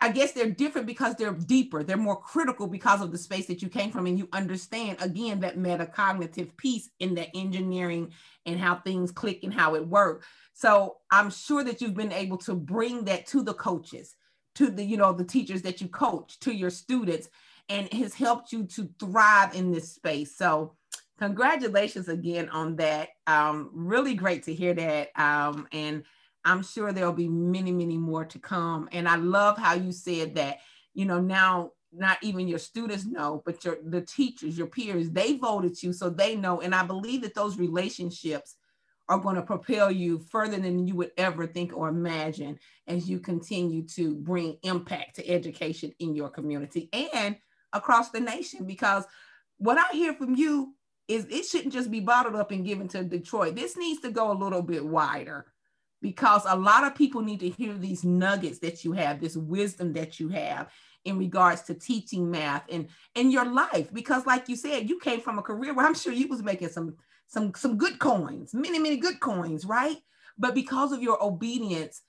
I 0.00 0.10
guess 0.10 0.32
they're 0.32 0.50
different 0.50 0.86
because 0.86 1.14
they're 1.14 1.32
deeper, 1.32 1.82
they're 1.82 1.96
more 1.96 2.20
critical 2.20 2.66
because 2.66 3.00
of 3.00 3.10
the 3.10 3.18
space 3.18 3.46
that 3.46 3.62
you 3.62 3.68
came 3.68 3.90
from, 3.90 4.06
and 4.06 4.18
you 4.18 4.28
understand 4.32 4.98
again 5.00 5.40
that 5.40 5.56
metacognitive 5.56 6.56
piece 6.56 6.90
in 7.00 7.14
the 7.14 7.34
engineering 7.36 8.12
and 8.44 8.60
how 8.60 8.76
things 8.76 9.12
click 9.12 9.44
and 9.44 9.54
how 9.54 9.74
it 9.74 9.86
works. 9.86 10.26
So 10.52 10.98
I'm 11.10 11.30
sure 11.30 11.64
that 11.64 11.80
you've 11.80 11.94
been 11.94 12.12
able 12.12 12.38
to 12.38 12.54
bring 12.54 13.04
that 13.04 13.26
to 13.28 13.42
the 13.42 13.54
coaches, 13.54 14.14
to 14.56 14.70
the 14.70 14.84
you 14.84 14.96
know 14.96 15.12
the 15.12 15.24
teachers 15.24 15.62
that 15.62 15.80
you 15.80 15.88
coach, 15.88 16.38
to 16.40 16.52
your 16.52 16.70
students, 16.70 17.28
and 17.68 17.92
has 17.92 18.14
helped 18.14 18.52
you 18.52 18.64
to 18.64 18.90
thrive 19.00 19.54
in 19.54 19.72
this 19.72 19.92
space. 19.92 20.36
So 20.36 20.74
congratulations 21.18 22.08
again 22.08 22.48
on 22.50 22.76
that. 22.76 23.08
Um, 23.26 23.70
really 23.72 24.14
great 24.14 24.44
to 24.44 24.54
hear 24.54 24.74
that. 24.74 25.08
Um, 25.20 25.66
and 25.72 26.04
I'm 26.48 26.62
sure 26.62 26.92
there'll 26.92 27.12
be 27.12 27.28
many, 27.28 27.72
many 27.72 27.98
more 27.98 28.24
to 28.24 28.38
come. 28.38 28.88
And 28.92 29.06
I 29.06 29.16
love 29.16 29.58
how 29.58 29.74
you 29.74 29.92
said 29.92 30.34
that, 30.36 30.60
you 30.94 31.04
know, 31.04 31.20
now 31.20 31.72
not 31.92 32.16
even 32.22 32.48
your 32.48 32.58
students 32.58 33.04
know, 33.04 33.42
but 33.44 33.64
your 33.64 33.78
the 33.84 34.00
teachers, 34.00 34.56
your 34.56 34.66
peers, 34.66 35.10
they 35.10 35.36
voted 35.36 35.82
you, 35.82 35.92
so 35.92 36.08
they 36.08 36.36
know. 36.36 36.60
And 36.62 36.74
I 36.74 36.84
believe 36.84 37.22
that 37.22 37.34
those 37.34 37.58
relationships 37.58 38.56
are 39.10 39.18
going 39.18 39.36
to 39.36 39.42
propel 39.42 39.90
you 39.90 40.18
further 40.18 40.58
than 40.58 40.86
you 40.86 40.94
would 40.96 41.12
ever 41.18 41.46
think 41.46 41.76
or 41.76 41.88
imagine 41.88 42.58
as 42.86 43.08
you 43.08 43.18
continue 43.18 43.82
to 43.88 44.14
bring 44.14 44.56
impact 44.62 45.16
to 45.16 45.28
education 45.28 45.92
in 45.98 46.14
your 46.14 46.30
community 46.30 46.88
and 47.12 47.36
across 47.74 48.10
the 48.10 48.20
nation. 48.20 48.66
Because 48.66 49.04
what 49.58 49.78
I 49.78 49.94
hear 49.94 50.14
from 50.14 50.34
you 50.34 50.74
is 51.08 51.26
it 51.30 51.44
shouldn't 51.44 51.72
just 51.72 51.90
be 51.90 52.00
bottled 52.00 52.36
up 52.36 52.50
and 52.52 52.66
given 52.66 52.88
to 52.88 53.04
Detroit. 53.04 53.54
This 53.54 53.76
needs 53.76 54.00
to 54.00 54.10
go 54.10 54.30
a 54.30 54.38
little 54.38 54.62
bit 54.62 54.84
wider 54.84 55.46
because 56.00 56.42
a 56.46 56.56
lot 56.56 56.84
of 56.84 56.94
people 56.94 57.22
need 57.22 57.40
to 57.40 57.48
hear 57.48 57.74
these 57.74 58.04
nuggets 58.04 58.58
that 58.60 58.84
you 58.84 58.92
have, 58.92 59.20
this 59.20 59.36
wisdom 59.36 59.92
that 59.94 60.20
you 60.20 60.28
have 60.28 60.70
in 61.04 61.18
regards 61.18 61.62
to 61.62 61.74
teaching 61.74 62.30
math 62.30 62.64
and 62.70 62.88
in 63.14 63.30
your 63.30 63.44
life. 63.44 63.92
Because, 63.92 64.26
like 64.26 64.48
you 64.48 64.56
said, 64.56 64.88
you 64.88 64.98
came 64.98 65.20
from 65.20 65.38
a 65.38 65.42
career 65.42 65.74
where 65.74 65.86
I'm 65.86 65.94
sure 65.94 66.12
you 66.12 66.28
was 66.28 66.42
making 66.42 66.68
some 66.68 66.96
some 67.26 67.52
some 67.54 67.76
good 67.76 67.98
coins, 67.98 68.54
many 68.54 68.78
many 68.78 68.96
good 68.96 69.20
coins, 69.20 69.64
right? 69.64 69.96
But 70.38 70.54
because 70.54 70.92
of 70.92 71.02
your 71.02 71.22
obedience 71.22 72.02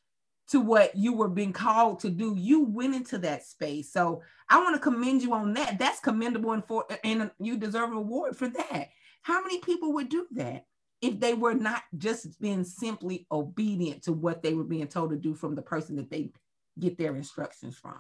to 0.50 0.60
what 0.60 0.96
you 0.96 1.14
were 1.14 1.30
being 1.30 1.54
called 1.54 2.00
to 2.00 2.10
do, 2.10 2.36
you 2.38 2.64
went 2.64 2.96
into 2.96 3.18
that 3.20 3.46
space. 3.46 3.92
So 3.92 4.22
I 4.50 4.58
want 4.64 4.76
to 4.76 4.82
commend 4.82 5.22
you 5.22 5.34
on 5.34 5.54
that. 5.54 5.78
That's 5.78 6.00
commendable, 6.00 6.52
and 6.52 6.66
for 6.66 6.86
and 7.04 7.32
you 7.40 7.58
deserve 7.58 7.92
an 7.92 7.98
award 7.98 8.36
for 8.36 8.48
that. 8.48 8.90
How 9.22 9.42
many 9.42 9.60
people 9.60 9.94
would 9.94 10.10
do 10.10 10.26
that? 10.32 10.66
If 11.02 11.20
they 11.20 11.34
were 11.34 11.54
not 11.54 11.84
just 11.98 12.40
being 12.42 12.64
simply 12.64 13.26
obedient 13.32 14.04
to 14.04 14.14
what 14.14 14.44
they 14.44 14.54
were 14.54 14.64
being 14.64 14.88
told 14.88 15.12
to 15.12 15.16
do 15.16 15.34
from 15.34 15.56
the 15.56 15.62
person 15.62 15.96
that 15.96 16.10
they 16.10 16.32
get 16.78 16.98
their 16.98 17.16
instructions 17.16 17.76
from. 17.76 18.00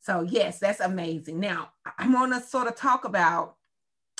So, 0.00 0.22
yes, 0.22 0.58
that's 0.58 0.80
amazing. 0.80 1.40
Now, 1.40 1.70
I 1.98 2.08
want 2.08 2.32
to 2.32 2.40
sort 2.40 2.66
of 2.66 2.74
talk 2.74 3.04
about 3.04 3.56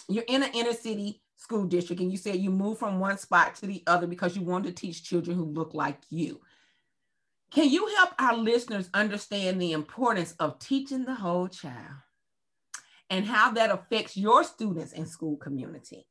you're 0.08 0.24
in 0.28 0.42
an 0.42 0.50
inner 0.54 0.74
city 0.74 1.22
school 1.36 1.64
district, 1.64 2.00
and 2.00 2.10
you 2.10 2.16
said 2.16 2.36
you 2.36 2.50
moved 2.50 2.78
from 2.78 3.00
one 3.00 3.18
spot 3.18 3.56
to 3.56 3.66
the 3.66 3.82
other 3.86 4.06
because 4.06 4.36
you 4.36 4.42
wanted 4.42 4.76
to 4.76 4.80
teach 4.80 5.02
children 5.02 5.36
who 5.36 5.44
look 5.44 5.74
like 5.74 5.98
you. 6.08 6.40
Can 7.50 7.68
you 7.68 7.86
help 7.96 8.10
our 8.18 8.36
listeners 8.36 8.88
understand 8.94 9.60
the 9.60 9.72
importance 9.72 10.34
of 10.38 10.58
teaching 10.58 11.04
the 11.04 11.14
whole 11.14 11.48
child 11.48 11.96
and 13.10 13.26
how 13.26 13.50
that 13.52 13.70
affects 13.70 14.16
your 14.16 14.44
students 14.44 14.92
and 14.92 15.08
school 15.08 15.36
community? 15.36 16.06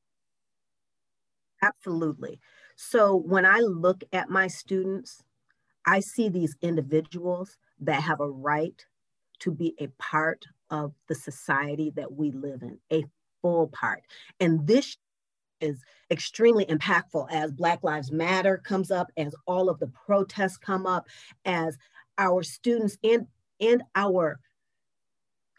Absolutely. 1.62 2.40
So 2.76 3.16
when 3.16 3.46
I 3.46 3.60
look 3.60 4.04
at 4.14 4.30
my 4.30 4.48
students, 4.48 5.24
I 5.86 6.00
see 6.00 6.30
these 6.30 6.56
individuals 6.62 7.58
that 7.80 8.02
have 8.02 8.20
a 8.20 8.30
right 8.30 8.86
to 9.40 9.52
be 9.52 9.76
a 9.80 9.88
part 10.00 10.46
of 10.70 10.94
the 11.08 11.16
society 11.16 11.92
that 11.96 12.12
we 12.14 12.32
live 12.32 12.62
in, 12.62 12.80
a 12.92 13.04
full 13.42 13.68
part. 13.68 14.04
And 14.40 14.66
this 14.66 14.98
is 15.60 15.84
extremely 16.10 16.66
impactful 16.66 17.28
as 17.32 17.52
Black 17.52 17.84
Lives 17.84 18.12
Matter 18.12 18.58
comes 18.58 18.92
up, 18.92 19.12
as 19.18 19.36
all 19.46 19.70
of 19.70 19.80
the 19.80 19.88
protests 20.06 20.58
come 20.58 20.86
up, 20.88 21.08
as 21.46 21.78
our 22.18 22.44
students 22.44 22.98
and, 23.04 23.28
and 23.60 23.84
our 23.96 24.40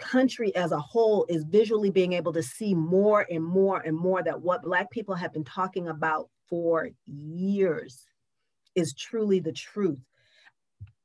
country 0.03 0.55
as 0.57 0.73
a 0.73 0.79
whole 0.79 1.25
is 1.29 1.45
visually 1.45 1.91
being 1.91 2.13
able 2.13 2.33
to 2.33 2.43
see 2.43 2.75
more 2.75 3.27
and 3.31 3.45
more 3.45 3.81
and 3.81 3.97
more 3.97 4.23
that 4.23 4.41
what 4.41 4.63
Black 4.63 4.91
people 4.91 5.15
have 5.15 5.33
been 5.33 5.45
talking 5.45 5.89
about 5.89 6.29
for 6.49 6.91
years 7.07 8.07
is 8.75 8.93
truly 8.95 9.41
the 9.41 9.53
truth. 9.53 10.01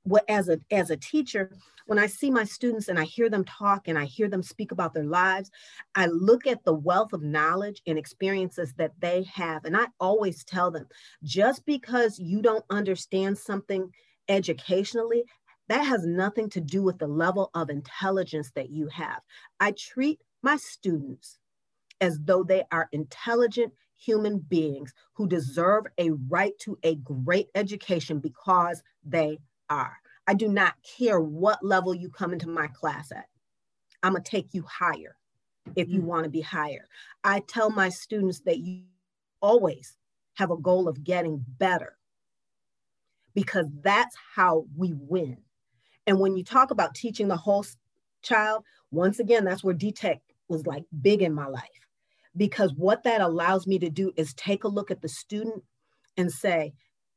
What 0.03 0.23
as 0.29 0.49
a 0.49 0.59
as 0.71 0.89
a 0.89 0.97
teacher, 0.97 1.51
when 1.85 1.99
I 1.99 2.07
see 2.07 2.31
my 2.31 2.43
students 2.45 2.87
and 2.87 2.97
I 2.97 3.03
hear 3.03 3.29
them 3.29 3.43
talk 3.43 3.87
and 3.87 3.99
I 3.99 4.05
hear 4.05 4.29
them 4.29 4.41
speak 4.41 4.71
about 4.71 4.93
their 4.93 5.05
lives, 5.05 5.51
I 5.95 6.07
look 6.07 6.47
at 6.47 6.63
the 6.63 6.73
wealth 6.73 7.13
of 7.13 7.21
knowledge 7.21 7.81
and 7.85 7.97
experiences 7.97 8.73
that 8.77 8.93
they 8.99 9.23
have. 9.33 9.65
And 9.65 9.75
I 9.75 9.87
always 9.99 10.43
tell 10.43 10.71
them 10.71 10.87
just 11.23 11.65
because 11.65 12.19
you 12.19 12.41
don't 12.41 12.65
understand 12.69 13.37
something 13.37 13.91
educationally 14.29 15.23
that 15.69 15.83
has 15.83 16.05
nothing 16.05 16.49
to 16.51 16.61
do 16.61 16.81
with 16.81 16.97
the 16.97 17.07
level 17.07 17.49
of 17.53 17.69
intelligence 17.69 18.51
that 18.55 18.69
you 18.69 18.87
have. 18.87 19.21
I 19.59 19.71
treat 19.71 20.21
my 20.41 20.57
students 20.57 21.37
as 21.99 22.19
though 22.23 22.43
they 22.43 22.63
are 22.71 22.89
intelligent 22.91 23.73
human 23.97 24.39
beings 24.39 24.93
who 25.13 25.27
deserve 25.27 25.85
a 25.97 26.11
right 26.29 26.53
to 26.59 26.77
a 26.83 26.95
great 26.95 27.47
education 27.55 28.19
because 28.19 28.81
they 29.03 29.39
are. 29.69 29.97
I 30.27 30.33
do 30.33 30.47
not 30.47 30.75
care 30.97 31.19
what 31.19 31.63
level 31.63 31.93
you 31.93 32.09
come 32.09 32.33
into 32.33 32.47
my 32.47 32.67
class 32.67 33.11
at. 33.11 33.25
I'm 34.03 34.13
going 34.13 34.23
to 34.23 34.29
take 34.29 34.53
you 34.53 34.63
higher 34.63 35.15
if 35.75 35.89
you 35.89 36.01
mm. 36.01 36.05
want 36.05 36.23
to 36.25 36.29
be 36.29 36.41
higher. 36.41 36.87
I 37.23 37.41
tell 37.47 37.69
my 37.69 37.89
students 37.89 38.41
that 38.41 38.59
you 38.59 38.83
always 39.41 39.97
have 40.35 40.51
a 40.51 40.57
goal 40.57 40.87
of 40.87 41.03
getting 41.03 41.43
better 41.57 41.97
because 43.33 43.67
that's 43.81 44.15
how 44.35 44.65
we 44.75 44.93
win. 44.95 45.37
And 46.07 46.19
when 46.19 46.35
you 46.35 46.43
talk 46.43 46.71
about 46.71 46.95
teaching 46.95 47.27
the 47.27 47.35
whole 47.35 47.65
child, 48.23 48.63
once 48.91 49.19
again, 49.19 49.43
that's 49.43 49.63
where 49.63 49.75
DTEC 49.75 50.19
was 50.47 50.65
like 50.65 50.85
big 51.01 51.21
in 51.21 51.33
my 51.33 51.47
life. 51.47 51.61
Because 52.35 52.73
what 52.73 53.03
that 53.03 53.21
allows 53.21 53.67
me 53.67 53.77
to 53.79 53.89
do 53.89 54.11
is 54.15 54.33
take 54.33 54.63
a 54.63 54.69
look 54.69 54.89
at 54.89 55.01
the 55.01 55.09
student 55.09 55.63
and 56.15 56.31
say, 56.31 56.73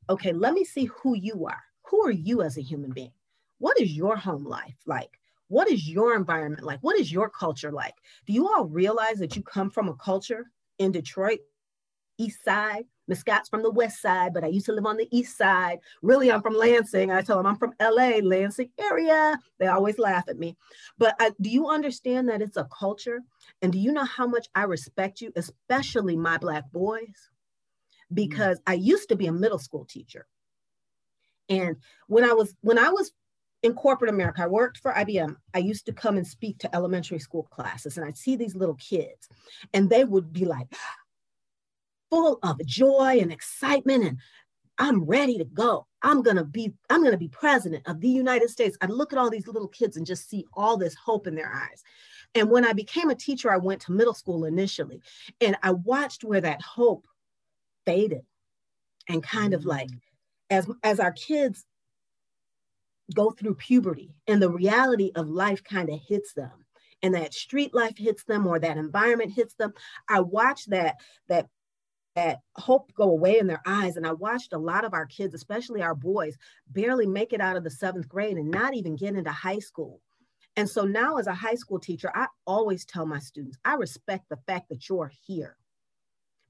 okay, 0.09 0.33
let 0.33 0.53
me 0.53 0.65
see 0.65 0.87
who 0.87 1.15
you 1.15 1.47
are. 1.47 1.61
Who 1.85 2.05
are 2.05 2.11
you 2.11 2.43
as 2.43 2.59
a 2.59 2.63
human 2.63 2.91
being? 2.91 3.13
What 3.59 3.81
is 3.81 3.93
your 3.93 4.17
home 4.17 4.45
life 4.45 4.77
like? 4.87 5.11
What 5.49 5.69
is 5.71 5.89
your 5.89 6.15
environment 6.15 6.65
like? 6.65 6.79
What 6.81 6.99
is 6.99 7.13
your 7.13 7.29
culture 7.29 7.73
like? 7.73 7.95
Do 8.27 8.33
you 8.33 8.49
all 8.49 8.67
realize 8.67 9.19
that 9.19 9.37
you 9.37 9.43
come 9.43 9.71
from 9.71 9.89
a 9.89 9.95
culture 9.95 10.47
in 10.79 10.93
Detroit, 10.93 11.41
East 12.19 12.45
Side, 12.45 12.85
Miss 13.11 13.19
Scott's 13.19 13.49
from 13.49 13.65
the 13.65 13.73
west 13.73 14.01
side, 14.01 14.33
but 14.33 14.45
I 14.45 14.47
used 14.47 14.67
to 14.67 14.73
live 14.73 14.87
on 14.87 14.97
the 14.97 15.09
east 15.11 15.37
side. 15.37 15.81
Really, 16.01 16.31
I'm 16.31 16.43
from 16.43 16.55
Lansing. 16.55 17.11
I 17.11 17.23
tell 17.23 17.39
them 17.39 17.47
I'm 17.47 17.57
from 17.57 17.75
LA, 17.81 18.21
Lansing 18.23 18.71
area. 18.79 19.37
They 19.59 19.67
always 19.67 19.99
laugh 19.99 20.29
at 20.29 20.39
me. 20.39 20.57
But 20.97 21.17
I, 21.19 21.33
do 21.41 21.51
you 21.51 21.69
understand 21.69 22.29
that 22.29 22.41
it's 22.41 22.57
a 22.57 22.69
culture? 22.73 23.21
And 23.63 23.73
do 23.73 23.81
you 23.81 23.91
know 23.91 24.05
how 24.05 24.29
much 24.29 24.47
I 24.55 24.63
respect 24.63 25.21
you, 25.21 25.33
especially 25.35 26.17
my 26.17 26.39
Black 26.39 26.71
boys? 26.71 27.31
Because. 28.15 28.61
I 28.65 28.75
used 28.75 29.09
to 29.09 29.17
be 29.17 29.27
a 29.27 29.33
middle 29.33 29.59
school 29.59 29.85
teacher. 29.85 30.27
And 31.49 31.77
when 32.07 32.23
I 32.23 32.33
was 32.33 32.55
when 32.61 32.79
I 32.79 32.91
was 32.91 33.11
in 33.65 33.75
corporate 33.75 34.11
America, 34.11 34.43
I 34.43 34.47
worked 34.47 34.79
for 34.79 34.93
IBM. 34.93 35.35
I 35.53 35.59
used 35.59 35.85
to 35.87 35.93
come 35.93 36.17
and 36.17 36.27
speak 36.27 36.59
to 36.59 36.75
elementary 36.75 37.19
school 37.19 37.49
classes, 37.51 37.97
and 37.97 38.07
I'd 38.07 38.17
see 38.17 38.37
these 38.37 38.55
little 38.55 38.77
kids, 38.77 39.29
and 39.75 39.91
they 39.91 40.05
would 40.05 40.33
be 40.33 40.45
like, 40.45 40.69
full 42.11 42.39
of 42.43 42.65
joy 42.67 43.19
and 43.21 43.33
excitement 43.33 44.05
and 44.05 44.19
I'm 44.81 45.05
ready 45.05 45.37
to 45.37 45.45
go. 45.45 45.87
I'm 46.03 46.23
gonna 46.23 46.45
be, 46.45 46.73
I'm 46.89 47.05
gonna 47.05 47.19
be 47.19 47.29
president 47.29 47.87
of 47.87 48.01
the 48.01 48.09
United 48.09 48.49
States. 48.49 48.79
I 48.81 48.87
look 48.87 49.13
at 49.13 49.19
all 49.19 49.29
these 49.29 49.47
little 49.47 49.69
kids 49.69 49.99
and 49.99 50.07
just 50.07 50.29
see 50.29 50.47
all 50.55 50.79
this 50.79 50.95
hope 50.95 51.27
in 51.27 51.35
their 51.35 51.53
eyes. 51.53 51.83
And 52.35 52.51
when 52.51 52.65
I 52.65 52.73
became 52.73 53.11
a 53.11 53.15
teacher, 53.15 53.53
I 53.53 53.59
went 53.59 53.83
to 53.83 53.93
middle 53.93 54.15
school 54.15 54.47
initially, 54.47 55.03
and 55.41 55.57
I 55.63 55.73
watched 55.73 56.25
where 56.25 56.41
that 56.41 56.63
hope 56.63 57.07
faded, 57.85 58.23
and 59.09 59.23
kind 59.23 59.53
of 59.53 59.67
like, 59.67 59.91
mm. 59.91 60.01
as 60.49 60.71
as 60.83 60.99
our 60.99 61.13
kids 61.13 61.67
go 63.15 63.31
through 63.31 63.57
puberty 63.57 64.15
and 64.29 64.41
the 64.41 64.51
reality 64.51 65.11
of 65.15 65.29
life 65.29 65.63
kind 65.65 65.91
of 65.91 66.01
hits 66.09 66.33
them 66.33 66.65
and 67.03 67.15
that 67.15 67.35
street 67.35 67.75
life 67.75 67.99
hits 67.99 68.23
them 68.25 68.47
or 68.47 68.59
that 68.59 68.77
environment 68.77 69.33
hits 69.33 69.55
them 69.55 69.73
i 70.09 70.21
watch 70.21 70.67
that 70.67 70.95
that 71.29 71.49
that 72.21 72.41
hope 72.57 72.93
go 72.93 73.05
away 73.05 73.39
in 73.39 73.47
their 73.47 73.63
eyes. 73.65 73.97
And 73.97 74.07
I 74.07 74.13
watched 74.13 74.53
a 74.53 74.59
lot 74.59 74.85
of 74.85 74.93
our 74.93 75.07
kids, 75.07 75.35
especially 75.35 75.81
our 75.81 75.95
boys, 75.95 76.37
barely 76.69 77.07
make 77.07 77.33
it 77.33 77.41
out 77.41 77.57
of 77.57 77.65
the 77.65 77.71
seventh 77.71 78.09
grade 78.09 78.37
and 78.37 78.51
not 78.51 78.75
even 78.75 78.95
get 78.95 79.15
into 79.15 79.31
high 79.31 79.59
school. 79.59 80.03
And 80.57 80.69
so 80.69 80.85
now, 80.85 81.17
as 81.17 81.27
a 81.27 81.33
high 81.33 81.55
school 81.55 81.79
teacher, 81.79 82.11
I 82.15 82.27
always 82.47 82.85
tell 82.85 83.07
my 83.07 83.21
students, 83.21 83.57
I 83.65 83.75
respect 83.75 84.29
the 84.29 84.37
fact 84.47 84.69
that 84.69 84.87
you're 84.89 85.11
here 85.27 85.57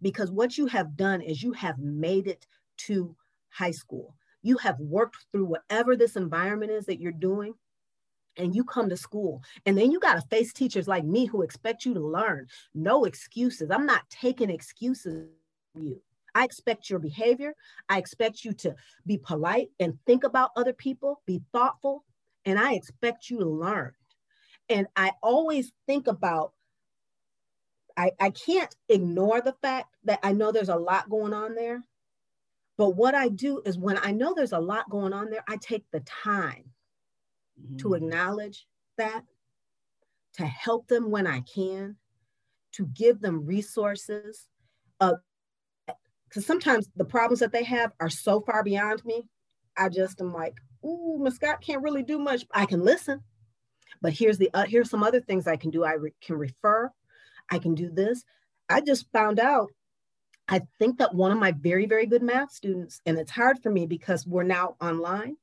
because 0.02 0.32
what 0.32 0.58
you 0.58 0.66
have 0.66 0.96
done 0.96 1.20
is 1.20 1.42
you 1.42 1.52
have 1.52 1.78
made 1.78 2.26
it 2.26 2.46
to 2.78 3.14
high 3.50 3.70
school. 3.70 4.14
you 4.42 4.56
have 4.56 4.78
worked 4.80 5.26
through 5.30 5.44
whatever 5.44 5.94
this 5.94 6.16
environment 6.16 6.72
is 6.72 6.86
that 6.86 6.98
you're 6.98 7.12
doing 7.12 7.52
and 8.38 8.54
you 8.56 8.64
come 8.64 8.88
to 8.88 8.96
school 8.96 9.42
and 9.66 9.76
then 9.76 9.90
you 9.90 10.00
got 10.00 10.14
to 10.14 10.28
face 10.28 10.52
teachers 10.52 10.88
like 10.88 11.04
me 11.04 11.26
who 11.26 11.42
expect 11.42 11.84
you 11.84 11.92
to 11.92 12.00
learn 12.00 12.46
no 12.72 13.04
excuses 13.04 13.70
i'm 13.70 13.84
not 13.84 14.08
taking 14.08 14.48
excuses 14.48 15.28
you 15.74 16.00
i 16.34 16.44
expect 16.44 16.90
your 16.90 16.98
behavior 16.98 17.54
i 17.88 17.98
expect 17.98 18.44
you 18.44 18.52
to 18.52 18.74
be 19.06 19.18
polite 19.18 19.68
and 19.78 19.98
think 20.06 20.24
about 20.24 20.50
other 20.56 20.72
people 20.72 21.20
be 21.26 21.42
thoughtful 21.52 22.04
and 22.44 22.58
i 22.58 22.74
expect 22.74 23.30
you 23.30 23.38
to 23.38 23.48
learn 23.48 23.92
and 24.68 24.86
i 24.96 25.12
always 25.22 25.72
think 25.86 26.06
about 26.06 26.52
I, 27.96 28.12
I 28.18 28.30
can't 28.30 28.74
ignore 28.88 29.42
the 29.42 29.54
fact 29.60 29.94
that 30.04 30.20
I 30.22 30.32
know 30.32 30.52
there's 30.52 30.70
a 30.70 30.76
lot 30.76 31.10
going 31.10 31.34
on 31.34 31.54
there. 31.54 31.84
But 32.78 32.96
what 32.96 33.14
I 33.14 33.28
do 33.28 33.60
is 33.66 33.78
when 33.78 33.98
I 33.98 34.12
know 34.12 34.32
there's 34.32 34.52
a 34.52 34.58
lot 34.58 34.88
going 34.88 35.12
on 35.12 35.28
there, 35.28 35.44
I 35.46 35.58
take 35.60 35.84
the 35.92 36.00
time 36.00 36.64
mm-hmm. 37.60 37.76
to 37.78 37.94
acknowledge 37.94 38.66
that, 38.96 39.24
to 40.34 40.46
help 40.46 40.88
them 40.88 41.10
when 41.10 41.26
I 41.26 41.40
can, 41.40 41.96
to 42.72 42.86
give 42.86 43.20
them 43.20 43.44
resources. 43.44 44.48
Because 46.30 46.46
sometimes 46.46 46.88
the 46.94 47.04
problems 47.04 47.40
that 47.40 47.52
they 47.52 47.64
have 47.64 47.92
are 47.98 48.08
so 48.08 48.40
far 48.40 48.62
beyond 48.62 49.04
me. 49.04 49.24
I 49.76 49.88
just 49.88 50.20
am 50.20 50.32
like, 50.32 50.54
ooh, 50.84 51.18
Miss 51.20 51.34
Scott 51.34 51.60
can't 51.60 51.82
really 51.82 52.04
do 52.04 52.18
much. 52.18 52.44
I 52.54 52.66
can 52.66 52.84
listen, 52.84 53.20
but 54.00 54.12
here's 54.12 54.38
the 54.38 54.48
uh, 54.54 54.64
here's 54.64 54.90
some 54.90 55.02
other 55.02 55.20
things 55.20 55.46
I 55.46 55.56
can 55.56 55.70
do. 55.70 55.84
I 55.84 55.94
re- 55.94 56.14
can 56.20 56.36
refer. 56.36 56.90
I 57.50 57.58
can 57.58 57.74
do 57.74 57.90
this. 57.90 58.24
I 58.68 58.80
just 58.80 59.10
found 59.12 59.40
out. 59.40 59.70
I 60.48 60.62
think 60.80 60.98
that 60.98 61.14
one 61.14 61.30
of 61.30 61.38
my 61.38 61.52
very 61.52 61.86
very 61.86 62.06
good 62.06 62.22
math 62.22 62.52
students, 62.52 63.00
and 63.06 63.18
it's 63.18 63.30
hard 63.30 63.60
for 63.62 63.70
me 63.70 63.86
because 63.86 64.26
we're 64.26 64.42
now 64.44 64.76
online. 64.80 65.36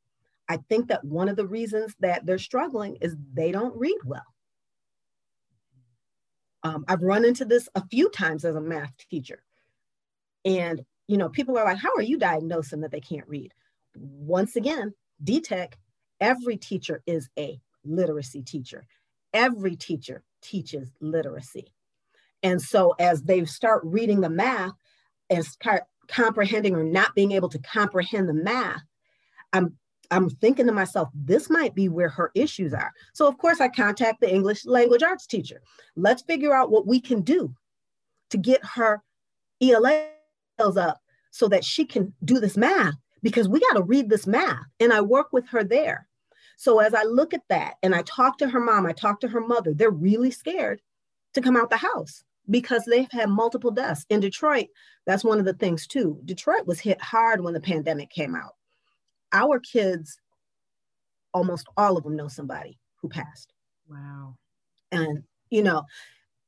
I 0.50 0.58
think 0.69 0.88
that 0.88 1.04
one 1.04 1.28
of 1.28 1.36
the 1.36 1.47
reasons 1.47 1.95
that 2.00 2.26
they're 2.26 2.38
struggling 2.38 2.97
is 3.02 3.17
they 3.34 3.52
don't 3.52 3.78
read 3.78 3.97
well. 4.06 4.26
Um, 6.63 6.86
I've 6.88 7.02
run 7.02 7.26
into 7.26 7.43
this 7.43 7.67
a 7.76 7.86
few 7.88 8.10
times 8.10 8.45
as 8.45 8.56
a 8.56 8.62
math 8.62 8.93
teacher. 9.10 9.43
And, 10.48 10.86
you 11.08 11.18
know, 11.18 11.28
people 11.28 11.58
are 11.58 11.66
like, 11.66 11.78
how 11.78 11.94
are 11.96 12.02
you 12.02 12.18
diagnosing 12.18 12.80
that 12.82 12.92
they 12.92 13.02
can't 13.02 13.28
read? 13.28 13.54
Once 13.96 14.56
again, 14.56 14.94
DTEC, 15.24 15.74
every 16.22 16.56
teacher 16.56 17.04
is 17.06 17.30
a 17.38 17.60
literacy 17.84 18.42
teacher. 18.44 18.88
Every 19.34 19.76
teacher 19.76 20.24
teaches 20.42 20.94
literacy. 21.02 21.74
And 22.44 22.62
so 22.62 22.96
as 22.98 23.24
they 23.24 23.44
start 23.44 23.82
reading 23.84 24.22
the 24.22 24.30
math 24.30 24.72
and 25.30 25.46
start 25.46 25.84
comprehending 26.08 26.76
or 26.76 26.84
not 26.84 27.14
being 27.14 27.34
able 27.34 27.50
to 27.50 27.60
comprehend 27.60 28.30
the 28.30 28.34
math, 28.34 28.82
I'm 29.52 29.76
I'm 30.10 30.30
thinking 30.30 30.68
to 30.68 30.72
myself, 30.72 31.10
this 31.14 31.50
might 31.50 31.76
be 31.76 31.90
where 31.90 32.08
her 32.08 32.32
issues 32.34 32.74
are. 32.74 32.94
So, 33.12 33.28
of 33.28 33.38
course, 33.38 33.60
I 33.60 33.68
contact 33.68 34.22
the 34.22 34.34
English 34.34 34.66
language 34.66 35.04
arts 35.04 35.28
teacher. 35.28 35.62
Let's 35.98 36.22
figure 36.22 36.56
out 36.56 36.72
what 36.72 36.88
we 36.88 37.02
can 37.02 37.24
do 37.24 37.54
to 38.30 38.38
get 38.38 38.64
her 38.64 39.04
ELAs 39.62 40.17
up 40.60 41.00
so 41.32 41.48
that 41.48 41.63
she 41.63 41.86
can 41.86 42.13
do 42.24 42.39
this 42.39 42.58
math 42.58 42.96
because 43.22 43.48
we 43.48 43.60
got 43.60 43.74
to 43.74 43.84
read 43.84 44.10
this 44.10 44.28
math. 44.28 44.65
And 44.80 44.93
I 44.93 45.02
work 45.02 45.32
with 45.32 45.48
her 45.50 45.63
there. 45.63 46.08
So, 46.60 46.80
as 46.80 46.96
I 46.96 47.04
look 47.04 47.36
at 47.36 47.48
that 47.50 47.76
and 47.84 47.93
I 47.93 48.02
talk 48.02 48.39
to 48.39 48.50
her 48.50 48.60
mom, 48.60 48.88
I 48.88 48.91
talk 48.91 49.20
to 49.20 49.28
her 49.28 49.41
mother, 49.41 49.74
they're 49.74 49.91
really 49.91 50.32
scared 50.32 50.82
to 51.34 51.41
come 51.41 51.56
out 51.56 51.70
the 51.70 51.78
house 51.78 52.24
because 52.50 52.84
they've 52.86 53.12
had 53.12 53.30
multiple 53.30 53.70
deaths. 53.70 54.06
In 54.10 54.20
Detroit, 54.20 54.67
that's 55.06 55.24
one 55.24 55.38
of 55.38 55.46
the 55.46 55.54
things 55.54 55.86
too. 55.86 56.20
Detroit 56.26 56.65
was 56.65 56.80
hit 56.80 57.00
hard 57.00 57.41
when 57.41 57.54
the 57.54 57.60
pandemic 57.60 58.10
came 58.10 58.36
out 58.36 58.54
our 59.34 59.60
kids, 59.60 60.20
almost 61.34 61.67
all 61.76 61.98
of 61.98 62.04
them 62.04 62.15
know 62.15 62.28
somebody 62.28 62.80
who 63.02 63.10
passed. 63.10 63.54
Wow. 63.89 64.36
And, 64.91 65.24
you 65.50 65.63
know, 65.63 65.84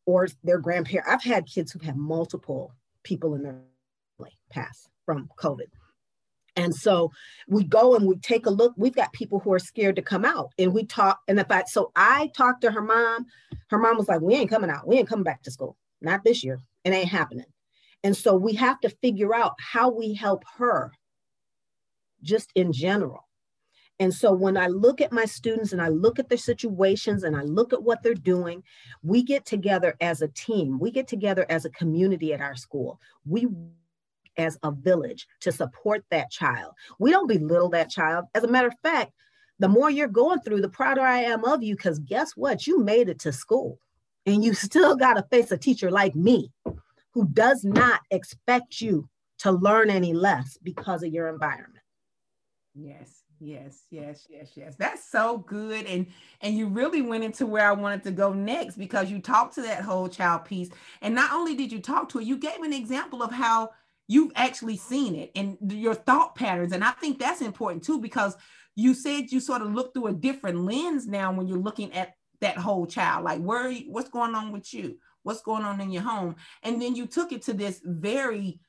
or 0.06 0.28
their 0.44 0.60
grandparent. 0.60 1.08
I've 1.08 1.24
had 1.24 1.46
kids 1.46 1.72
who've 1.72 1.82
had 1.82 1.98
multiple 1.98 2.74
people 3.04 3.36
in 3.36 3.44
their 3.44 3.62
pass 4.50 4.88
from 5.06 5.30
COVID. 5.38 5.68
And 6.56 6.76
so 6.76 7.12
we 7.48 7.64
go 7.64 7.96
and 7.96 8.06
we 8.06 8.18
take 8.18 8.46
a 8.46 8.50
look. 8.50 8.74
We've 8.76 8.96
got 8.96 9.14
people 9.14 9.40
who 9.40 9.54
are 9.54 9.60
scared 9.60 9.96
to 9.96 10.02
come 10.02 10.26
out 10.26 10.52
and 10.60 10.74
we 10.74 10.84
talk. 10.86 11.20
And 11.28 11.40
if 11.40 11.50
I, 11.50 11.64
so 11.66 11.92
I 11.96 12.32
talked 12.36 12.62
to 12.62 12.72
her 12.72 12.82
mom, 12.82 13.26
her 13.70 13.78
mom 13.78 13.98
was 13.98 14.10
like, 14.10 14.22
we 14.22 14.36
ain't 14.36 14.50
coming 14.50 14.70
out. 14.70 14.88
We 14.88 14.98
ain't 14.98 15.08
coming 15.08 15.24
back 15.24 15.42
to 15.44 15.52
school. 15.52 15.78
Not 16.02 16.24
this 16.24 16.44
year. 16.44 16.60
It 16.84 16.92
ain't 16.92 17.10
happening. 17.10 17.46
And 18.04 18.16
so 18.16 18.36
we 18.36 18.54
have 18.56 18.80
to 18.82 18.90
figure 18.90 19.34
out 19.34 19.54
how 19.60 19.90
we 19.90 20.14
help 20.14 20.44
her 20.58 20.92
just 22.24 22.52
in 22.56 22.74
general. 22.74 23.28
And 24.02 24.14
so 24.14 24.32
when 24.32 24.56
I 24.56 24.68
look 24.68 25.02
at 25.02 25.12
my 25.12 25.26
students 25.26 25.74
and 25.74 25.82
I 25.82 25.90
look 25.90 26.20
at 26.20 26.30
their 26.30 26.38
situations 26.38 27.24
and 27.24 27.36
I 27.36 27.42
look 27.42 27.74
at 27.74 27.84
what 27.84 28.02
they're 28.02 28.14
doing, 28.14 28.64
we 29.04 29.24
get 29.24 29.46
together 29.46 29.96
as 30.00 30.22
a 30.22 30.30
team. 30.30 30.80
We 30.80 30.90
get 30.90 31.08
together 31.08 31.46
as 31.50 31.66
a 31.66 31.70
community 31.72 32.34
at 32.34 32.40
our 32.40 32.56
school. 32.56 33.00
We 33.26 33.48
as 34.40 34.58
a 34.64 34.72
village 34.72 35.28
to 35.42 35.52
support 35.52 36.04
that 36.10 36.32
child. 36.32 36.74
We 36.98 37.12
don't 37.12 37.28
belittle 37.28 37.70
that 37.70 37.92
child. 37.92 38.26
As 38.34 38.44
a 38.44 38.48
matter 38.48 38.70
of 38.70 38.80
fact, 38.82 39.12
the 39.60 39.68
more 39.68 39.92
you're 39.92 40.08
going 40.08 40.40
through, 40.40 40.62
the 40.62 40.70
prouder 40.70 41.02
I 41.02 41.20
am 41.20 41.44
of 41.44 41.62
you 41.62 41.76
because 41.76 42.00
guess 42.00 42.32
what? 42.36 42.66
You 42.66 42.80
made 42.80 43.10
it 43.10 43.20
to 43.20 43.34
school 43.34 43.78
and 44.26 44.44
you 44.44 44.54
still 44.54 44.96
got 44.96 45.16
to 45.16 45.26
face 45.30 45.52
a 45.52 45.58
teacher 45.58 45.92
like 45.92 46.16
me 46.16 46.52
who 47.14 47.28
does 47.28 47.64
not 47.64 48.02
expect 48.10 48.80
you 48.80 49.10
to 49.40 49.52
learn 49.52 49.90
any 49.90 50.14
less 50.14 50.58
because 50.64 51.04
of 51.04 51.12
your 51.12 51.28
environment. 51.28 51.84
Yes, 52.74 53.24
yes, 53.40 53.84
yes, 53.90 54.28
yes, 54.30 54.52
yes. 54.56 54.76
That's 54.78 55.10
so 55.10 55.40
good. 55.40 55.86
And 55.86 56.08
and 56.42 56.58
you 56.58 56.68
really 56.68 57.02
went 57.02 57.24
into 57.24 57.46
where 57.46 57.68
I 57.68 57.74
wanted 57.74 58.04
to 58.04 58.12
go 58.12 58.32
next 58.32 58.78
because 58.78 59.10
you 59.10 59.20
talked 59.20 59.56
to 59.56 59.62
that 59.64 59.82
whole 59.82 60.08
child 60.08 60.46
piece. 60.46 60.70
And 61.02 61.16
not 61.16 61.34
only 61.34 61.56
did 61.56 61.72
you 61.72 61.80
talk 61.80 62.10
to 62.10 62.20
it, 62.20 62.26
you 62.26 62.38
gave 62.38 62.62
an 62.62 62.74
example 62.74 63.24
of 63.24 63.32
how 63.32 63.72
you've 64.10 64.32
actually 64.36 64.76
seen 64.76 65.16
it 65.16 65.32
and 65.36 65.56
your 65.72 65.94
thought 65.94 66.36
patterns. 66.36 66.74
And 66.74 66.84
I 66.84 66.92
think 66.92 67.20
that's 67.20 67.42
important 67.42 67.84
too, 67.84 68.02
because 68.02 68.36
you 68.76 68.96
said 68.96 69.32
you 69.32 69.40
sort 69.40 69.62
of 69.62 69.72
look 69.72 69.94
through 69.94 70.08
a 70.08 70.14
different 70.14 70.66
lens 70.66 71.08
now 71.08 71.32
when 71.32 71.48
you're 71.48 71.60
looking 71.60 71.94
at 71.94 72.16
that 72.42 72.58
whole 72.58 72.88
child. 72.88 73.24
Like 73.24 73.40
where 73.40 73.72
what's 73.88 74.10
going 74.10 74.34
on 74.34 74.52
with 74.52 74.74
you? 74.74 74.98
What's 75.22 75.44
going 75.44 75.64
on 75.64 75.80
in 75.80 75.92
your 75.92 76.02
home? 76.02 76.38
And 76.64 76.82
then 76.82 76.96
you 76.96 77.06
took 77.06 77.32
it 77.32 77.44
to 77.44 77.54
this 77.54 77.82
very 77.86 78.60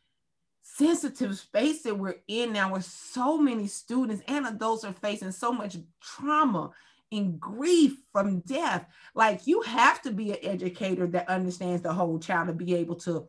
sensitive 0.62 1.38
space 1.38 1.82
that 1.82 1.98
we're 1.98 2.16
in 2.28 2.52
now 2.52 2.72
where 2.72 2.82
so 2.82 3.38
many 3.38 3.66
students 3.66 4.22
and 4.28 4.46
adults 4.46 4.84
are 4.84 4.92
facing 4.92 5.32
so 5.32 5.52
much 5.52 5.76
trauma 6.02 6.70
and 7.12 7.40
grief 7.40 7.96
from 8.12 8.40
death 8.40 8.86
like 9.14 9.46
you 9.46 9.62
have 9.62 10.00
to 10.00 10.12
be 10.12 10.30
an 10.30 10.38
educator 10.42 11.08
that 11.08 11.28
understands 11.28 11.82
the 11.82 11.92
whole 11.92 12.20
child 12.20 12.46
to 12.46 12.54
be 12.54 12.74
able 12.74 12.94
to 12.94 13.26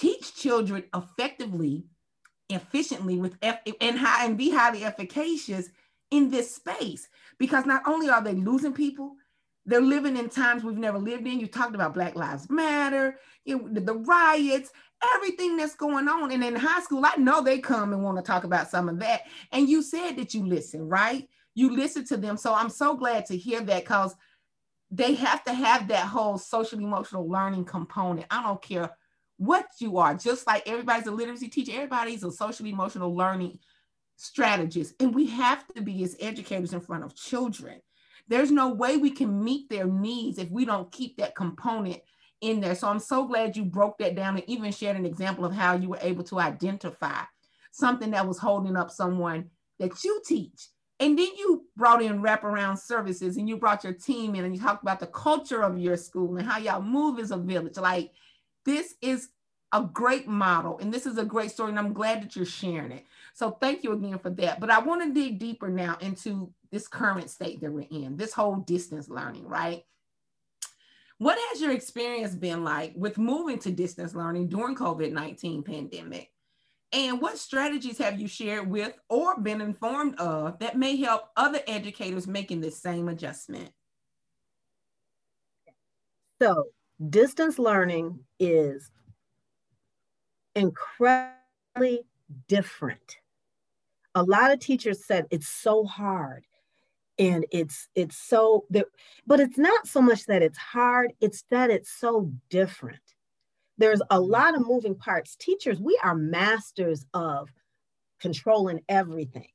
teach 0.00 0.34
children 0.34 0.84
effectively 0.94 1.84
efficiently 2.48 3.18
with 3.18 3.36
F- 3.42 3.60
and 3.80 3.98
high 3.98 4.24
and 4.26 4.36
be 4.36 4.50
highly 4.50 4.84
efficacious 4.84 5.68
in 6.10 6.30
this 6.30 6.52
space 6.54 7.08
because 7.38 7.64
not 7.64 7.82
only 7.86 8.08
are 8.08 8.22
they 8.22 8.34
losing 8.34 8.72
people 8.72 9.14
they're 9.66 9.80
living 9.80 10.16
in 10.16 10.28
times 10.28 10.64
we've 10.64 10.76
never 10.76 10.98
lived 10.98 11.26
in. 11.26 11.38
You 11.38 11.46
talked 11.46 11.74
about 11.74 11.94
Black 11.94 12.16
Lives 12.16 12.48
Matter, 12.50 13.18
you 13.44 13.58
know, 13.58 13.80
the 13.80 13.94
riots, 13.94 14.70
everything 15.14 15.56
that's 15.56 15.76
going 15.76 16.08
on. 16.08 16.32
And 16.32 16.42
in 16.42 16.56
high 16.56 16.80
school, 16.80 17.04
I 17.04 17.16
know 17.16 17.42
they 17.42 17.58
come 17.58 17.92
and 17.92 18.02
want 18.02 18.16
to 18.18 18.22
talk 18.22 18.44
about 18.44 18.70
some 18.70 18.88
of 18.88 18.98
that. 19.00 19.22
And 19.52 19.68
you 19.68 19.82
said 19.82 20.16
that 20.16 20.34
you 20.34 20.46
listen, 20.46 20.88
right? 20.88 21.28
You 21.54 21.74
listen 21.74 22.04
to 22.06 22.16
them. 22.16 22.36
So 22.36 22.54
I'm 22.54 22.70
so 22.70 22.96
glad 22.96 23.26
to 23.26 23.36
hear 23.36 23.60
that 23.60 23.84
because 23.84 24.14
they 24.90 25.14
have 25.14 25.44
to 25.44 25.52
have 25.52 25.88
that 25.88 26.06
whole 26.06 26.38
social 26.38 26.78
emotional 26.78 27.28
learning 27.28 27.66
component. 27.66 28.26
I 28.30 28.42
don't 28.42 28.62
care 28.62 28.90
what 29.40 29.64
you 29.78 29.96
are, 29.96 30.14
just 30.14 30.46
like 30.46 30.68
everybody's 30.68 31.06
a 31.06 31.10
literacy 31.10 31.48
teacher, 31.48 31.72
everybody's 31.74 32.22
a 32.22 32.30
social 32.30 32.66
emotional 32.66 33.16
learning 33.16 33.58
strategist. 34.16 34.92
And 35.00 35.14
we 35.14 35.28
have 35.28 35.66
to 35.74 35.80
be 35.80 36.04
as 36.04 36.14
educators 36.20 36.74
in 36.74 36.80
front 36.80 37.04
of 37.04 37.16
children. 37.16 37.80
There's 38.28 38.50
no 38.50 38.68
way 38.68 38.98
we 38.98 39.10
can 39.10 39.42
meet 39.42 39.70
their 39.70 39.86
needs 39.86 40.36
if 40.36 40.50
we 40.50 40.66
don't 40.66 40.92
keep 40.92 41.16
that 41.16 41.34
component 41.34 42.02
in 42.42 42.60
there. 42.60 42.74
So 42.74 42.88
I'm 42.88 42.98
so 42.98 43.24
glad 43.26 43.56
you 43.56 43.64
broke 43.64 43.96
that 44.00 44.14
down 44.14 44.36
and 44.36 44.46
even 44.46 44.72
shared 44.72 44.98
an 44.98 45.06
example 45.06 45.46
of 45.46 45.54
how 45.54 45.74
you 45.74 45.88
were 45.88 45.98
able 46.02 46.24
to 46.24 46.38
identify 46.38 47.22
something 47.72 48.10
that 48.10 48.28
was 48.28 48.38
holding 48.38 48.76
up 48.76 48.90
someone 48.90 49.48
that 49.78 50.04
you 50.04 50.20
teach. 50.26 50.68
And 50.98 51.18
then 51.18 51.28
you 51.38 51.64
brought 51.78 52.02
in 52.02 52.20
wraparound 52.20 52.78
services 52.78 53.38
and 53.38 53.48
you 53.48 53.56
brought 53.56 53.84
your 53.84 53.94
team 53.94 54.34
in 54.34 54.44
and 54.44 54.54
you 54.54 54.60
talked 54.60 54.82
about 54.82 55.00
the 55.00 55.06
culture 55.06 55.62
of 55.62 55.78
your 55.78 55.96
school 55.96 56.36
and 56.36 56.46
how 56.46 56.58
y'all 56.58 56.82
move 56.82 57.18
as 57.18 57.30
a 57.30 57.38
village. 57.38 57.78
Like 57.78 58.10
this 58.64 58.94
is 59.00 59.28
a 59.72 59.82
great 59.82 60.26
model 60.26 60.78
and 60.78 60.92
this 60.92 61.06
is 61.06 61.16
a 61.18 61.24
great 61.24 61.50
story 61.50 61.70
and 61.70 61.78
I'm 61.78 61.92
glad 61.92 62.22
that 62.22 62.34
you're 62.34 62.44
sharing 62.44 62.92
it. 62.92 63.04
So 63.34 63.52
thank 63.52 63.84
you 63.84 63.92
again 63.92 64.18
for 64.18 64.30
that. 64.30 64.60
But 64.60 64.70
I 64.70 64.80
want 64.80 65.02
to 65.02 65.12
dig 65.12 65.38
deeper 65.38 65.68
now 65.68 65.96
into 66.00 66.52
this 66.72 66.88
current 66.88 67.30
state 67.30 67.60
that 67.60 67.72
we're 67.72 67.86
in, 67.90 68.16
this 68.16 68.32
whole 68.32 68.56
distance 68.56 69.08
learning, 69.08 69.46
right? 69.46 69.84
What 71.18 71.38
has 71.50 71.60
your 71.60 71.72
experience 71.72 72.34
been 72.34 72.64
like 72.64 72.94
with 72.96 73.18
moving 73.18 73.58
to 73.60 73.70
distance 73.70 74.14
learning 74.14 74.48
during 74.48 74.74
COVID-19 74.74 75.64
pandemic? 75.64 76.30
And 76.92 77.20
what 77.20 77.38
strategies 77.38 77.98
have 77.98 78.18
you 78.18 78.26
shared 78.26 78.68
with 78.68 78.94
or 79.08 79.38
been 79.38 79.60
informed 79.60 80.16
of 80.16 80.58
that 80.58 80.76
may 80.76 80.96
help 80.96 81.24
other 81.36 81.60
educators 81.68 82.26
making 82.26 82.62
the 82.62 82.70
same 82.70 83.08
adjustment? 83.08 83.70
So, 86.42 86.70
distance 87.08 87.58
learning 87.58 88.20
is 88.38 88.90
incredibly 90.54 92.02
different. 92.48 93.16
A 94.14 94.22
lot 94.22 94.50
of 94.52 94.58
teachers 94.58 95.04
said 95.04 95.26
it's 95.30 95.48
so 95.48 95.84
hard 95.84 96.44
and 97.18 97.46
it's 97.50 97.88
it's 97.94 98.16
so 98.16 98.64
that 98.70 98.86
but 99.26 99.40
it's 99.40 99.58
not 99.58 99.86
so 99.86 100.00
much 100.02 100.26
that 100.26 100.42
it's 100.42 100.58
hard, 100.58 101.12
it's 101.20 101.44
that 101.50 101.70
it's 101.70 101.90
so 101.90 102.32
different 102.48 103.00
there's 103.80 104.02
a 104.02 104.18
mm-hmm. 104.18 104.30
lot 104.30 104.54
of 104.54 104.66
moving 104.66 104.94
parts. 104.94 105.34
Teachers, 105.36 105.80
we 105.80 105.98
are 106.04 106.14
masters 106.14 107.06
of 107.14 107.48
controlling 108.20 108.80
everything. 108.88 109.48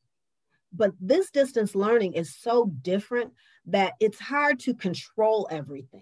But 0.73 0.93
this 0.99 1.29
distance 1.29 1.75
learning 1.75 2.13
is 2.13 2.36
so 2.36 2.65
different 2.81 3.31
that 3.67 3.93
it's 3.99 4.19
hard 4.19 4.60
to 4.62 4.73
control 4.73 5.47
everything. 5.51 6.01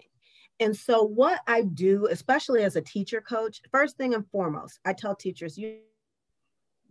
And 0.60 0.76
so, 0.76 1.02
what 1.02 1.40
I 1.46 1.62
do, 1.62 2.06
especially 2.10 2.62
as 2.62 2.76
a 2.76 2.80
teacher 2.80 3.20
coach, 3.20 3.60
first 3.70 3.96
thing 3.96 4.14
and 4.14 4.28
foremost, 4.30 4.78
I 4.84 4.92
tell 4.92 5.14
teachers, 5.14 5.58
you 5.58 5.78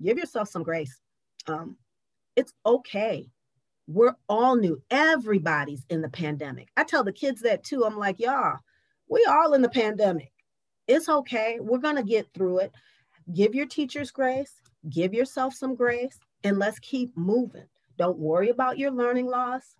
give 0.01 0.17
yourself 0.17 0.49
some 0.49 0.63
grace. 0.63 0.99
Um, 1.47 1.77
it's 2.35 2.53
okay. 2.65 3.29
We're 3.87 4.15
all 4.27 4.55
new. 4.55 4.81
Everybody's 4.91 5.85
in 5.89 6.01
the 6.01 6.09
pandemic. 6.09 6.69
I 6.77 6.83
tell 6.83 7.03
the 7.03 7.11
kids 7.11 7.41
that 7.41 7.63
too. 7.63 7.85
I'm 7.85 7.97
like, 7.97 8.19
y'all, 8.19 8.57
we 9.09 9.25
all 9.29 9.53
in 9.53 9.61
the 9.61 9.69
pandemic. 9.69 10.31
It's 10.87 11.09
okay. 11.09 11.57
We're 11.59 11.77
going 11.77 11.95
to 11.95 12.03
get 12.03 12.27
through 12.33 12.59
it. 12.59 12.71
Give 13.33 13.55
your 13.55 13.65
teachers 13.65 14.11
grace, 14.11 14.53
give 14.89 15.13
yourself 15.13 15.53
some 15.53 15.75
grace, 15.75 16.19
and 16.43 16.59
let's 16.59 16.79
keep 16.79 17.15
moving. 17.15 17.67
Don't 17.97 18.17
worry 18.17 18.49
about 18.49 18.77
your 18.77 18.91
learning 18.91 19.27
loss 19.27 19.75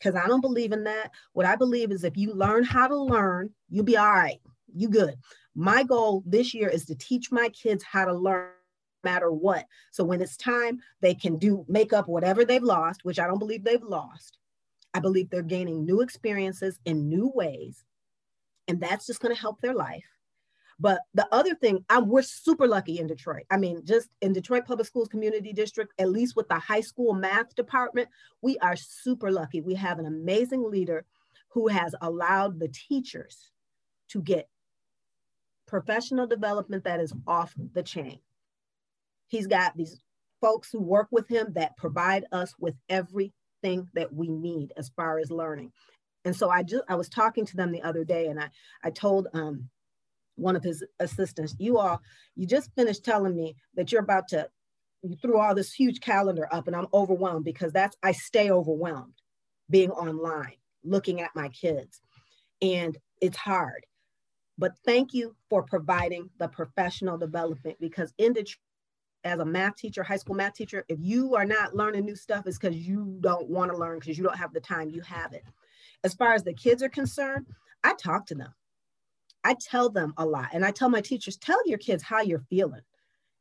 because 0.00 0.16
I 0.16 0.26
don't 0.26 0.40
believe 0.40 0.72
in 0.72 0.84
that. 0.84 1.10
What 1.32 1.46
I 1.46 1.56
believe 1.56 1.92
is 1.92 2.04
if 2.04 2.16
you 2.16 2.32
learn 2.32 2.64
how 2.64 2.88
to 2.88 2.96
learn, 2.96 3.50
you'll 3.68 3.84
be 3.84 3.96
all 3.96 4.12
right. 4.12 4.40
You 4.74 4.88
good. 4.88 5.14
My 5.54 5.82
goal 5.82 6.22
this 6.26 6.54
year 6.54 6.68
is 6.68 6.86
to 6.86 6.94
teach 6.94 7.30
my 7.30 7.48
kids 7.50 7.84
how 7.84 8.04
to 8.06 8.14
learn 8.14 8.50
matter 9.02 9.32
what. 9.32 9.66
So 9.92 10.04
when 10.04 10.20
it's 10.20 10.36
time, 10.36 10.80
they 11.00 11.14
can 11.14 11.36
do 11.36 11.64
make 11.68 11.92
up 11.92 12.08
whatever 12.08 12.44
they've 12.44 12.62
lost, 12.62 13.04
which 13.04 13.18
I 13.18 13.26
don't 13.26 13.38
believe 13.38 13.64
they've 13.64 13.82
lost. 13.82 14.38
I 14.92 15.00
believe 15.00 15.30
they're 15.30 15.42
gaining 15.42 15.84
new 15.84 16.00
experiences 16.00 16.78
in 16.84 17.08
new 17.08 17.30
ways. 17.34 17.84
And 18.68 18.80
that's 18.80 19.06
just 19.06 19.20
going 19.20 19.34
to 19.34 19.40
help 19.40 19.60
their 19.60 19.74
life. 19.74 20.04
But 20.80 21.02
the 21.12 21.28
other 21.30 21.54
thing, 21.54 21.84
I'm, 21.90 22.08
we're 22.08 22.22
super 22.22 22.66
lucky 22.66 22.98
in 22.98 23.06
Detroit. 23.06 23.42
I 23.50 23.58
mean, 23.58 23.82
just 23.84 24.08
in 24.22 24.32
Detroit 24.32 24.64
Public 24.64 24.86
Schools 24.86 25.08
Community 25.08 25.52
District, 25.52 25.92
at 25.98 26.08
least 26.10 26.36
with 26.36 26.48
the 26.48 26.58
high 26.58 26.80
school 26.80 27.12
math 27.12 27.54
department, 27.54 28.08
we 28.40 28.56
are 28.58 28.76
super 28.76 29.30
lucky. 29.30 29.60
We 29.60 29.74
have 29.74 29.98
an 29.98 30.06
amazing 30.06 30.68
leader 30.68 31.04
who 31.50 31.68
has 31.68 31.94
allowed 32.00 32.58
the 32.58 32.68
teachers 32.68 33.50
to 34.08 34.22
get 34.22 34.48
professional 35.66 36.26
development 36.26 36.84
that 36.84 36.98
is 36.98 37.12
off 37.26 37.54
the 37.74 37.82
chain. 37.82 38.20
He's 39.28 39.46
got 39.46 39.76
these 39.76 40.00
folks 40.40 40.70
who 40.72 40.80
work 40.80 41.08
with 41.10 41.28
him 41.28 41.52
that 41.54 41.76
provide 41.76 42.24
us 42.32 42.54
with 42.58 42.74
everything 42.88 43.86
that 43.92 44.12
we 44.14 44.28
need 44.28 44.72
as 44.78 44.88
far 44.96 45.18
as 45.18 45.30
learning. 45.30 45.72
And 46.24 46.34
so 46.34 46.48
I 46.48 46.62
just 46.62 46.84
I 46.88 46.94
was 46.94 47.08
talking 47.08 47.44
to 47.46 47.56
them 47.56 47.70
the 47.70 47.82
other 47.82 48.04
day 48.04 48.26
and 48.26 48.40
I 48.40 48.50
I 48.82 48.90
told 48.90 49.28
um 49.34 49.68
one 50.40 50.56
of 50.56 50.64
his 50.64 50.84
assistants, 50.98 51.54
you 51.58 51.78
all, 51.78 52.00
you 52.36 52.46
just 52.46 52.74
finished 52.74 53.04
telling 53.04 53.36
me 53.36 53.56
that 53.74 53.92
you're 53.92 54.02
about 54.02 54.28
to, 54.28 54.48
you 55.02 55.16
threw 55.16 55.38
all 55.38 55.54
this 55.54 55.72
huge 55.72 56.00
calendar 56.00 56.48
up 56.52 56.66
and 56.66 56.76
I'm 56.76 56.88
overwhelmed 56.92 57.44
because 57.44 57.72
that's, 57.72 57.96
I 58.02 58.12
stay 58.12 58.50
overwhelmed 58.50 59.14
being 59.68 59.90
online, 59.90 60.56
looking 60.84 61.20
at 61.20 61.30
my 61.34 61.48
kids. 61.48 62.00
And 62.60 62.96
it's 63.20 63.36
hard. 63.36 63.86
But 64.58 64.72
thank 64.84 65.14
you 65.14 65.34
for 65.48 65.62
providing 65.62 66.28
the 66.38 66.48
professional 66.48 67.16
development 67.16 67.78
because 67.80 68.12
in 68.18 68.34
Detroit, 68.34 68.58
as 69.24 69.38
a 69.38 69.44
math 69.44 69.76
teacher, 69.76 70.02
high 70.02 70.16
school 70.16 70.34
math 70.34 70.54
teacher, 70.54 70.84
if 70.88 70.98
you 71.00 71.34
are 71.34 71.44
not 71.44 71.74
learning 71.74 72.04
new 72.04 72.16
stuff, 72.16 72.46
it's 72.46 72.58
because 72.58 72.76
you 72.76 73.18
don't 73.20 73.48
want 73.48 73.70
to 73.70 73.76
learn 73.76 73.98
because 73.98 74.16
you 74.16 74.24
don't 74.24 74.36
have 74.36 74.52
the 74.52 74.60
time, 74.60 74.90
you 74.90 75.02
have 75.02 75.32
it. 75.32 75.44
As 76.04 76.14
far 76.14 76.32
as 76.32 76.42
the 76.42 76.54
kids 76.54 76.82
are 76.82 76.88
concerned, 76.88 77.46
I 77.84 77.94
talk 77.94 78.26
to 78.26 78.34
them. 78.34 78.52
I 79.44 79.54
tell 79.54 79.90
them 79.90 80.14
a 80.16 80.26
lot. 80.26 80.48
And 80.52 80.64
I 80.64 80.70
tell 80.70 80.88
my 80.88 81.00
teachers, 81.00 81.36
tell 81.36 81.60
your 81.66 81.78
kids 81.78 82.02
how 82.02 82.20
you're 82.20 82.44
feeling. 82.50 82.82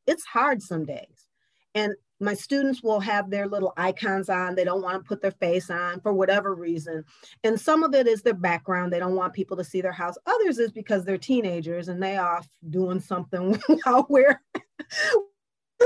It's 0.07 0.25
hard 0.25 0.61
some 0.61 0.85
days. 0.85 1.29
And 1.75 1.93
my 2.19 2.33
students 2.33 2.83
will 2.83 2.99
have 2.99 3.29
their 3.29 3.47
little 3.47 3.73
icons 3.77 4.29
on. 4.29 4.55
They 4.55 4.65
don't 4.65 4.81
want 4.81 5.01
to 5.01 5.07
put 5.07 5.21
their 5.21 5.31
face 5.31 5.69
on 5.69 6.01
for 6.01 6.13
whatever 6.13 6.53
reason. 6.53 7.05
And 7.43 7.59
some 7.59 7.83
of 7.83 7.93
it 7.93 8.07
is 8.07 8.21
their 8.21 8.33
background. 8.33 8.91
They 8.91 8.99
don't 8.99 9.15
want 9.15 9.33
people 9.33 9.55
to 9.57 9.63
see 9.63 9.81
their 9.81 9.93
house. 9.93 10.15
Others 10.25 10.59
is 10.59 10.71
because 10.71 11.05
they're 11.05 11.17
teenagers 11.17 11.87
and 11.87 12.01
they 12.01 12.17
off 12.17 12.47
doing 12.69 12.99
something 12.99 13.61
while 13.83 14.05
we're 14.09 14.41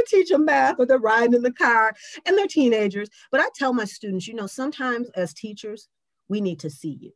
teaching 0.08 0.46
math 0.46 0.78
or 0.80 0.86
they're 0.86 0.98
riding 0.98 1.36
in 1.36 1.44
the 1.44 1.52
car 1.52 1.94
and 2.26 2.38
they're 2.38 2.48
teenagers. 2.48 3.10
But 3.32 3.42
I 3.42 3.50
tell 3.56 3.74
my 3.74 3.86
students, 3.86 4.28
you 4.28 4.34
know, 4.34 4.48
sometimes 4.48 5.10
as 5.12 5.34
teachers, 5.34 5.88
we 6.30 6.42
need 6.42 6.60
to 6.62 6.70
see 6.70 6.98
you. 7.00 7.12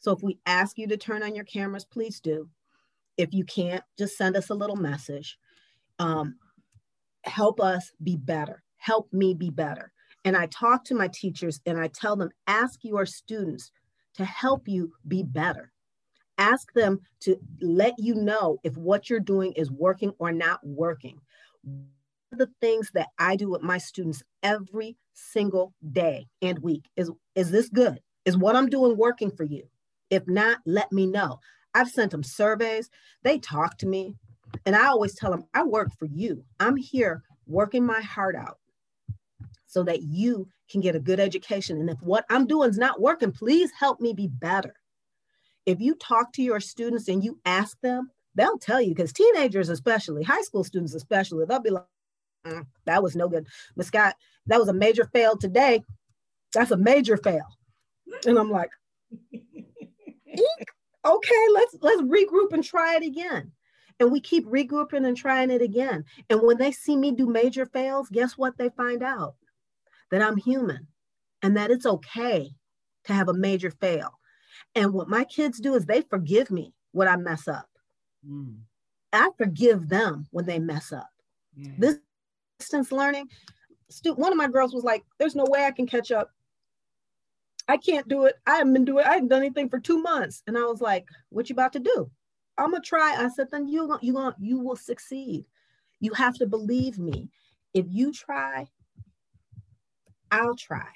So 0.00 0.12
if 0.12 0.22
we 0.22 0.38
ask 0.46 0.78
you 0.78 0.88
to 0.88 0.96
turn 0.96 1.22
on 1.22 1.34
your 1.34 1.44
cameras, 1.44 1.84
please 1.84 2.20
do. 2.20 2.48
If 3.16 3.34
you 3.34 3.44
can't, 3.44 3.84
just 3.98 4.16
send 4.16 4.34
us 4.34 4.48
a 4.48 4.54
little 4.54 4.76
message. 4.76 5.38
Um, 5.98 6.36
help 7.24 7.60
us 7.60 7.92
be 8.02 8.16
better. 8.16 8.62
Help 8.78 9.12
me 9.12 9.34
be 9.34 9.50
better. 9.50 9.92
And 10.24 10.36
I 10.36 10.46
talk 10.46 10.84
to 10.84 10.94
my 10.94 11.08
teachers 11.08 11.60
and 11.66 11.78
I 11.78 11.88
tell 11.88 12.16
them, 12.16 12.30
ask 12.46 12.80
your 12.82 13.04
students 13.04 13.70
to 14.14 14.24
help 14.24 14.66
you 14.66 14.92
be 15.06 15.22
better. 15.22 15.70
Ask 16.38 16.72
them 16.72 17.00
to 17.20 17.36
let 17.60 17.94
you 17.98 18.14
know 18.14 18.58
if 18.64 18.74
what 18.78 19.10
you're 19.10 19.20
doing 19.20 19.52
is 19.52 19.70
working 19.70 20.12
or 20.18 20.32
not 20.32 20.60
working. 20.62 21.20
the 22.32 22.48
things 22.60 22.90
that 22.94 23.08
I 23.18 23.36
do 23.36 23.50
with 23.50 23.60
my 23.60 23.76
students 23.76 24.22
every 24.42 24.96
single 25.12 25.74
day 25.92 26.28
and 26.40 26.58
week 26.60 26.84
is, 26.96 27.10
is 27.34 27.50
this 27.50 27.68
good? 27.68 28.00
Is 28.24 28.38
what 28.38 28.56
I'm 28.56 28.68
doing 28.68 28.96
working 28.96 29.30
for 29.30 29.44
you? 29.44 29.64
If 30.10 30.26
not, 30.26 30.58
let 30.66 30.92
me 30.92 31.06
know. 31.06 31.40
I've 31.74 31.90
sent 31.90 32.10
them 32.10 32.22
surveys. 32.22 32.90
They 33.22 33.38
talk 33.38 33.78
to 33.78 33.86
me. 33.86 34.16
And 34.66 34.74
I 34.74 34.88
always 34.88 35.14
tell 35.14 35.30
them, 35.30 35.44
I 35.54 35.62
work 35.62 35.88
for 35.98 36.06
you. 36.06 36.44
I'm 36.58 36.76
here 36.76 37.22
working 37.46 37.86
my 37.86 38.00
heart 38.00 38.34
out 38.34 38.58
so 39.66 39.84
that 39.84 40.02
you 40.02 40.48
can 40.68 40.80
get 40.80 40.96
a 40.96 41.00
good 41.00 41.20
education. 41.20 41.78
And 41.78 41.88
if 41.88 42.02
what 42.02 42.24
I'm 42.28 42.46
doing 42.46 42.70
is 42.70 42.78
not 42.78 43.00
working, 43.00 43.30
please 43.30 43.70
help 43.78 44.00
me 44.00 44.12
be 44.12 44.26
better. 44.26 44.74
If 45.66 45.80
you 45.80 45.94
talk 45.94 46.32
to 46.32 46.42
your 46.42 46.58
students 46.58 47.06
and 47.06 47.22
you 47.22 47.38
ask 47.44 47.80
them, 47.80 48.10
they'll 48.34 48.58
tell 48.58 48.80
you, 48.80 48.88
because 48.94 49.12
teenagers, 49.12 49.68
especially, 49.68 50.24
high 50.24 50.42
school 50.42 50.64
students, 50.64 50.94
especially, 50.94 51.44
they'll 51.46 51.60
be 51.60 51.70
like, 51.70 51.84
mm, 52.46 52.66
that 52.86 53.02
was 53.02 53.14
no 53.14 53.28
good. 53.28 53.46
Miss 53.76 53.88
Scott, 53.88 54.16
that 54.46 54.58
was 54.58 54.68
a 54.68 54.72
major 54.72 55.04
fail 55.12 55.36
today. 55.36 55.84
That's 56.52 56.72
a 56.72 56.76
major 56.76 57.16
fail. 57.16 57.46
And 58.26 58.38
I'm 58.38 58.50
like, 58.50 58.70
okay, 61.04 61.46
let's 61.52 61.76
let's 61.80 62.02
regroup 62.02 62.52
and 62.52 62.64
try 62.64 62.96
it 62.96 63.02
again. 63.02 63.52
And 63.98 64.10
we 64.10 64.20
keep 64.20 64.46
regrouping 64.46 65.06
and 65.06 65.16
trying 65.16 65.50
it 65.50 65.60
again. 65.60 66.04
And 66.30 66.40
when 66.42 66.56
they 66.56 66.72
see 66.72 66.96
me 66.96 67.12
do 67.12 67.26
major 67.26 67.66
fails, 67.66 68.08
guess 68.08 68.38
what 68.38 68.56
they 68.56 68.70
find 68.70 69.02
out? 69.02 69.34
That 70.10 70.22
I'm 70.22 70.38
human 70.38 70.86
and 71.42 71.56
that 71.56 71.70
it's 71.70 71.86
okay 71.86 72.50
to 73.04 73.12
have 73.12 73.28
a 73.28 73.34
major 73.34 73.70
fail. 73.70 74.18
And 74.74 74.94
what 74.94 75.08
my 75.08 75.24
kids 75.24 75.60
do 75.60 75.74
is 75.74 75.84
they 75.84 76.00
forgive 76.00 76.50
me 76.50 76.72
when 76.92 77.08
I 77.08 77.16
mess 77.16 77.46
up. 77.46 77.68
Mm. 78.26 78.58
I 79.12 79.30
forgive 79.36 79.88
them 79.88 80.26
when 80.30 80.46
they 80.46 80.58
mess 80.58 80.92
up. 80.92 81.08
Yeah. 81.54 81.72
This 81.78 81.98
distance 82.58 82.92
learning, 82.92 83.28
one 84.04 84.32
of 84.32 84.38
my 84.38 84.48
girls 84.48 84.72
was 84.72 84.84
like, 84.84 85.04
There's 85.18 85.34
no 85.34 85.44
way 85.48 85.64
I 85.64 85.72
can 85.72 85.86
catch 85.86 86.10
up 86.10 86.30
I 87.70 87.76
can't 87.76 88.08
do 88.08 88.24
it. 88.24 88.34
I 88.46 88.56
haven't 88.56 88.72
been 88.72 88.84
doing. 88.84 89.04
It. 89.04 89.08
I 89.08 89.14
haven't 89.14 89.28
done 89.28 89.42
anything 89.42 89.68
for 89.68 89.78
two 89.78 90.02
months." 90.02 90.42
And 90.46 90.58
I 90.58 90.64
was 90.64 90.80
like, 90.80 91.06
"What 91.28 91.48
you 91.48 91.54
about 91.54 91.72
to 91.74 91.78
do?" 91.78 92.10
I'm 92.58 92.72
gonna 92.72 92.82
try. 92.82 93.14
I 93.16 93.28
said, 93.28 93.48
"Then 93.50 93.68
you 93.68 93.96
you 94.02 94.12
going 94.12 94.34
you 94.38 94.58
will 94.58 94.76
succeed. 94.76 95.46
You 96.00 96.12
have 96.14 96.34
to 96.38 96.46
believe 96.46 96.98
me. 96.98 97.30
If 97.72 97.86
you 97.88 98.12
try, 98.12 98.68
I'll 100.30 100.56
try." 100.56 100.88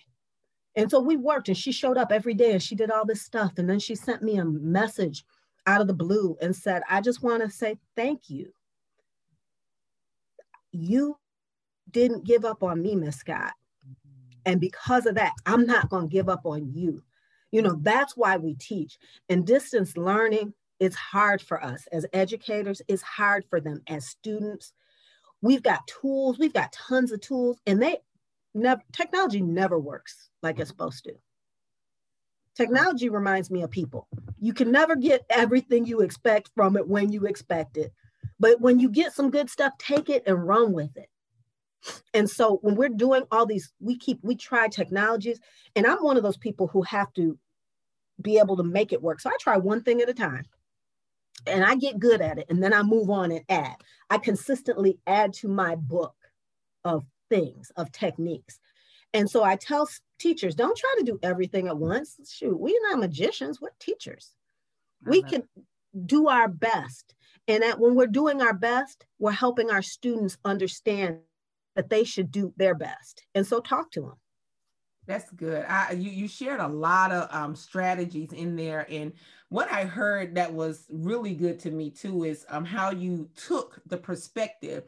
And 0.76 0.90
so 0.90 1.00
we 1.00 1.16
worked, 1.16 1.48
and 1.48 1.56
she 1.56 1.70
showed 1.70 1.96
up 1.96 2.10
every 2.10 2.34
day, 2.34 2.52
and 2.52 2.62
she 2.62 2.74
did 2.74 2.90
all 2.90 3.06
this 3.06 3.22
stuff. 3.22 3.52
And 3.58 3.70
then 3.70 3.78
she 3.78 3.94
sent 3.94 4.22
me 4.22 4.38
a 4.38 4.44
message 4.44 5.24
out 5.66 5.80
of 5.80 5.86
the 5.86 5.94
blue 5.94 6.36
and 6.42 6.54
said, 6.54 6.82
"I 6.90 7.00
just 7.00 7.22
want 7.22 7.42
to 7.42 7.50
say 7.50 7.78
thank 7.94 8.28
you. 8.28 8.52
You 10.72 11.18
didn't 11.90 12.24
give 12.24 12.44
up 12.44 12.64
on 12.64 12.82
me, 12.82 12.96
Miss 12.96 13.16
Scott. 13.16 13.52
And 14.46 14.60
because 14.60 15.06
of 15.06 15.14
that, 15.14 15.32
I'm 15.46 15.66
not 15.66 15.88
going 15.90 16.08
to 16.08 16.12
give 16.12 16.28
up 16.28 16.44
on 16.44 16.72
you. 16.72 17.02
You 17.50 17.62
know, 17.62 17.78
that's 17.80 18.16
why 18.16 18.36
we 18.36 18.54
teach. 18.54 18.98
And 19.28 19.46
distance 19.46 19.96
learning, 19.96 20.54
it's 20.80 20.96
hard 20.96 21.40
for 21.40 21.62
us 21.62 21.86
as 21.92 22.06
educators, 22.12 22.82
it's 22.88 23.02
hard 23.02 23.44
for 23.48 23.60
them 23.60 23.80
as 23.86 24.06
students. 24.06 24.72
We've 25.40 25.62
got 25.62 25.86
tools, 25.86 26.38
we've 26.38 26.52
got 26.52 26.72
tons 26.72 27.12
of 27.12 27.20
tools, 27.20 27.58
and 27.66 27.80
they 27.80 27.98
never 28.54 28.82
technology 28.92 29.40
never 29.40 29.78
works 29.78 30.30
like 30.42 30.58
it's 30.58 30.70
supposed 30.70 31.04
to. 31.04 31.14
Technology 32.54 33.08
reminds 33.08 33.50
me 33.50 33.62
of 33.62 33.70
people. 33.70 34.08
You 34.40 34.52
can 34.52 34.70
never 34.70 34.94
get 34.94 35.24
everything 35.28 35.86
you 35.86 36.00
expect 36.00 36.50
from 36.54 36.76
it 36.76 36.86
when 36.86 37.10
you 37.10 37.26
expect 37.26 37.76
it. 37.76 37.92
But 38.38 38.60
when 38.60 38.78
you 38.78 38.90
get 38.90 39.12
some 39.12 39.30
good 39.30 39.50
stuff, 39.50 39.72
take 39.78 40.08
it 40.08 40.22
and 40.26 40.46
run 40.46 40.72
with 40.72 40.96
it. 40.96 41.08
And 42.12 42.28
so 42.28 42.58
when 42.62 42.76
we're 42.76 42.88
doing 42.88 43.24
all 43.30 43.46
these, 43.46 43.72
we 43.80 43.96
keep, 43.96 44.18
we 44.22 44.36
try 44.36 44.68
technologies. 44.68 45.40
And 45.76 45.86
I'm 45.86 45.98
one 45.98 46.16
of 46.16 46.22
those 46.22 46.36
people 46.36 46.66
who 46.68 46.82
have 46.82 47.12
to 47.14 47.38
be 48.20 48.38
able 48.38 48.56
to 48.56 48.62
make 48.62 48.92
it 48.92 49.02
work. 49.02 49.20
So 49.20 49.30
I 49.30 49.36
try 49.40 49.56
one 49.56 49.82
thing 49.82 50.00
at 50.00 50.08
a 50.08 50.14
time 50.14 50.44
and 51.46 51.64
I 51.64 51.74
get 51.74 51.98
good 51.98 52.20
at 52.20 52.38
it. 52.38 52.46
And 52.48 52.62
then 52.62 52.72
I 52.72 52.82
move 52.82 53.10
on 53.10 53.32
and 53.32 53.44
add. 53.48 53.76
I 54.10 54.18
consistently 54.18 54.98
add 55.06 55.32
to 55.34 55.48
my 55.48 55.74
book 55.74 56.14
of 56.84 57.04
things, 57.30 57.72
of 57.76 57.90
techniques. 57.92 58.60
And 59.12 59.28
so 59.30 59.44
I 59.44 59.56
tell 59.56 59.88
teachers, 60.18 60.54
don't 60.54 60.76
try 60.76 60.94
to 60.98 61.04
do 61.04 61.18
everything 61.22 61.68
at 61.68 61.76
once. 61.76 62.16
Shoot, 62.32 62.58
we're 62.58 62.74
not 62.90 62.98
magicians, 62.98 63.60
we're 63.60 63.70
teachers. 63.78 64.34
We 65.06 65.22
can 65.22 65.42
do 66.06 66.28
our 66.28 66.48
best. 66.48 67.14
And 67.46 67.62
that 67.62 67.78
when 67.78 67.94
we're 67.94 68.06
doing 68.06 68.40
our 68.40 68.54
best, 68.54 69.06
we're 69.18 69.32
helping 69.32 69.70
our 69.70 69.82
students 69.82 70.38
understand 70.44 71.18
that 71.74 71.90
they 71.90 72.04
should 72.04 72.30
do 72.30 72.52
their 72.56 72.74
best. 72.74 73.26
And 73.34 73.46
so 73.46 73.60
talk 73.60 73.90
to 73.92 74.00
them. 74.00 74.14
That's 75.06 75.30
good. 75.32 75.66
I, 75.68 75.92
you 75.92 76.10
you 76.10 76.28
shared 76.28 76.60
a 76.60 76.68
lot 76.68 77.12
of 77.12 77.28
um, 77.30 77.54
strategies 77.54 78.32
in 78.32 78.56
there, 78.56 78.86
and 78.90 79.12
what 79.50 79.70
I 79.70 79.84
heard 79.84 80.34
that 80.36 80.52
was 80.52 80.86
really 80.88 81.34
good 81.34 81.58
to 81.60 81.70
me 81.70 81.90
too 81.90 82.24
is 82.24 82.46
um, 82.48 82.64
how 82.64 82.90
you 82.90 83.28
took 83.36 83.82
the 83.86 83.98
perspective 83.98 84.84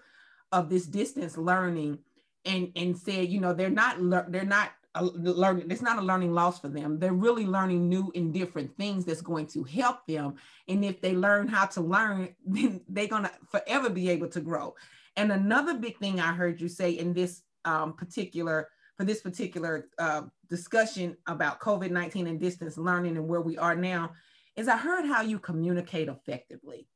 of 0.53 0.71
this 0.71 0.87
distance 0.87 1.37
learning 1.37 1.99
and 2.47 2.73
and 2.77 2.97
said, 2.97 3.29
you 3.29 3.41
know, 3.41 3.53
they're 3.53 3.69
not 3.69 3.99
they're 4.33 4.45
not 4.45 4.73
learning 5.03 5.71
it's 5.71 5.83
not 5.83 5.99
a 5.99 6.03
learning 6.03 6.33
loss 6.33 6.59
for 6.59 6.69
them 6.69 6.99
they're 6.99 7.13
really 7.13 7.45
learning 7.45 7.89
new 7.89 8.11
and 8.15 8.33
different 8.33 8.75
things 8.77 9.05
that's 9.05 9.21
going 9.21 9.47
to 9.47 9.63
help 9.65 10.07
them 10.07 10.35
and 10.69 10.85
if 10.85 11.01
they 11.01 11.15
learn 11.15 11.47
how 11.47 11.67
to 11.67 11.81
learn 11.81 12.35
then 12.47 12.81
they're 12.89 13.07
going 13.07 13.25
to 13.25 13.31
forever 13.51 13.91
be 13.91 14.09
able 14.09 14.29
to 14.29 14.41
grow 14.41 14.75
and 15.17 15.33
another 15.33 15.75
big 15.75 15.99
thing 15.99 16.21
i 16.21 16.33
heard 16.33 16.61
you 16.61 16.69
say 16.69 16.91
in 16.93 17.13
this 17.13 17.43
um, 17.65 17.95
particular 17.95 18.69
for 18.97 19.05
this 19.05 19.21
particular 19.21 19.89
uh, 19.99 20.23
discussion 20.49 21.17
about 21.27 21.61
covid-19 21.61 22.29
and 22.29 22.41
distance 22.41 22.79
learning 22.79 23.17
and 23.17 23.29
where 23.29 23.41
we 23.41 23.59
are 23.59 23.77
now 23.77 24.13
is 24.57 24.69
i 24.69 24.77
heard 24.77 25.07
how 25.07 25.23
you 25.23 25.39
communicate 25.39 26.09
effectively 26.09 26.89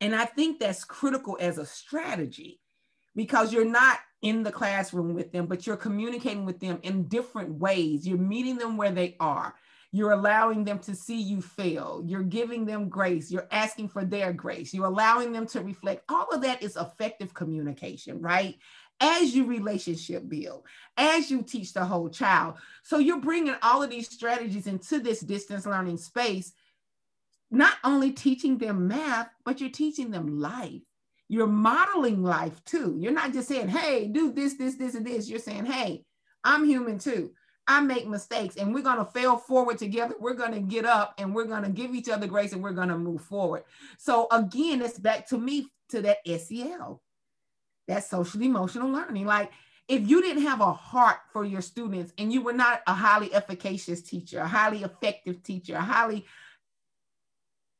and 0.00 0.14
i 0.14 0.24
think 0.24 0.58
that's 0.58 0.84
critical 0.84 1.36
as 1.40 1.58
a 1.58 1.66
strategy 1.66 2.60
because 3.14 3.52
you're 3.52 3.64
not 3.64 3.98
in 4.22 4.42
the 4.42 4.52
classroom 4.52 5.14
with 5.14 5.32
them, 5.32 5.46
but 5.46 5.66
you're 5.66 5.76
communicating 5.76 6.44
with 6.44 6.60
them 6.60 6.78
in 6.82 7.08
different 7.08 7.58
ways. 7.58 8.06
You're 8.06 8.18
meeting 8.18 8.56
them 8.56 8.76
where 8.76 8.92
they 8.92 9.16
are. 9.20 9.54
You're 9.92 10.12
allowing 10.12 10.64
them 10.64 10.78
to 10.80 10.94
see 10.94 11.20
you 11.20 11.42
fail. 11.42 12.02
You're 12.04 12.22
giving 12.22 12.64
them 12.64 12.88
grace. 12.88 13.30
You're 13.30 13.48
asking 13.50 13.90
for 13.90 14.04
their 14.04 14.32
grace. 14.32 14.72
You're 14.72 14.86
allowing 14.86 15.32
them 15.32 15.46
to 15.48 15.60
reflect. 15.60 16.04
All 16.08 16.28
of 16.32 16.42
that 16.42 16.62
is 16.62 16.76
effective 16.76 17.34
communication, 17.34 18.20
right? 18.20 18.56
As 19.00 19.34
you 19.34 19.44
relationship 19.44 20.28
build, 20.28 20.64
as 20.96 21.30
you 21.30 21.42
teach 21.42 21.72
the 21.74 21.84
whole 21.84 22.08
child. 22.08 22.54
So 22.82 22.98
you're 22.98 23.20
bringing 23.20 23.56
all 23.62 23.82
of 23.82 23.90
these 23.90 24.08
strategies 24.08 24.66
into 24.66 24.98
this 24.98 25.20
distance 25.20 25.66
learning 25.66 25.98
space, 25.98 26.52
not 27.50 27.74
only 27.84 28.12
teaching 28.12 28.56
them 28.58 28.88
math, 28.88 29.28
but 29.44 29.60
you're 29.60 29.70
teaching 29.70 30.10
them 30.10 30.40
life 30.40 30.80
you're 31.32 31.46
modeling 31.46 32.22
life 32.22 32.62
too. 32.66 32.94
You're 32.98 33.10
not 33.10 33.32
just 33.32 33.48
saying, 33.48 33.68
hey, 33.68 34.06
do 34.06 34.32
this, 34.32 34.52
this, 34.58 34.74
this, 34.74 34.94
and 34.94 35.06
this. 35.06 35.30
You're 35.30 35.38
saying, 35.38 35.64
hey, 35.64 36.04
I'm 36.44 36.66
human 36.66 36.98
too. 36.98 37.30
I 37.66 37.80
make 37.80 38.08
mistakes 38.08 38.56
and 38.56 38.74
we're 38.74 38.82
going 38.82 38.98
to 38.98 39.04
fail 39.04 39.36
forward 39.36 39.78
together. 39.78 40.14
We're 40.18 40.34
going 40.34 40.52
to 40.52 40.60
get 40.60 40.84
up 40.84 41.14
and 41.18 41.34
we're 41.34 41.44
going 41.44 41.62
to 41.62 41.70
give 41.70 41.94
each 41.94 42.08
other 42.08 42.26
grace 42.26 42.52
and 42.52 42.62
we're 42.62 42.72
going 42.72 42.88
to 42.88 42.98
move 42.98 43.22
forward. 43.22 43.64
So, 43.98 44.26
again, 44.32 44.82
it's 44.82 44.98
back 44.98 45.28
to 45.28 45.38
me 45.38 45.68
to 45.90 46.02
that 46.02 46.18
SEL, 46.26 47.00
that 47.86 48.04
social 48.04 48.42
emotional 48.42 48.90
learning. 48.90 49.26
Like, 49.26 49.52
if 49.88 50.08
you 50.08 50.22
didn't 50.22 50.44
have 50.44 50.60
a 50.60 50.72
heart 50.72 51.18
for 51.32 51.44
your 51.44 51.60
students 51.60 52.12
and 52.18 52.32
you 52.32 52.42
were 52.42 52.52
not 52.52 52.82
a 52.86 52.94
highly 52.94 53.32
efficacious 53.32 54.02
teacher, 54.02 54.40
a 54.40 54.48
highly 54.48 54.82
effective 54.82 55.42
teacher, 55.42 55.76
a 55.76 55.80
highly 55.80 56.24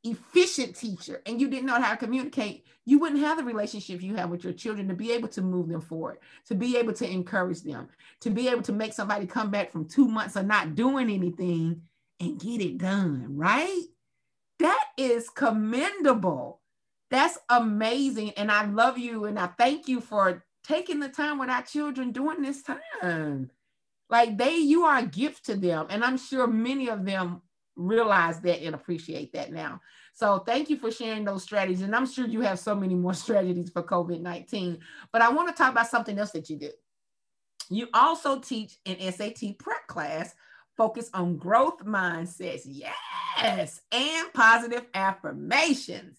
efficient 0.05 0.75
teacher 0.77 1.23
and 1.27 1.41
you 1.41 1.49
didn't 1.49 1.67
know 1.67 1.81
how 1.81 1.93
to 1.93 1.97
communicate, 1.97 2.67
you 2.85 2.99
wouldn't 2.99 3.21
have 3.21 3.39
the 3.39 3.45
relationship 3.45 4.03
you 4.03 4.17
have 4.17 4.31
with 4.31 4.43
your 4.43 4.53
children 4.53 4.89
to 4.89 4.95
be 4.95 5.13
able 5.13 5.29
to 5.29 5.43
move 5.43 5.69
them 5.69 5.81
forward, 5.81 6.19
to 6.47 6.55
be 6.55 6.77
able 6.77 6.93
to 6.93 7.09
encourage 7.09 7.63
them, 7.63 7.89
to 8.21 8.31
be 8.31 8.49
able 8.49 8.63
to 8.63 8.73
make 8.73 8.93
somebody 8.93 9.27
come 9.27 9.51
back 9.51 9.71
from 9.71 9.87
two 9.87 10.09
months 10.09 10.37
of 10.37 10.47
not 10.47 10.75
doing 10.75 11.09
anything 11.09 11.83
and 12.19 12.41
get 12.41 12.61
it 12.61 12.79
done, 12.79 13.27
right? 13.37 13.83
That 14.59 14.85
is 14.97 15.31
commendable. 15.31 16.61
That's 17.11 17.39
amazing. 17.49 18.31
And 18.33 18.51
I 18.51 18.65
love 18.65 18.99
you 18.99 19.27
and 19.27 19.39
I 19.39 19.49
thank 19.59 19.87
you 19.87 20.01
for 20.01 20.45
taking 20.65 21.01
the 21.01 21.09
time 21.09 21.39
with 21.39 21.51
our 21.51 21.63
children 21.63 22.11
during 22.13 22.43
this 22.43 22.63
time. 22.63 23.51
Like 24.09 24.37
they, 24.37 24.57
you 24.57 24.85
are 24.85 24.99
a 24.99 25.07
gift 25.07 25.47
to 25.47 25.57
them. 25.57 25.87
And 25.91 26.05
I'm 26.05 26.19
sure 26.19 26.47
many 26.47 26.89
of 26.89 27.05
them 27.05 27.43
realize 27.87 28.41
that 28.41 28.63
and 28.63 28.75
appreciate 28.75 29.33
that 29.33 29.53
now. 29.53 29.81
So 30.15 30.41
thank 30.41 30.71
you 30.71 30.77
for 30.77 30.91
sharing 30.91 31.25
those 31.25 31.43
strategies. 31.43 31.83
And 31.83 31.95
I'm 31.95 32.07
sure 32.07 32.27
you 32.27 32.41
have 32.43 32.59
so 32.59 32.75
many 32.75 32.95
more 32.95 33.15
strategies 33.25 33.71
for 33.71 33.83
COVID-19, 33.83 34.79
but 35.13 35.23
I 35.23 35.31
want 35.31 35.49
to 35.49 35.55
talk 35.55 35.73
about 35.73 35.89
something 35.89 36.19
else 36.19 36.33
that 36.33 36.51
you 36.51 36.59
do. 36.59 36.71
You 37.71 37.89
also 37.95 38.39
teach 38.39 38.77
an 38.87 38.99
SAT 39.13 39.59
prep 39.59 39.87
class 39.87 40.35
focused 40.77 41.15
on 41.15 41.37
growth 41.37 41.85
mindsets. 41.85 42.63
Yes, 42.67 43.81
and 43.91 44.33
positive 44.33 44.87
affirmations. 44.95 46.19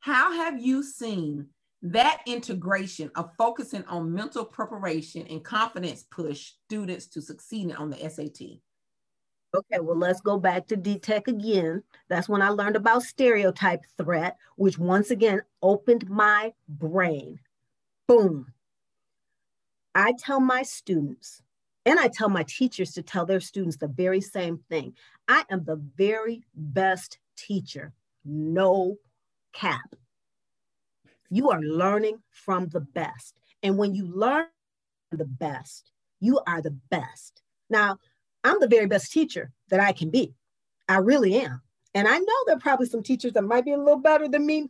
How 0.00 0.32
have 0.32 0.60
you 0.60 0.82
seen 0.82 1.48
that 1.82 2.22
integration 2.26 3.10
of 3.14 3.30
focusing 3.36 3.84
on 3.84 4.12
mental 4.12 4.44
preparation 4.44 5.26
and 5.28 5.44
confidence 5.44 6.04
push 6.10 6.52
students 6.64 7.06
to 7.08 7.20
succeed 7.20 7.74
on 7.74 7.90
the 7.90 8.08
SAT? 8.08 8.58
Okay, 9.54 9.78
well, 9.78 9.96
let's 9.96 10.20
go 10.20 10.36
back 10.36 10.66
to 10.66 10.76
DTech 10.76 11.28
again. 11.28 11.84
That's 12.08 12.28
when 12.28 12.42
I 12.42 12.48
learned 12.48 12.74
about 12.74 13.04
stereotype 13.04 13.82
threat, 13.96 14.36
which 14.56 14.78
once 14.78 15.12
again 15.12 15.42
opened 15.62 16.10
my 16.10 16.52
brain. 16.68 17.38
Boom. 18.08 18.52
I 19.94 20.12
tell 20.18 20.40
my 20.40 20.64
students, 20.64 21.40
and 21.86 22.00
I 22.00 22.08
tell 22.08 22.28
my 22.28 22.44
teachers 22.48 22.92
to 22.94 23.02
tell 23.02 23.26
their 23.26 23.38
students 23.38 23.76
the 23.76 23.86
very 23.86 24.20
same 24.20 24.58
thing. 24.68 24.92
I 25.28 25.44
am 25.50 25.62
the 25.62 25.80
very 25.96 26.42
best 26.56 27.18
teacher, 27.36 27.92
no 28.24 28.96
cap. 29.52 29.94
You 31.30 31.50
are 31.50 31.60
learning 31.60 32.18
from 32.30 32.68
the 32.68 32.80
best. 32.80 33.38
And 33.62 33.78
when 33.78 33.94
you 33.94 34.06
learn 34.06 34.46
the 35.12 35.24
best, 35.24 35.92
you 36.18 36.40
are 36.48 36.60
the 36.60 36.76
best. 36.90 37.42
Now, 37.70 37.98
I'm 38.44 38.60
the 38.60 38.68
very 38.68 38.86
best 38.86 39.10
teacher 39.10 39.50
that 39.70 39.80
I 39.80 39.92
can 39.92 40.10
be. 40.10 40.34
I 40.88 40.98
really 40.98 41.34
am. 41.36 41.62
And 41.94 42.06
I 42.06 42.18
know 42.18 42.34
there 42.46 42.56
are 42.56 42.60
probably 42.60 42.86
some 42.86 43.02
teachers 43.02 43.32
that 43.32 43.42
might 43.42 43.64
be 43.64 43.72
a 43.72 43.78
little 43.78 43.98
better 43.98 44.28
than 44.28 44.46
me. 44.46 44.68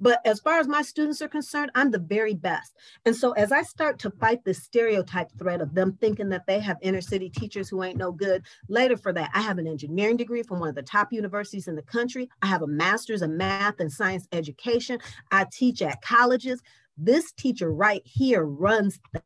But 0.00 0.20
as 0.24 0.40
far 0.40 0.58
as 0.58 0.68
my 0.68 0.82
students 0.82 1.22
are 1.22 1.28
concerned, 1.28 1.70
I'm 1.74 1.90
the 1.90 1.98
very 1.98 2.34
best. 2.34 2.74
And 3.04 3.14
so 3.14 3.32
as 3.32 3.52
I 3.52 3.62
start 3.62 3.98
to 4.00 4.10
fight 4.10 4.44
this 4.44 4.62
stereotype 4.62 5.30
threat 5.38 5.60
of 5.60 5.74
them 5.74 5.96
thinking 6.00 6.28
that 6.30 6.46
they 6.46 6.60
have 6.60 6.76
inner 6.82 7.00
city 7.00 7.28
teachers 7.28 7.68
who 7.68 7.82
ain't 7.82 7.98
no 7.98 8.12
good, 8.12 8.44
later 8.68 8.96
for 8.96 9.12
that, 9.12 9.30
I 9.34 9.40
have 9.40 9.58
an 9.58 9.66
engineering 9.66 10.16
degree 10.16 10.42
from 10.42 10.60
one 10.60 10.68
of 10.68 10.74
the 10.74 10.82
top 10.82 11.12
universities 11.12 11.68
in 11.68 11.76
the 11.76 11.82
country. 11.82 12.28
I 12.42 12.46
have 12.46 12.62
a 12.62 12.66
master's 12.66 13.22
in 13.22 13.36
math 13.36 13.80
and 13.80 13.92
science 13.92 14.26
education. 14.32 14.98
I 15.30 15.46
teach 15.52 15.82
at 15.82 16.02
colleges. 16.02 16.60
This 16.96 17.32
teacher 17.32 17.70
right 17.72 18.02
here 18.04 18.44
runs 18.44 18.98
things, 19.12 19.24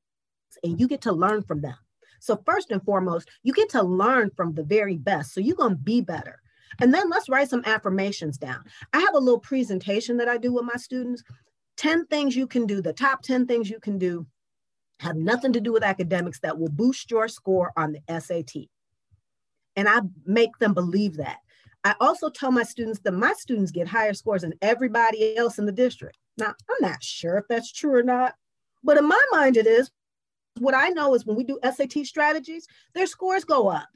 and 0.62 0.78
you 0.78 0.88
get 0.88 1.02
to 1.02 1.12
learn 1.12 1.42
from 1.42 1.62
them. 1.62 1.76
So, 2.22 2.40
first 2.46 2.70
and 2.70 2.82
foremost, 2.84 3.28
you 3.42 3.52
get 3.52 3.68
to 3.70 3.82
learn 3.82 4.30
from 4.36 4.54
the 4.54 4.62
very 4.62 4.96
best. 4.96 5.34
So, 5.34 5.40
you're 5.40 5.56
going 5.56 5.76
to 5.76 5.82
be 5.82 6.00
better. 6.00 6.40
And 6.80 6.94
then 6.94 7.10
let's 7.10 7.28
write 7.28 7.50
some 7.50 7.64
affirmations 7.66 8.38
down. 8.38 8.64
I 8.92 9.00
have 9.00 9.14
a 9.14 9.18
little 9.18 9.40
presentation 9.40 10.16
that 10.18 10.28
I 10.28 10.38
do 10.38 10.52
with 10.52 10.64
my 10.64 10.76
students 10.76 11.22
10 11.78 12.06
things 12.06 12.36
you 12.36 12.46
can 12.46 12.66
do, 12.66 12.80
the 12.80 12.92
top 12.92 13.22
10 13.22 13.46
things 13.46 13.68
you 13.68 13.80
can 13.80 13.98
do 13.98 14.26
have 15.00 15.16
nothing 15.16 15.52
to 15.52 15.60
do 15.60 15.72
with 15.72 15.82
academics 15.82 16.38
that 16.40 16.56
will 16.56 16.68
boost 16.68 17.10
your 17.10 17.26
score 17.26 17.72
on 17.76 17.92
the 17.92 18.20
SAT. 18.20 18.68
And 19.74 19.88
I 19.88 20.02
make 20.24 20.56
them 20.58 20.74
believe 20.74 21.16
that. 21.16 21.38
I 21.82 21.96
also 22.00 22.30
tell 22.30 22.52
my 22.52 22.62
students 22.62 23.00
that 23.00 23.12
my 23.12 23.32
students 23.32 23.72
get 23.72 23.88
higher 23.88 24.14
scores 24.14 24.42
than 24.42 24.54
everybody 24.62 25.36
else 25.36 25.58
in 25.58 25.66
the 25.66 25.72
district. 25.72 26.18
Now, 26.38 26.54
I'm 26.70 26.76
not 26.88 27.02
sure 27.02 27.36
if 27.36 27.48
that's 27.48 27.72
true 27.72 27.94
or 27.94 28.04
not, 28.04 28.34
but 28.84 28.96
in 28.96 29.08
my 29.08 29.20
mind, 29.32 29.56
it 29.56 29.66
is 29.66 29.90
what 30.58 30.74
I 30.74 30.90
know 30.90 31.14
is 31.14 31.26
when 31.26 31.36
we 31.36 31.44
do 31.44 31.58
SAT 31.62 32.06
strategies, 32.06 32.66
their 32.94 33.06
scores 33.06 33.44
go 33.44 33.68
up 33.68 33.88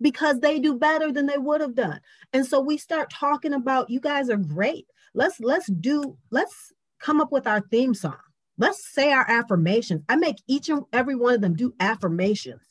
because 0.00 0.40
they 0.40 0.58
do 0.58 0.74
better 0.74 1.12
than 1.12 1.26
they 1.26 1.38
would 1.38 1.60
have 1.60 1.74
done. 1.74 2.00
And 2.32 2.46
so 2.46 2.60
we 2.60 2.76
start 2.76 3.10
talking 3.10 3.54
about 3.54 3.90
you 3.90 4.00
guys 4.00 4.28
are 4.28 4.36
great. 4.36 4.86
Let's 5.14 5.40
let's 5.40 5.66
do 5.66 6.16
let's 6.30 6.72
come 7.00 7.20
up 7.20 7.32
with 7.32 7.46
our 7.46 7.60
theme 7.70 7.94
song. 7.94 8.16
Let's 8.58 8.86
say 8.92 9.12
our 9.12 9.28
affirmations. 9.28 10.02
I 10.08 10.16
make 10.16 10.36
each 10.46 10.68
and 10.68 10.82
every 10.92 11.16
one 11.16 11.34
of 11.34 11.40
them 11.40 11.54
do 11.54 11.74
affirmations 11.80 12.62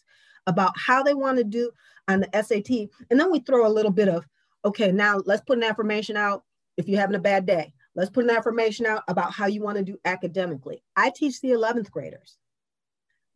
about 0.47 0.73
how 0.77 1.03
they 1.03 1.13
want 1.13 1.37
to 1.37 1.43
do 1.43 1.71
on 2.07 2.21
the 2.21 2.43
SAT. 2.43 2.89
And 3.09 3.19
then 3.19 3.31
we 3.31 3.39
throw 3.39 3.65
a 3.65 3.71
little 3.71 3.91
bit 3.91 4.09
of, 4.09 4.25
okay, 4.65 4.91
now 4.91 5.21
let's 5.25 5.43
put 5.45 5.57
an 5.57 5.63
affirmation 5.63 6.17
out 6.17 6.43
if 6.77 6.87
you're 6.87 6.99
having 6.99 7.15
a 7.15 7.19
bad 7.19 7.45
day. 7.45 7.73
Let's 7.95 8.09
put 8.09 8.23
an 8.23 8.31
affirmation 8.31 8.85
out 8.85 9.03
about 9.07 9.33
how 9.33 9.47
you 9.47 9.61
want 9.61 9.77
to 9.77 9.83
do 9.83 9.97
academically. 10.05 10.83
I 10.95 11.11
teach 11.11 11.41
the 11.41 11.49
11th 11.49 11.91
graders. 11.91 12.37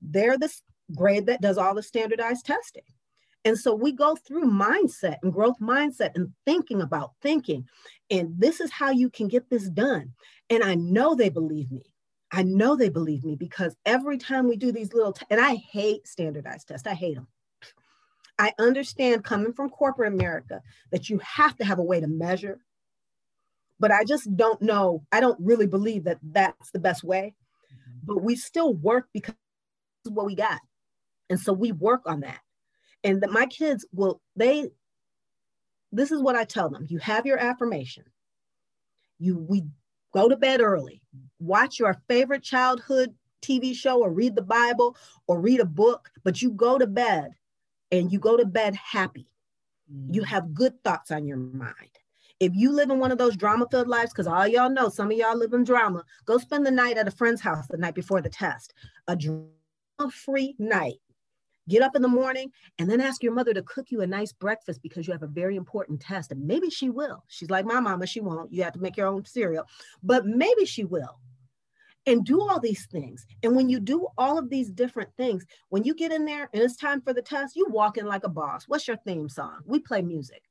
They're 0.01 0.37
the 0.37 0.51
grade 0.95 1.25
that 1.25 1.41
does 1.41 1.57
all 1.57 1.75
the 1.75 1.83
standardized 1.83 2.45
testing. 2.45 2.83
And 3.45 3.57
so 3.57 3.73
we 3.73 3.93
go 3.93 4.15
through 4.15 4.43
mindset 4.43 5.17
and 5.23 5.31
growth 5.31 5.59
mindset 5.61 6.11
and 6.15 6.33
thinking 6.45 6.81
about 6.81 7.11
thinking. 7.21 7.65
And 8.09 8.33
this 8.37 8.59
is 8.59 8.71
how 8.71 8.91
you 8.91 9.09
can 9.09 9.27
get 9.27 9.49
this 9.49 9.69
done. 9.69 10.13
And 10.49 10.63
I 10.63 10.75
know 10.75 11.15
they 11.15 11.29
believe 11.29 11.71
me. 11.71 11.83
I 12.31 12.43
know 12.43 12.75
they 12.75 12.89
believe 12.89 13.23
me 13.23 13.35
because 13.35 13.75
every 13.85 14.17
time 14.17 14.49
we 14.49 14.57
do 14.57 14.71
these 14.71 14.93
little, 14.93 15.13
t- 15.13 15.25
and 15.29 15.39
I 15.39 15.55
hate 15.55 16.07
standardized 16.07 16.67
tests, 16.67 16.87
I 16.87 16.93
hate 16.93 17.15
them. 17.15 17.27
I 18.37 18.53
understand 18.59 19.23
coming 19.23 19.53
from 19.53 19.69
corporate 19.69 20.13
America 20.13 20.61
that 20.91 21.09
you 21.09 21.19
have 21.19 21.55
to 21.57 21.65
have 21.65 21.79
a 21.79 21.83
way 21.83 21.99
to 21.99 22.07
measure, 22.07 22.59
but 23.79 23.91
I 23.91 24.03
just 24.03 24.35
don't 24.35 24.61
know. 24.61 25.05
I 25.11 25.21
don't 25.21 25.39
really 25.39 25.67
believe 25.67 26.03
that 26.03 26.19
that's 26.21 26.71
the 26.71 26.79
best 26.79 27.03
way. 27.03 27.33
Mm-hmm. 27.71 27.99
But 28.03 28.23
we 28.23 28.35
still 28.35 28.73
work 28.73 29.07
because 29.13 29.35
is 30.07 30.13
what 30.13 30.25
we 30.25 30.35
got. 30.35 30.59
And 31.29 31.39
so 31.39 31.53
we 31.53 31.71
work 31.71 32.01
on 32.05 32.21
that. 32.21 32.39
And 33.03 33.21
that 33.21 33.31
my 33.31 33.45
kids 33.45 33.85
will, 33.93 34.21
they, 34.35 34.69
this 35.91 36.11
is 36.11 36.21
what 36.21 36.35
I 36.35 36.45
tell 36.45 36.69
them. 36.69 36.85
You 36.89 36.97
have 36.99 37.25
your 37.25 37.37
affirmation. 37.37 38.03
You 39.19 39.37
we 39.37 39.63
go 40.13 40.29
to 40.29 40.37
bed 40.37 40.61
early, 40.61 41.01
watch 41.39 41.79
your 41.79 41.95
favorite 42.07 42.43
childhood 42.43 43.13
TV 43.41 43.75
show 43.75 44.01
or 44.01 44.11
read 44.11 44.35
the 44.35 44.41
Bible 44.41 44.95
or 45.27 45.39
read 45.39 45.59
a 45.59 45.65
book, 45.65 46.09
but 46.23 46.41
you 46.41 46.51
go 46.51 46.77
to 46.77 46.87
bed 46.87 47.31
and 47.91 48.11
you 48.11 48.19
go 48.19 48.37
to 48.37 48.45
bed 48.45 48.75
happy. 48.75 49.27
Mm. 49.93 50.15
You 50.15 50.23
have 50.23 50.53
good 50.53 50.81
thoughts 50.83 51.11
on 51.11 51.25
your 51.25 51.37
mind. 51.37 51.73
If 52.39 52.53
you 52.55 52.71
live 52.71 52.91
in 52.91 52.99
one 52.99 53.11
of 53.11 53.17
those 53.17 53.35
drama 53.35 53.65
filled 53.71 53.87
lives, 53.87 54.11
because 54.11 54.27
all 54.27 54.47
y'all 54.47 54.69
know, 54.69 54.89
some 54.89 55.11
of 55.11 55.17
y'all 55.17 55.37
live 55.37 55.53
in 55.53 55.63
drama, 55.63 56.03
go 56.25 56.37
spend 56.37 56.65
the 56.65 56.71
night 56.71 56.97
at 56.97 57.07
a 57.07 57.11
friend's 57.11 57.41
house 57.41 57.65
the 57.67 57.77
night 57.77 57.95
before 57.95 58.21
the 58.21 58.29
test. 58.29 58.73
A 59.07 59.15
free 60.09 60.55
night. 60.59 60.99
Get 61.69 61.81
up 61.81 61.95
in 61.95 62.01
the 62.01 62.07
morning 62.07 62.51
and 62.79 62.89
then 62.89 63.01
ask 63.01 63.21
your 63.21 63.33
mother 63.33 63.53
to 63.53 63.61
cook 63.63 63.87
you 63.89 64.01
a 64.01 64.07
nice 64.07 64.31
breakfast 64.31 64.81
because 64.81 65.05
you 65.05 65.11
have 65.11 65.23
a 65.23 65.27
very 65.27 65.57
important 65.57 65.99
test. 65.99 66.31
And 66.31 66.47
maybe 66.47 66.69
she 66.69 66.89
will. 66.89 67.23
She's 67.27 67.49
like 67.49 67.65
my 67.65 67.81
mama, 67.81 68.07
she 68.07 68.21
won't. 68.21 68.53
You 68.53 68.63
have 68.63 68.73
to 68.73 68.79
make 68.79 68.95
your 68.95 69.07
own 69.07 69.25
cereal, 69.25 69.65
but 70.01 70.25
maybe 70.25 70.65
she 70.65 70.85
will. 70.85 71.19
And 72.05 72.23
do 72.23 72.39
all 72.39 72.61
these 72.61 72.85
things. 72.85 73.25
And 73.43 73.53
when 73.53 73.67
you 73.67 73.81
do 73.81 74.07
all 74.17 74.37
of 74.37 74.49
these 74.49 74.69
different 74.69 75.09
things, 75.17 75.45
when 75.67 75.83
you 75.83 75.93
get 75.93 76.13
in 76.13 76.23
there 76.23 76.49
and 76.53 76.63
it's 76.63 76.77
time 76.77 77.01
for 77.01 77.11
the 77.11 77.21
test, 77.21 77.57
you 77.57 77.65
walk 77.69 77.97
in 77.97 78.05
like 78.05 78.23
a 78.23 78.29
boss. 78.29 78.63
What's 78.67 78.87
your 78.87 78.95
theme 79.05 79.27
song? 79.27 79.59
We 79.65 79.79
play 79.79 80.01
music. 80.01 80.43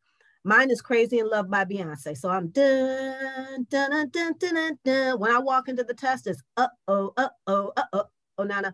Mine 0.44 0.70
is 0.70 0.82
Crazy 0.82 1.18
in 1.18 1.28
Love 1.28 1.50
by 1.50 1.64
Beyonce. 1.64 2.16
So 2.16 2.28
I'm 2.28 2.48
dun, 2.48 3.66
dun, 3.68 3.90
dun, 3.90 4.10
dun, 4.10 4.34
dun, 4.38 4.78
dun. 4.84 5.18
When 5.18 5.32
I 5.32 5.38
walk 5.38 5.68
into 5.68 5.82
the 5.82 5.94
test, 5.94 6.28
it's 6.28 6.40
uh 6.58 6.68
oh, 6.86 7.12
uh 7.16 7.30
oh, 7.48 7.72
uh 7.76 7.82
oh, 7.92 8.04
oh, 8.38 8.44
Nana. 8.44 8.72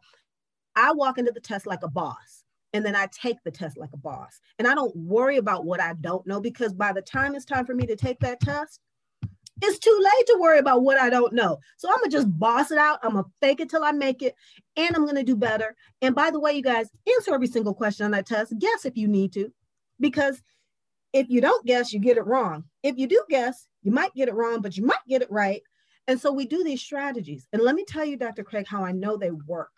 I 0.77 0.93
walk 0.93 1.19
into 1.19 1.33
the 1.33 1.41
test 1.41 1.67
like 1.67 1.83
a 1.83 1.89
boss 1.89 2.45
and 2.73 2.85
then 2.85 2.97
I 2.97 3.09
take 3.13 3.43
the 3.45 3.51
test 3.51 3.77
like 3.77 3.91
a 3.93 3.99
boss. 3.99 4.41
And 4.59 4.67
I 4.67 4.75
don't 4.75 4.95
worry 4.97 5.37
about 5.37 5.65
what 5.65 5.81
I 5.81 5.95
don't 6.01 6.27
know 6.27 6.41
because 6.41 6.73
by 6.73 6.93
the 6.93 7.03
time 7.03 7.35
it's 7.35 7.45
time 7.45 7.67
for 7.67 7.75
me 7.75 7.87
to 7.87 7.97
take 7.97 8.19
that 8.21 8.41
test, 8.41 8.81
it's 9.61 9.79
too 9.79 10.01
late 10.03 10.27
to 10.27 10.39
worry 10.41 10.59
about 10.59 10.83
what 10.83 10.99
I 10.99 11.09
don't 11.11 11.33
know. 11.33 11.59
So 11.77 11.89
I'm 11.89 11.99
gonna 11.99 12.11
just 12.11 12.39
boss 12.39 12.71
it 12.71 12.79
out. 12.79 12.99
I'm 13.03 13.13
gonna 13.13 13.27
fake 13.41 13.61
it 13.61 13.71
till 13.71 13.85
I 13.85 13.93
make 13.93 14.23
it, 14.23 14.35
and 14.77 14.95
I'm 14.97 15.07
gonna 15.07 15.23
do 15.23 15.37
better. 15.37 15.77
And 16.01 16.15
by 16.15 16.31
the 16.31 16.41
way, 16.41 16.53
you 16.53 16.63
guys, 16.63 16.89
answer 17.09 17.35
every 17.35 17.47
single 17.47 17.75
question 17.75 18.05
on 18.05 18.11
that 18.13 18.27
test. 18.27 18.59
Guess 18.59 18.87
if 18.87 18.97
you 18.97 19.07
need 19.07 19.33
to, 19.35 19.53
because 20.01 20.43
if 21.13 21.29
you 21.29 21.41
don't 21.41 21.65
guess, 21.65 21.93
you 21.93 22.01
get 22.01 22.17
it 22.17 22.27
wrong. 22.27 22.65
If 22.83 22.97
you 22.97 23.07
do 23.07 23.23
guess, 23.29 23.69
you 23.83 23.93
might 23.93 24.15
get 24.15 24.29
it 24.29 24.35
wrong, 24.35 24.63
but 24.63 24.77
you 24.77 24.85
might 24.85 25.07
get 25.09 25.23
it 25.23 25.31
right. 25.31 25.63
And 26.09 26.21
so 26.21 26.33
we 26.33 26.47
do 26.47 26.65
these 26.65 26.83
strategies. 26.83 27.47
And 27.53 27.63
let 27.63 27.77
me 27.77 27.85
tell 27.85 28.05
you, 28.05 28.17
Dr. 28.17 28.43
Craig, 28.43 28.67
how 28.67 28.83
I 28.85 28.93
know 28.93 29.17
they 29.17 29.31
work 29.31 29.71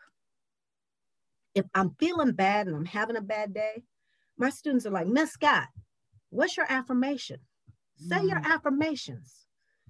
if 1.54 1.66
I'm 1.74 1.94
feeling 1.98 2.32
bad 2.32 2.66
and 2.66 2.76
I'm 2.76 2.84
having 2.84 3.16
a 3.16 3.22
bad 3.22 3.54
day, 3.54 3.82
my 4.36 4.50
students 4.50 4.86
are 4.86 4.90
like, 4.90 5.06
Miss 5.06 5.32
Scott, 5.32 5.68
what's 6.30 6.56
your 6.56 6.66
affirmation? 6.68 7.38
Say 7.96 8.16
mm. 8.16 8.30
your 8.30 8.38
affirmations. 8.44 9.46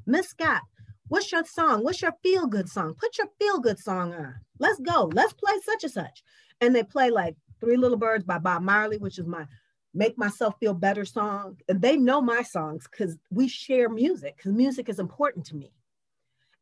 Miss 0.07 0.29
Scott, 0.29 0.63
what's 1.09 1.33
your 1.33 1.45
song? 1.45 1.83
What's 1.83 2.03
your 2.03 2.15
feel 2.23 2.47
good 2.47 2.69
song? 2.69 2.95
Put 2.95 3.17
your 3.17 3.29
feel 3.39 3.59
good 3.59 3.79
song 3.79 4.13
on. 4.13 4.35
Let's 4.59 4.81
go. 4.81 5.11
Let's 5.15 5.33
play 5.33 5.55
such 5.65 5.85
and 5.85 5.93
such. 5.93 6.23
And 6.61 6.75
they 6.75 6.83
play 6.83 7.11
like 7.11 7.37
Three 7.61 7.77
Little 7.77 7.97
Birds 7.97 8.25
by 8.25 8.39
Bob 8.39 8.63
Marley, 8.63 8.99
which 8.99 9.19
is 9.19 9.27
my 9.27 9.47
make 9.95 10.19
myself 10.19 10.55
feel 10.61 10.75
better 10.75 11.05
song. 11.05 11.57
And 11.69 11.81
they 11.81 11.97
know 11.97 12.21
my 12.21 12.43
songs 12.43 12.87
because 12.91 13.17
we 13.31 13.49
share 13.49 13.89
music, 13.89 14.37
because 14.37 14.53
music 14.53 14.89
is 14.89 14.99
important 14.99 15.47
to 15.47 15.57
me. 15.57 15.73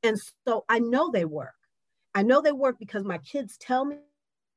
And 0.02 0.18
so 0.46 0.64
I 0.68 0.78
know 0.78 1.10
they 1.10 1.24
work. 1.24 1.54
I 2.14 2.22
know 2.22 2.40
they 2.40 2.52
work 2.52 2.78
because 2.78 3.04
my 3.04 3.18
kids 3.18 3.56
tell 3.56 3.84
me 3.84 3.96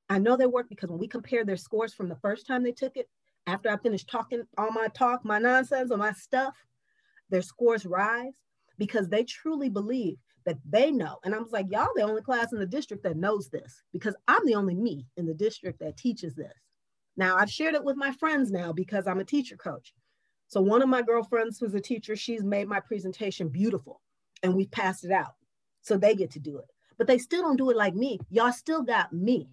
I 0.09 0.19
know 0.19 0.37
they 0.37 0.45
work 0.45 0.69
because 0.69 0.89
when 0.89 0.99
we 0.99 1.07
compare 1.07 1.43
their 1.43 1.57
scores 1.57 1.93
from 1.93 2.09
the 2.09 2.15
first 2.17 2.45
time 2.45 2.63
they 2.63 2.71
took 2.71 2.95
it, 2.97 3.09
after 3.47 3.69
I 3.69 3.77
finished 3.77 4.09
talking 4.09 4.43
all 4.57 4.71
my 4.71 4.87
talk, 4.87 5.23
my 5.23 5.39
nonsense, 5.39 5.91
or 5.91 5.97
my 5.97 6.13
stuff, 6.13 6.55
their 7.29 7.41
scores 7.41 7.85
rise 7.85 8.33
because 8.77 9.07
they 9.07 9.23
truly 9.23 9.69
believe 9.69 10.17
that 10.45 10.57
they 10.69 10.91
know. 10.91 11.17
And 11.23 11.33
I 11.33 11.39
was 11.39 11.51
like, 11.51 11.67
y'all 11.69 11.89
the 11.95 12.03
only 12.03 12.21
class 12.21 12.53
in 12.53 12.59
the 12.59 12.65
district 12.65 13.03
that 13.03 13.17
knows 13.17 13.49
this 13.49 13.81
because 13.91 14.15
I'm 14.27 14.45
the 14.45 14.55
only 14.55 14.75
me 14.75 15.05
in 15.17 15.25
the 15.25 15.33
district 15.33 15.79
that 15.79 15.97
teaches 15.97 16.35
this. 16.35 16.53
Now 17.17 17.37
I've 17.37 17.51
shared 17.51 17.75
it 17.75 17.83
with 17.83 17.97
my 17.97 18.11
friends 18.11 18.51
now 18.51 18.71
because 18.71 19.07
I'm 19.07 19.19
a 19.19 19.25
teacher 19.25 19.57
coach. 19.57 19.93
So 20.47 20.61
one 20.61 20.81
of 20.81 20.89
my 20.89 21.01
girlfriends 21.01 21.59
who's 21.59 21.73
a 21.73 21.79
teacher, 21.79 22.15
she's 22.15 22.43
made 22.43 22.67
my 22.67 22.79
presentation 22.79 23.49
beautiful 23.49 24.01
and 24.43 24.53
we 24.53 24.67
passed 24.67 25.03
it 25.03 25.11
out. 25.11 25.33
So 25.81 25.97
they 25.97 26.15
get 26.15 26.31
to 26.31 26.39
do 26.39 26.57
it. 26.59 26.65
But 26.97 27.07
they 27.07 27.17
still 27.17 27.41
don't 27.41 27.57
do 27.57 27.71
it 27.71 27.77
like 27.77 27.95
me. 27.95 28.19
Y'all 28.29 28.51
still 28.51 28.83
got 28.83 29.11
me 29.11 29.49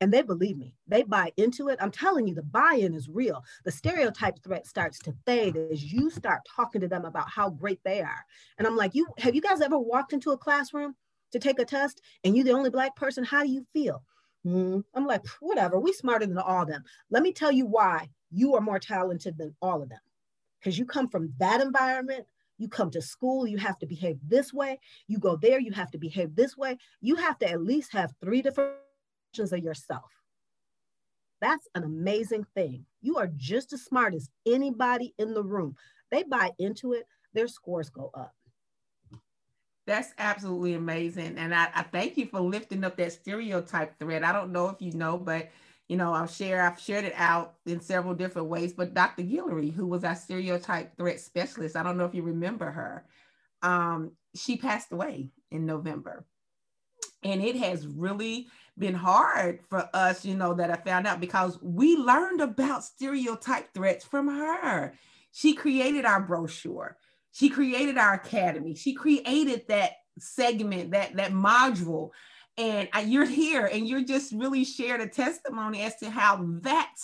and 0.00 0.12
they 0.12 0.22
believe 0.22 0.56
me. 0.56 0.74
They 0.88 1.04
buy 1.04 1.32
into 1.36 1.68
it. 1.68 1.78
I'm 1.80 1.92
telling 1.92 2.26
you 2.26 2.34
the 2.34 2.42
buy-in 2.42 2.94
is 2.94 3.08
real. 3.08 3.44
The 3.64 3.70
stereotype 3.70 4.42
threat 4.42 4.66
starts 4.66 4.98
to 5.00 5.14
fade 5.24 5.56
as 5.56 5.92
you 5.92 6.10
start 6.10 6.40
talking 6.56 6.80
to 6.80 6.88
them 6.88 7.04
about 7.04 7.30
how 7.30 7.50
great 7.50 7.78
they 7.84 8.00
are. 8.00 8.24
And 8.58 8.66
i'm 8.66 8.76
like 8.76 8.94
you 8.94 9.06
have 9.18 9.34
you 9.34 9.40
guys 9.40 9.60
ever 9.60 9.78
walked 9.78 10.12
into 10.12 10.32
a 10.32 10.38
classroom 10.38 10.96
to 11.30 11.38
take 11.38 11.58
a 11.58 11.64
test 11.64 12.00
and 12.24 12.34
you're 12.34 12.44
the 12.44 12.52
only 12.52 12.70
black 12.70 12.96
person? 12.96 13.24
How 13.24 13.42
do 13.42 13.50
you 13.50 13.64
feel? 13.72 14.02
Mm-hmm. 14.44 14.80
i'm 14.94 15.06
like 15.06 15.24
whatever. 15.38 15.78
We 15.78 15.92
smarter 15.92 16.26
than 16.26 16.38
all 16.38 16.62
of 16.62 16.68
them. 16.68 16.82
Let 17.10 17.22
me 17.22 17.32
tell 17.32 17.52
you 17.52 17.66
why 17.66 18.08
you 18.32 18.56
are 18.56 18.60
more 18.60 18.80
talented 18.80 19.38
than 19.38 19.54
all 19.62 19.82
of 19.82 19.88
them. 19.88 20.00
Because 20.58 20.78
you 20.78 20.84
come 20.84 21.08
from 21.08 21.32
that 21.38 21.60
environment. 21.60 22.26
You 22.58 22.68
come 22.68 22.90
to 22.92 23.02
school, 23.02 23.46
you 23.46 23.58
have 23.58 23.78
to 23.80 23.86
behave 23.86 24.18
this 24.22 24.52
way. 24.52 24.78
You 25.08 25.18
go 25.18 25.36
there, 25.36 25.58
you 25.58 25.72
have 25.72 25.90
to 25.92 25.98
behave 25.98 26.36
this 26.36 26.56
way. 26.56 26.76
You 27.00 27.16
have 27.16 27.38
to 27.38 27.50
at 27.50 27.62
least 27.62 27.92
have 27.92 28.14
three 28.20 28.42
different 28.42 28.74
of 29.38 29.58
yourself. 29.58 30.10
That's 31.40 31.66
an 31.74 31.82
amazing 31.82 32.46
thing. 32.54 32.86
You 33.00 33.16
are 33.18 33.30
just 33.36 33.72
as 33.72 33.82
smart 33.82 34.14
as 34.14 34.30
anybody 34.46 35.14
in 35.18 35.34
the 35.34 35.42
room. 35.42 35.74
They 36.10 36.22
buy 36.22 36.52
into 36.58 36.92
it, 36.92 37.04
their 37.34 37.48
scores 37.48 37.90
go 37.90 38.10
up. 38.14 38.32
That's 39.86 40.14
absolutely 40.18 40.74
amazing. 40.74 41.36
And 41.38 41.52
I, 41.52 41.68
I, 41.74 41.82
thank 41.82 42.16
you 42.16 42.26
for 42.26 42.40
lifting 42.40 42.84
up 42.84 42.96
that 42.98 43.12
stereotype 43.12 43.98
threat. 43.98 44.22
I 44.22 44.32
don't 44.32 44.52
know 44.52 44.68
if 44.68 44.80
you 44.80 44.92
know, 44.92 45.18
but 45.18 45.50
you 45.88 45.96
know, 45.96 46.12
I've 46.14 46.30
shared, 46.30 46.60
I've 46.60 46.80
shared 46.80 47.04
it 47.04 47.14
out 47.16 47.54
in 47.66 47.80
several 47.80 48.14
different 48.14 48.48
ways. 48.48 48.72
But 48.72 48.94
Dr. 48.94 49.22
Guillory, 49.24 49.72
who 49.72 49.86
was 49.86 50.04
our 50.04 50.14
stereotype 50.14 50.96
threat 50.96 51.18
specialist, 51.18 51.74
I 51.74 51.82
don't 51.82 51.98
know 51.98 52.04
if 52.04 52.14
you 52.14 52.22
remember 52.22 52.70
her. 52.70 53.04
Um, 53.62 54.12
she 54.36 54.56
passed 54.56 54.92
away 54.92 55.30
in 55.50 55.66
November. 55.66 56.24
And 57.24 57.42
it 57.42 57.56
has 57.56 57.86
really 57.86 58.46
been 58.78 58.94
hard 58.94 59.60
for 59.68 59.88
us, 59.92 60.24
you 60.24 60.34
know, 60.34 60.54
that 60.54 60.70
I 60.70 60.76
found 60.76 61.06
out 61.06 61.20
because 61.20 61.58
we 61.62 61.96
learned 61.96 62.40
about 62.40 62.84
stereotype 62.84 63.72
threats 63.74 64.04
from 64.04 64.28
her. 64.28 64.94
She 65.32 65.54
created 65.54 66.04
our 66.04 66.20
brochure. 66.20 66.96
She 67.32 67.48
created 67.48 67.98
our 67.98 68.14
academy. 68.14 68.74
She 68.74 68.94
created 68.94 69.66
that 69.68 69.92
segment, 70.18 70.90
that 70.92 71.16
that 71.16 71.32
module. 71.32 72.10
And 72.58 72.88
you're 73.06 73.24
here 73.24 73.66
and 73.66 73.88
you're 73.88 74.04
just 74.04 74.32
really 74.32 74.64
shared 74.64 75.00
a 75.00 75.06
testimony 75.06 75.82
as 75.82 75.96
to 75.96 76.10
how 76.10 76.44
that 76.62 76.94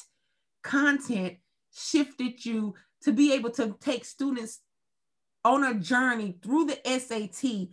content 0.63 1.39
shifted 1.75 2.45
you 2.45 2.75
to 3.03 3.13
be 3.13 3.33
able 3.33 3.51
to 3.51 3.75
take 3.81 4.05
students 4.05 4.61
on 5.45 5.65
a 5.65 5.75
journey 5.75 6.37
through 6.43 6.67
the 6.67 6.79
SAT 6.85 7.69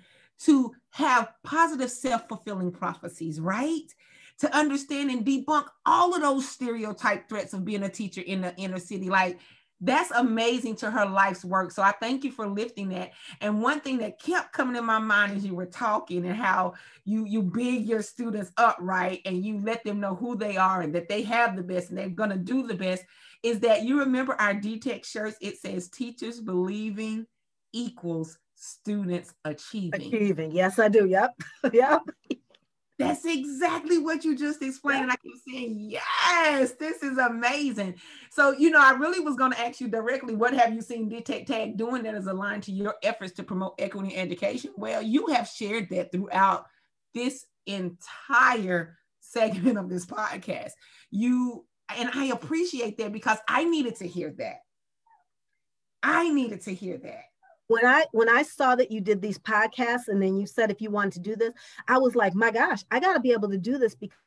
to 0.45 0.75
have 0.95 1.33
positive 1.43 1.91
self-fulfilling 1.91 2.71
prophecies, 2.71 3.41
right? 3.41 3.93
To 4.39 4.55
understand 4.55 5.11
and 5.11 5.25
debunk 5.25 5.65
all 5.85 6.15
of 6.15 6.21
those 6.21 6.47
stereotype 6.47 7.27
threats 7.27 7.53
of 7.53 7.65
being 7.65 7.83
a 7.83 7.89
teacher 7.89 8.21
in 8.21 8.39
the 8.39 8.55
inner 8.55 8.79
city. 8.79 9.09
Like 9.09 9.37
that's 9.81 10.11
amazing 10.11 10.77
to 10.77 10.89
her 10.89 11.05
life's 11.05 11.43
work. 11.43 11.71
So 11.71 11.83
I 11.83 11.91
thank 11.91 12.23
you 12.23 12.31
for 12.31 12.47
lifting 12.47 12.87
that. 12.89 13.11
And 13.41 13.61
one 13.61 13.81
thing 13.81 13.97
that 13.97 14.21
kept 14.21 14.53
coming 14.53 14.77
in 14.77 14.85
my 14.85 14.99
mind 14.99 15.35
as 15.35 15.45
you 15.45 15.53
were 15.53 15.65
talking 15.65 16.25
and 16.25 16.35
how 16.35 16.75
you 17.03 17.25
you 17.25 17.41
big 17.41 17.85
your 17.85 18.01
students 18.01 18.53
up, 18.55 18.77
right? 18.79 19.19
And 19.25 19.43
you 19.45 19.59
let 19.59 19.83
them 19.83 19.99
know 19.99 20.15
who 20.15 20.37
they 20.37 20.55
are 20.55 20.79
and 20.79 20.95
that 20.95 21.09
they 21.09 21.23
have 21.23 21.57
the 21.57 21.63
best 21.63 21.89
and 21.89 21.97
they're 21.97 22.07
gonna 22.07 22.37
do 22.37 22.65
the 22.65 22.73
best 22.73 23.03
is 23.43 23.59
that 23.59 23.83
you 23.83 23.99
remember 23.99 24.39
our 24.39 24.53
DTech 24.53 25.03
shirts, 25.03 25.35
it 25.41 25.57
says 25.57 25.89
teachers 25.89 26.39
believing 26.39 27.27
equals 27.73 28.37
students 28.55 29.33
achieving. 29.43 30.01
Achieving. 30.01 30.51
Yes, 30.51 30.79
I 30.79 30.87
do. 30.87 31.05
Yep. 31.05 31.41
yep. 31.73 32.01
That's 32.97 33.25
exactly 33.25 33.97
what 33.97 34.23
you 34.23 34.37
just 34.37 34.61
explained. 34.61 35.03
And 35.03 35.11
I 35.11 35.15
keep 35.17 35.33
saying, 35.45 35.75
yes, 35.77 36.71
this 36.79 37.03
is 37.03 37.17
amazing. 37.17 37.95
So, 38.31 38.51
you 38.51 38.69
know, 38.69 38.79
I 38.81 38.91
really 38.91 39.19
was 39.19 39.35
going 39.35 39.51
to 39.51 39.59
ask 39.59 39.81
you 39.81 39.89
directly, 39.89 40.33
what 40.33 40.53
have 40.53 40.73
you 40.73 40.81
seen 40.81 41.09
DTech 41.09 41.45
Tag 41.45 41.77
doing 41.77 42.03
that 42.03 42.15
is 42.15 42.27
aligned 42.27 42.63
to 42.63 42.71
your 42.71 42.95
efforts 43.03 43.33
to 43.33 43.43
promote 43.43 43.75
equity 43.79 44.15
in 44.15 44.21
education? 44.21 44.71
Well, 44.77 45.01
you 45.01 45.27
have 45.27 45.47
shared 45.47 45.89
that 45.89 46.13
throughout 46.13 46.67
this 47.13 47.45
entire 47.65 48.97
segment 49.19 49.77
of 49.77 49.89
this 49.89 50.05
podcast. 50.05 50.71
You, 51.11 51.65
and 51.93 52.09
I 52.13 52.27
appreciate 52.27 52.97
that 52.99 53.11
because 53.11 53.39
I 53.49 53.65
needed 53.65 53.97
to 53.97 54.07
hear 54.07 54.33
that. 54.37 54.59
I 56.01 56.29
needed 56.29 56.61
to 56.61 56.73
hear 56.73 56.97
that 56.99 57.23
when 57.67 57.85
I 57.85 58.05
when 58.11 58.29
I 58.29 58.43
saw 58.43 58.75
that 58.75 58.91
you 58.91 59.01
did 59.01 59.21
these 59.21 59.39
podcasts 59.39 60.07
and 60.07 60.21
then 60.21 60.37
you 60.37 60.45
said 60.45 60.71
if 60.71 60.81
you 60.81 60.91
wanted 60.91 61.13
to 61.13 61.19
do 61.19 61.35
this, 61.35 61.53
I 61.87 61.97
was 61.97 62.15
like, 62.15 62.35
my 62.35 62.51
gosh, 62.51 62.83
I 62.91 62.99
got 62.99 63.13
to 63.13 63.19
be 63.19 63.31
able 63.31 63.49
to 63.49 63.57
do 63.57 63.77
this 63.77 63.95
because 63.95 64.17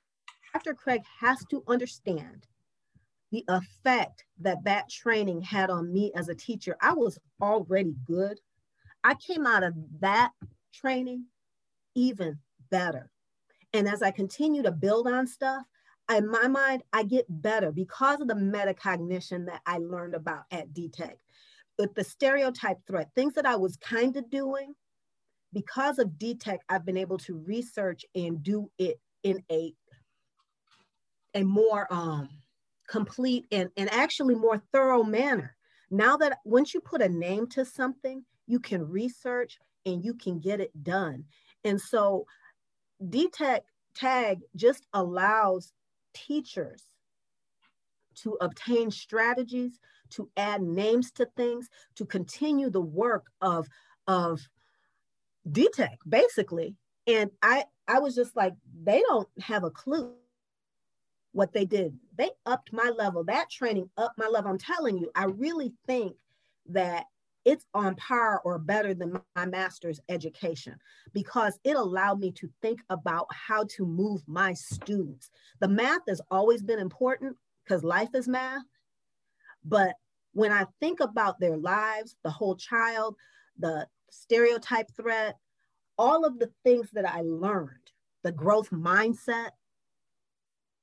Dr. 0.52 0.74
Craig 0.74 1.02
has 1.20 1.44
to 1.50 1.62
understand 1.68 2.46
the 3.30 3.44
effect 3.48 4.24
that 4.40 4.64
that 4.64 4.88
training 4.88 5.42
had 5.42 5.70
on 5.70 5.92
me 5.92 6.10
as 6.16 6.28
a 6.28 6.34
teacher. 6.34 6.76
I 6.80 6.94
was 6.94 7.18
already 7.40 7.94
good. 8.04 8.40
I 9.04 9.14
came 9.14 9.46
out 9.46 9.62
of 9.62 9.74
that 10.00 10.32
training 10.72 11.26
even 11.94 12.38
better. 12.70 13.10
And 13.74 13.86
as 13.86 14.02
I 14.02 14.10
continue 14.10 14.62
to 14.62 14.72
build 14.72 15.06
on 15.06 15.26
stuff, 15.26 15.62
in 16.10 16.26
my 16.26 16.48
mind, 16.48 16.82
I 16.92 17.02
get 17.02 17.26
better 17.28 17.70
because 17.70 18.22
of 18.22 18.28
the 18.28 18.34
metacognition 18.34 19.44
that 19.46 19.60
I 19.66 19.76
learned 19.76 20.14
about 20.14 20.44
at 20.50 20.72
DTech 20.72 21.16
with 21.78 21.94
the 21.94 22.04
stereotype 22.04 22.78
threat, 22.86 23.10
things 23.14 23.34
that 23.34 23.46
I 23.46 23.56
was 23.56 23.76
kind 23.76 24.16
of 24.16 24.28
doing, 24.30 24.74
because 25.52 25.98
of 25.98 26.08
DTech, 26.18 26.58
I've 26.68 26.84
been 26.84 26.96
able 26.96 27.18
to 27.18 27.38
research 27.38 28.04
and 28.14 28.42
do 28.42 28.70
it 28.78 29.00
in 29.22 29.42
a, 29.50 29.72
a 31.34 31.42
more 31.42 31.86
um, 31.90 32.28
complete 32.88 33.46
and, 33.52 33.70
and 33.76 33.90
actually 33.92 34.34
more 34.34 34.60
thorough 34.72 35.04
manner. 35.04 35.56
Now 35.90 36.16
that 36.18 36.38
once 36.44 36.74
you 36.74 36.80
put 36.80 37.00
a 37.00 37.08
name 37.08 37.46
to 37.48 37.64
something, 37.64 38.24
you 38.46 38.60
can 38.60 38.88
research 38.88 39.58
and 39.86 40.04
you 40.04 40.14
can 40.14 40.38
get 40.38 40.60
it 40.60 40.70
done. 40.82 41.24
And 41.64 41.80
so 41.80 42.26
DTech 43.02 43.60
tag 43.94 44.40
just 44.54 44.86
allows 44.92 45.72
teachers 46.12 46.82
to 48.16 48.36
obtain 48.40 48.90
strategies 48.90 49.78
to 50.10 50.28
add 50.36 50.62
names 50.62 51.10
to 51.12 51.26
things, 51.36 51.68
to 51.96 52.04
continue 52.04 52.70
the 52.70 52.80
work 52.80 53.26
of, 53.40 53.68
of 54.06 54.40
DTech, 55.48 55.96
basically. 56.08 56.76
And 57.06 57.30
I, 57.42 57.64
I 57.86 58.00
was 58.00 58.14
just 58.14 58.36
like, 58.36 58.54
they 58.82 59.02
don't 59.08 59.28
have 59.40 59.64
a 59.64 59.70
clue 59.70 60.12
what 61.32 61.52
they 61.52 61.64
did. 61.64 61.96
They 62.16 62.30
upped 62.46 62.72
my 62.72 62.92
level. 62.96 63.24
That 63.24 63.50
training 63.50 63.90
upped 63.96 64.18
my 64.18 64.26
level. 64.26 64.50
I'm 64.50 64.58
telling 64.58 64.98
you, 64.98 65.10
I 65.14 65.24
really 65.24 65.72
think 65.86 66.16
that 66.70 67.04
it's 67.44 67.64
on 67.72 67.94
par 67.94 68.42
or 68.44 68.58
better 68.58 68.92
than 68.92 69.18
my 69.34 69.46
master's 69.46 70.00
education 70.08 70.76
because 71.14 71.58
it 71.64 71.76
allowed 71.76 72.20
me 72.20 72.30
to 72.32 72.50
think 72.60 72.80
about 72.90 73.26
how 73.32 73.64
to 73.76 73.86
move 73.86 74.20
my 74.26 74.52
students. 74.52 75.30
The 75.60 75.68
math 75.68 76.02
has 76.08 76.20
always 76.30 76.62
been 76.62 76.78
important 76.78 77.36
because 77.64 77.84
life 77.84 78.10
is 78.14 78.28
math, 78.28 78.64
but 79.68 79.94
when 80.32 80.52
I 80.52 80.66
think 80.80 81.00
about 81.00 81.40
their 81.40 81.56
lives, 81.56 82.16
the 82.22 82.30
whole 82.30 82.56
child, 82.56 83.16
the 83.58 83.86
stereotype 84.10 84.86
threat, 84.96 85.36
all 85.98 86.24
of 86.24 86.38
the 86.38 86.50
things 86.64 86.90
that 86.92 87.08
I 87.08 87.22
learned, 87.22 87.90
the 88.22 88.32
growth 88.32 88.70
mindset, 88.70 89.50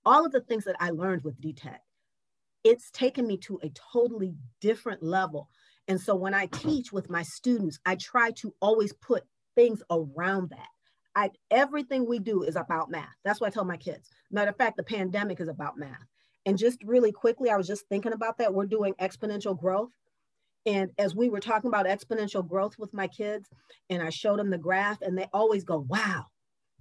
all 0.05 0.25
of 0.25 0.31
the 0.31 0.41
things 0.41 0.65
that 0.65 0.75
I 0.79 0.89
learned 0.89 1.23
with 1.23 1.39
DTech, 1.39 1.79
it's 2.63 2.91
taken 2.91 3.25
me 3.25 3.37
to 3.37 3.59
a 3.63 3.71
totally 3.93 4.35
different 4.59 5.01
level. 5.01 5.49
And 5.87 5.99
so 6.01 6.15
when 6.15 6.33
I 6.33 6.47
mm-hmm. 6.47 6.69
teach 6.69 6.91
with 6.91 7.09
my 7.09 7.23
students, 7.23 7.79
I 7.85 7.95
try 7.95 8.31
to 8.31 8.53
always 8.59 8.93
put 8.93 9.23
things 9.55 9.81
around 9.89 10.49
that. 10.49 10.67
I, 11.15 11.29
everything 11.49 12.05
we 12.05 12.19
do 12.19 12.43
is 12.43 12.57
about 12.57 12.91
math. 12.91 13.15
That's 13.23 13.39
what 13.39 13.47
I 13.47 13.51
tell 13.51 13.63
my 13.63 13.77
kids. 13.77 14.09
Matter 14.31 14.49
of 14.49 14.57
fact, 14.57 14.75
the 14.75 14.83
pandemic 14.83 15.39
is 15.39 15.47
about 15.47 15.77
math. 15.77 16.05
And 16.45 16.57
just 16.57 16.83
really 16.83 17.11
quickly, 17.11 17.49
I 17.49 17.57
was 17.57 17.67
just 17.67 17.87
thinking 17.89 18.13
about 18.13 18.37
that. 18.37 18.53
We're 18.53 18.65
doing 18.65 18.93
exponential 19.01 19.59
growth. 19.59 19.91
And 20.67 20.91
as 20.97 21.15
we 21.15 21.29
were 21.29 21.39
talking 21.39 21.67
about 21.67 21.85
exponential 21.85 22.47
growth 22.47 22.77
with 22.77 22.93
my 22.93 23.07
kids, 23.07 23.49
and 23.89 24.01
I 24.01 24.09
showed 24.09 24.39
them 24.39 24.49
the 24.49 24.57
graph, 24.57 25.01
and 25.01 25.17
they 25.17 25.27
always 25.33 25.63
go, 25.63 25.85
wow, 25.87 26.25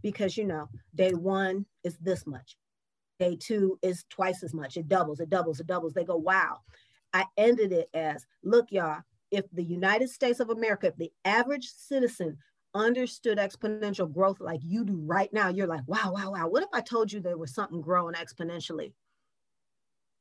because 0.03 0.37
you 0.37 0.45
know, 0.45 0.69
day 0.95 1.13
one 1.13 1.67
is 1.83 1.99
this 1.99 2.27
much, 2.27 2.57
day 3.19 3.37
two 3.37 3.79
is 3.83 4.05
twice 4.09 4.43
as 4.43 4.55
much. 4.55 4.77
It 4.77 4.89
doubles, 4.89 5.21
it 5.21 5.31
doubles, 5.31 5.61
it 5.61 5.67
doubles. 5.67 5.93
They 5.93 6.05
go, 6.05 6.17
wow. 6.17 6.61
I 7.13 7.27
ended 7.37 7.73
it 7.73 7.89
as, 7.95 8.27
look, 8.43 8.67
y'all, 8.71 9.03
if 9.31 9.45
the 9.53 9.63
United 9.63 10.11
States 10.11 10.41
of 10.41 10.51
America, 10.51 10.89
if 10.89 10.97
the 10.97 11.13
average 11.25 11.69
citizen 11.69 12.39
understood 12.75 13.39
exponential 13.39 14.13
growth 14.13 14.41
like 14.41 14.61
you 14.63 14.85
do 14.85 14.97
right 15.05 15.33
now, 15.33 15.49
you're 15.49 15.67
like, 15.67 15.87
wow, 15.87 16.13
wow, 16.13 16.33
wow. 16.33 16.49
What 16.49 16.63
if 16.63 16.71
I 16.73 16.81
told 16.81 17.13
you 17.13 17.21
there 17.21 17.39
was 17.39 17.55
something 17.55 17.81
growing 17.81 18.15
exponentially? 18.15 18.93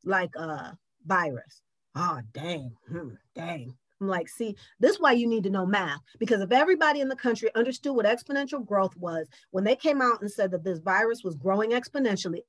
Like 0.04 0.36
a 0.36 0.78
virus. 1.06 1.62
Oh, 1.96 2.20
dang, 2.34 2.72
hmm, 2.90 3.10
dang. 3.36 3.76
I'm 4.02 4.08
like, 4.08 4.28
see, 4.28 4.56
this 4.80 4.94
is 4.94 5.00
why 5.00 5.14
you 5.14 5.28
need 5.28 5.44
to 5.44 5.50
know 5.50 5.66
math. 5.66 6.02
Because 6.20 6.42
if 6.42 6.52
everybody 6.52 7.00
in 7.00 7.08
the 7.08 7.16
country 7.16 7.50
understood 7.56 7.96
what 7.96 8.06
exponential 8.06 8.66
growth 8.66 8.96
was, 8.98 9.28
when 9.52 9.64
they 9.64 9.76
came 9.76 10.02
out 10.02 10.22
and 10.22 10.32
said 10.32 10.52
that 10.52 10.64
this 10.64 10.80
virus 10.80 11.24
was 11.24 11.36
growing 11.36 11.72
exponentially, 11.72 12.42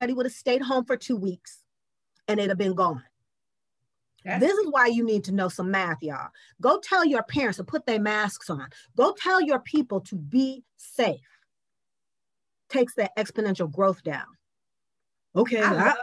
everybody 0.00 0.16
would 0.16 0.26
have 0.26 0.32
stayed 0.32 0.62
home 0.62 0.84
for 0.84 0.96
two 0.96 1.16
weeks 1.16 1.62
and 2.26 2.40
it'd 2.40 2.50
have 2.50 2.58
been 2.58 2.74
gone. 2.74 3.04
Yes. 4.24 4.40
This 4.40 4.52
is 4.52 4.66
why 4.70 4.86
you 4.86 5.04
need 5.04 5.24
to 5.24 5.32
know 5.32 5.48
some 5.48 5.70
math, 5.70 6.02
y'all. 6.02 6.28
Go 6.60 6.78
tell 6.78 7.04
your 7.04 7.22
parents 7.22 7.56
to 7.56 7.64
put 7.64 7.86
their 7.86 8.00
masks 8.00 8.50
on. 8.50 8.68
Go 8.96 9.14
tell 9.16 9.40
your 9.40 9.60
people 9.60 10.00
to 10.02 10.16
be 10.16 10.62
safe. 10.76 11.20
Takes 12.68 12.94
that 12.96 13.16
exponential 13.16 13.70
growth 13.70 14.02
down. 14.02 14.26
Okay, 15.34 15.62
I, 15.62 15.94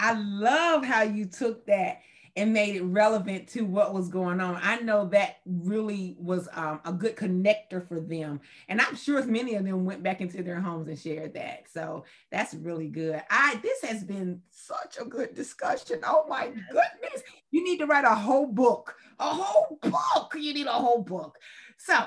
I 0.00 0.14
love 0.14 0.84
how 0.84 1.02
you 1.02 1.26
took 1.26 1.66
that 1.66 2.00
and 2.36 2.52
made 2.52 2.76
it 2.76 2.82
relevant 2.82 3.48
to 3.48 3.62
what 3.62 3.92
was 3.92 4.08
going 4.08 4.40
on. 4.40 4.58
I 4.62 4.76
know 4.80 5.06
that 5.08 5.38
really 5.44 6.16
was 6.18 6.48
um, 6.54 6.80
a 6.84 6.92
good 6.92 7.16
connector 7.16 7.86
for 7.86 8.00
them. 8.00 8.40
And 8.68 8.80
I'm 8.80 8.96
sure 8.96 9.22
many 9.24 9.56
of 9.56 9.64
them 9.64 9.84
went 9.84 10.02
back 10.02 10.20
into 10.20 10.42
their 10.42 10.60
homes 10.60 10.88
and 10.88 10.98
shared 10.98 11.34
that. 11.34 11.64
So 11.72 12.04
that's 12.30 12.54
really 12.54 12.88
good. 12.88 13.22
I 13.30 13.58
this 13.62 13.82
has 13.82 14.04
been 14.04 14.40
such 14.50 14.96
a 15.00 15.04
good 15.04 15.34
discussion. 15.34 16.00
Oh 16.04 16.24
my 16.28 16.46
goodness. 16.46 17.22
You 17.50 17.64
need 17.64 17.78
to 17.78 17.86
write 17.86 18.04
a 18.04 18.14
whole 18.14 18.46
book. 18.46 18.94
A 19.18 19.28
whole 19.28 19.78
book. 19.82 20.34
You 20.34 20.54
need 20.54 20.66
a 20.66 20.72
whole 20.72 21.02
book. 21.02 21.36
So 21.78 22.06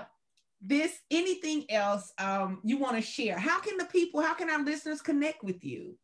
this 0.62 1.00
anything 1.12 1.70
else 1.70 2.14
um, 2.18 2.60
you 2.64 2.78
want 2.78 2.96
to 2.96 3.02
share? 3.02 3.38
How 3.38 3.60
can 3.60 3.78
the 3.78 3.86
people, 3.86 4.22
how 4.22 4.34
can 4.34 4.50
our 4.50 4.64
listeners 4.64 5.02
connect 5.02 5.44
with 5.44 5.64
you? 5.64 5.98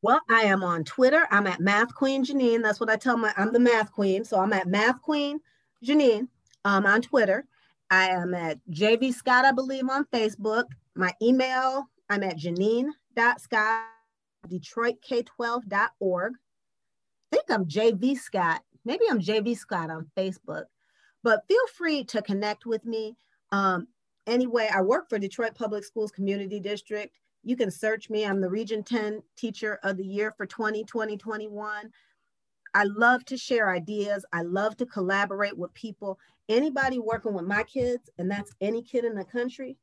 Well, 0.00 0.20
I 0.30 0.42
am 0.42 0.62
on 0.62 0.84
Twitter. 0.84 1.26
I'm 1.30 1.48
at 1.48 1.60
Math 1.60 1.92
Queen 1.94 2.24
Janine. 2.24 2.62
That's 2.62 2.78
what 2.78 2.90
I 2.90 2.96
tell 2.96 3.16
my, 3.16 3.32
I'm 3.36 3.52
the 3.52 3.58
Math 3.58 3.90
Queen. 3.90 4.24
So 4.24 4.38
I'm 4.38 4.52
at 4.52 4.68
Math 4.68 5.02
Queen 5.02 5.40
Janine 5.84 6.28
um, 6.64 6.86
on 6.86 7.02
Twitter. 7.02 7.46
I 7.90 8.10
am 8.10 8.34
at 8.34 8.58
JV 8.70 9.12
Scott, 9.12 9.44
I 9.44 9.52
believe, 9.52 9.88
on 9.88 10.04
Facebook. 10.06 10.64
My 10.94 11.12
email, 11.20 11.88
I'm 12.08 12.22
at 12.22 12.38
janine.scott, 12.38 13.84
detroitk12.org. 14.48 16.32
I 16.32 17.36
think 17.36 17.50
I'm 17.50 17.64
JV 17.64 18.16
Scott. 18.16 18.62
Maybe 18.84 19.04
I'm 19.10 19.20
JV 19.20 19.56
Scott 19.56 19.90
on 19.90 20.10
Facebook. 20.16 20.64
But 21.24 21.46
feel 21.48 21.66
free 21.76 22.04
to 22.04 22.22
connect 22.22 22.66
with 22.66 22.84
me. 22.84 23.16
Um, 23.50 23.88
anyway, 24.26 24.70
I 24.72 24.80
work 24.82 25.08
for 25.08 25.18
Detroit 25.18 25.54
Public 25.54 25.84
Schools 25.84 26.12
Community 26.12 26.60
District. 26.60 27.18
You 27.48 27.56
can 27.56 27.70
search 27.70 28.10
me. 28.10 28.26
I'm 28.26 28.42
the 28.42 28.50
Region 28.50 28.82
10 28.82 29.22
Teacher 29.34 29.78
of 29.82 29.96
the 29.96 30.04
Year 30.04 30.34
for 30.36 30.44
2020 30.44 31.16
21. 31.16 31.90
I 32.74 32.84
love 32.84 33.24
to 33.24 33.38
share 33.38 33.70
ideas. 33.70 34.26
I 34.34 34.42
love 34.42 34.76
to 34.76 34.84
collaborate 34.84 35.56
with 35.56 35.72
people. 35.72 36.18
Anybody 36.50 36.98
working 36.98 37.32
with 37.32 37.46
my 37.46 37.62
kids, 37.62 38.10
and 38.18 38.30
that's 38.30 38.52
any 38.60 38.82
kid 38.82 39.06
in 39.06 39.14
the 39.14 39.24
country, 39.24 39.78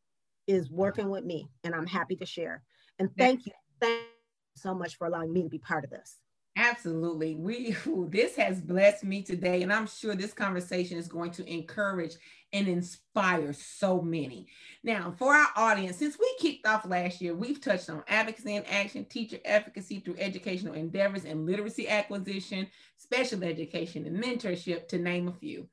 is 0.45 0.69
working 0.69 1.09
with 1.09 1.25
me, 1.25 1.49
and 1.63 1.73
I'm 1.73 1.87
happy 1.87 2.15
to 2.17 2.25
share. 2.27 2.61
And 2.99 3.09
thank 3.17 3.47
you, 3.47 3.53
thank 3.81 3.99
you 3.99 4.61
so 4.61 4.75
much 4.75 4.95
for 4.99 5.07
allowing 5.07 5.33
me 5.33 5.41
to 5.41 5.49
be 5.49 5.57
part 5.57 5.83
of 5.83 5.89
this. 5.89 6.19
Absolutely. 6.57 7.35
We 7.35 7.75
this 8.09 8.35
has 8.37 8.61
blessed 8.61 9.03
me 9.03 9.21
today 9.23 9.61
and 9.63 9.73
I'm 9.73 9.87
sure 9.87 10.15
this 10.15 10.33
conversation 10.33 10.97
is 10.97 11.07
going 11.07 11.31
to 11.31 11.49
encourage 11.51 12.15
and 12.53 12.67
inspire 12.69 13.51
so 13.51 14.01
many. 14.01 14.47
Now, 14.81 15.13
for 15.17 15.33
our 15.33 15.47
audience, 15.57 15.97
since 15.97 16.17
we 16.17 16.33
kicked 16.39 16.65
off 16.65 16.85
last 16.85 17.19
year, 17.19 17.35
we've 17.35 17.59
touched 17.59 17.89
on 17.89 18.03
advocacy 18.07 18.55
and 18.55 18.65
action, 18.69 19.03
teacher 19.05 19.39
efficacy 19.43 19.99
through 19.99 20.15
educational 20.17 20.73
endeavors 20.75 21.25
and 21.25 21.45
literacy 21.45 21.89
acquisition, 21.89 22.67
special 22.97 23.43
education 23.43 24.05
and 24.05 24.23
mentorship 24.23 24.87
to 24.87 24.97
name 24.97 25.27
a 25.27 25.33
few. 25.33 25.67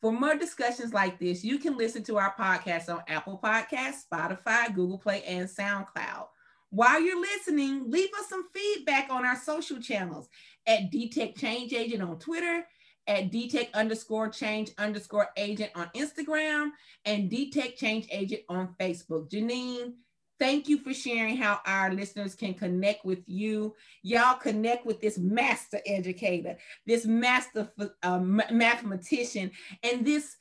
For 0.00 0.10
more 0.12 0.34
discussions 0.34 0.92
like 0.92 1.18
this, 1.20 1.44
you 1.44 1.58
can 1.58 1.76
listen 1.78 2.02
to 2.04 2.18
our 2.18 2.34
podcast 2.38 2.92
on 2.92 3.02
Apple 3.06 3.40
Podcasts, 3.42 4.02
Spotify, 4.12 4.74
Google 4.74 4.98
Play, 4.98 5.22
and 5.22 5.48
SoundCloud. 5.48 6.26
While 6.74 7.00
you're 7.02 7.20
listening, 7.20 7.88
leave 7.88 8.08
us 8.18 8.28
some 8.28 8.48
feedback 8.52 9.08
on 9.08 9.24
our 9.24 9.36
social 9.36 9.80
channels 9.80 10.28
at 10.66 10.90
DTech 10.90 11.38
Change 11.38 11.72
Agent 11.72 12.02
on 12.02 12.18
Twitter, 12.18 12.66
at 13.06 13.30
DTech 13.30 13.72
underscore 13.74 14.28
change 14.28 14.72
underscore 14.76 15.28
agent 15.36 15.70
on 15.76 15.88
Instagram, 15.94 16.70
and 17.04 17.30
DTech 17.30 17.76
Change 17.76 18.08
Agent 18.10 18.42
on 18.48 18.74
Facebook. 18.80 19.30
Janine, 19.30 19.92
thank 20.40 20.68
you 20.68 20.78
for 20.78 20.92
sharing 20.92 21.36
how 21.36 21.60
our 21.64 21.92
listeners 21.92 22.34
can 22.34 22.54
connect 22.54 23.04
with 23.04 23.22
you. 23.26 23.76
Y'all 24.02 24.36
connect 24.36 24.84
with 24.84 25.00
this 25.00 25.16
master 25.16 25.78
educator, 25.86 26.56
this 26.86 27.06
master 27.06 27.70
uh, 28.02 28.18
mathematician, 28.18 29.52
and 29.84 30.04
this 30.04 30.34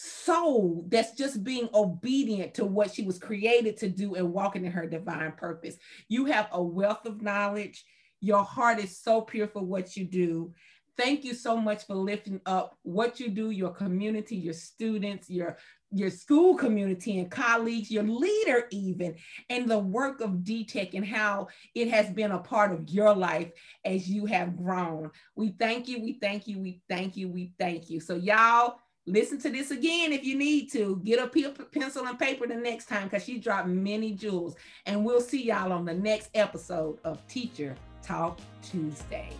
soul 0.00 0.86
that's 0.88 1.12
just 1.12 1.44
being 1.44 1.68
obedient 1.74 2.54
to 2.54 2.64
what 2.64 2.92
she 2.92 3.02
was 3.02 3.18
created 3.18 3.76
to 3.76 3.88
do 3.88 4.14
and 4.14 4.32
walking 4.32 4.64
in 4.64 4.72
her 4.72 4.86
divine 4.86 5.32
purpose. 5.32 5.76
You 6.08 6.24
have 6.26 6.48
a 6.52 6.62
wealth 6.62 7.04
of 7.04 7.20
knowledge. 7.20 7.84
Your 8.20 8.42
heart 8.42 8.78
is 8.78 8.98
so 8.98 9.20
pure 9.20 9.46
for 9.46 9.62
what 9.62 9.96
you 9.96 10.04
do. 10.04 10.54
Thank 10.96 11.24
you 11.24 11.34
so 11.34 11.56
much 11.56 11.86
for 11.86 11.94
lifting 11.94 12.40
up 12.46 12.76
what 12.82 13.20
you 13.20 13.28
do, 13.28 13.50
your 13.50 13.70
community, 13.70 14.36
your 14.36 14.54
students, 14.54 15.28
your 15.30 15.56
your 15.92 16.10
school 16.10 16.54
community 16.54 17.18
and 17.18 17.28
colleagues, 17.30 17.90
your 17.90 18.04
leader 18.04 18.68
even, 18.70 19.16
and 19.48 19.68
the 19.68 19.78
work 19.78 20.20
of 20.20 20.44
DTech 20.44 20.94
and 20.94 21.04
how 21.04 21.48
it 21.74 21.88
has 21.88 22.08
been 22.10 22.30
a 22.30 22.38
part 22.38 22.72
of 22.72 22.88
your 22.88 23.12
life 23.12 23.50
as 23.84 24.08
you 24.08 24.24
have 24.26 24.56
grown. 24.56 25.10
We 25.34 25.48
thank 25.58 25.88
you, 25.88 26.00
we 26.00 26.18
thank 26.20 26.46
you, 26.46 26.60
we 26.60 26.80
thank 26.88 27.16
you, 27.16 27.28
we 27.28 27.54
thank 27.58 27.90
you. 27.90 27.98
So 27.98 28.14
y'all 28.14 28.76
listen 29.10 29.40
to 29.40 29.50
this 29.50 29.70
again 29.70 30.12
if 30.12 30.24
you 30.24 30.36
need 30.36 30.70
to. 30.72 31.00
Get 31.04 31.18
a 31.18 31.26
pencil 31.72 32.06
and 32.06 32.18
paper 32.18 32.46
the 32.46 32.54
next 32.54 32.86
time 32.86 33.04
because 33.04 33.24
she 33.24 33.38
dropped 33.38 33.68
many 33.68 34.12
jewels. 34.12 34.56
And 34.86 35.04
we'll 35.04 35.20
see 35.20 35.44
y'all 35.44 35.72
on 35.72 35.84
the 35.84 35.94
next 35.94 36.30
episode 36.34 36.98
of 37.04 37.26
Teacher 37.26 37.74
Talk 38.02 38.38
Tuesday. 38.62 39.30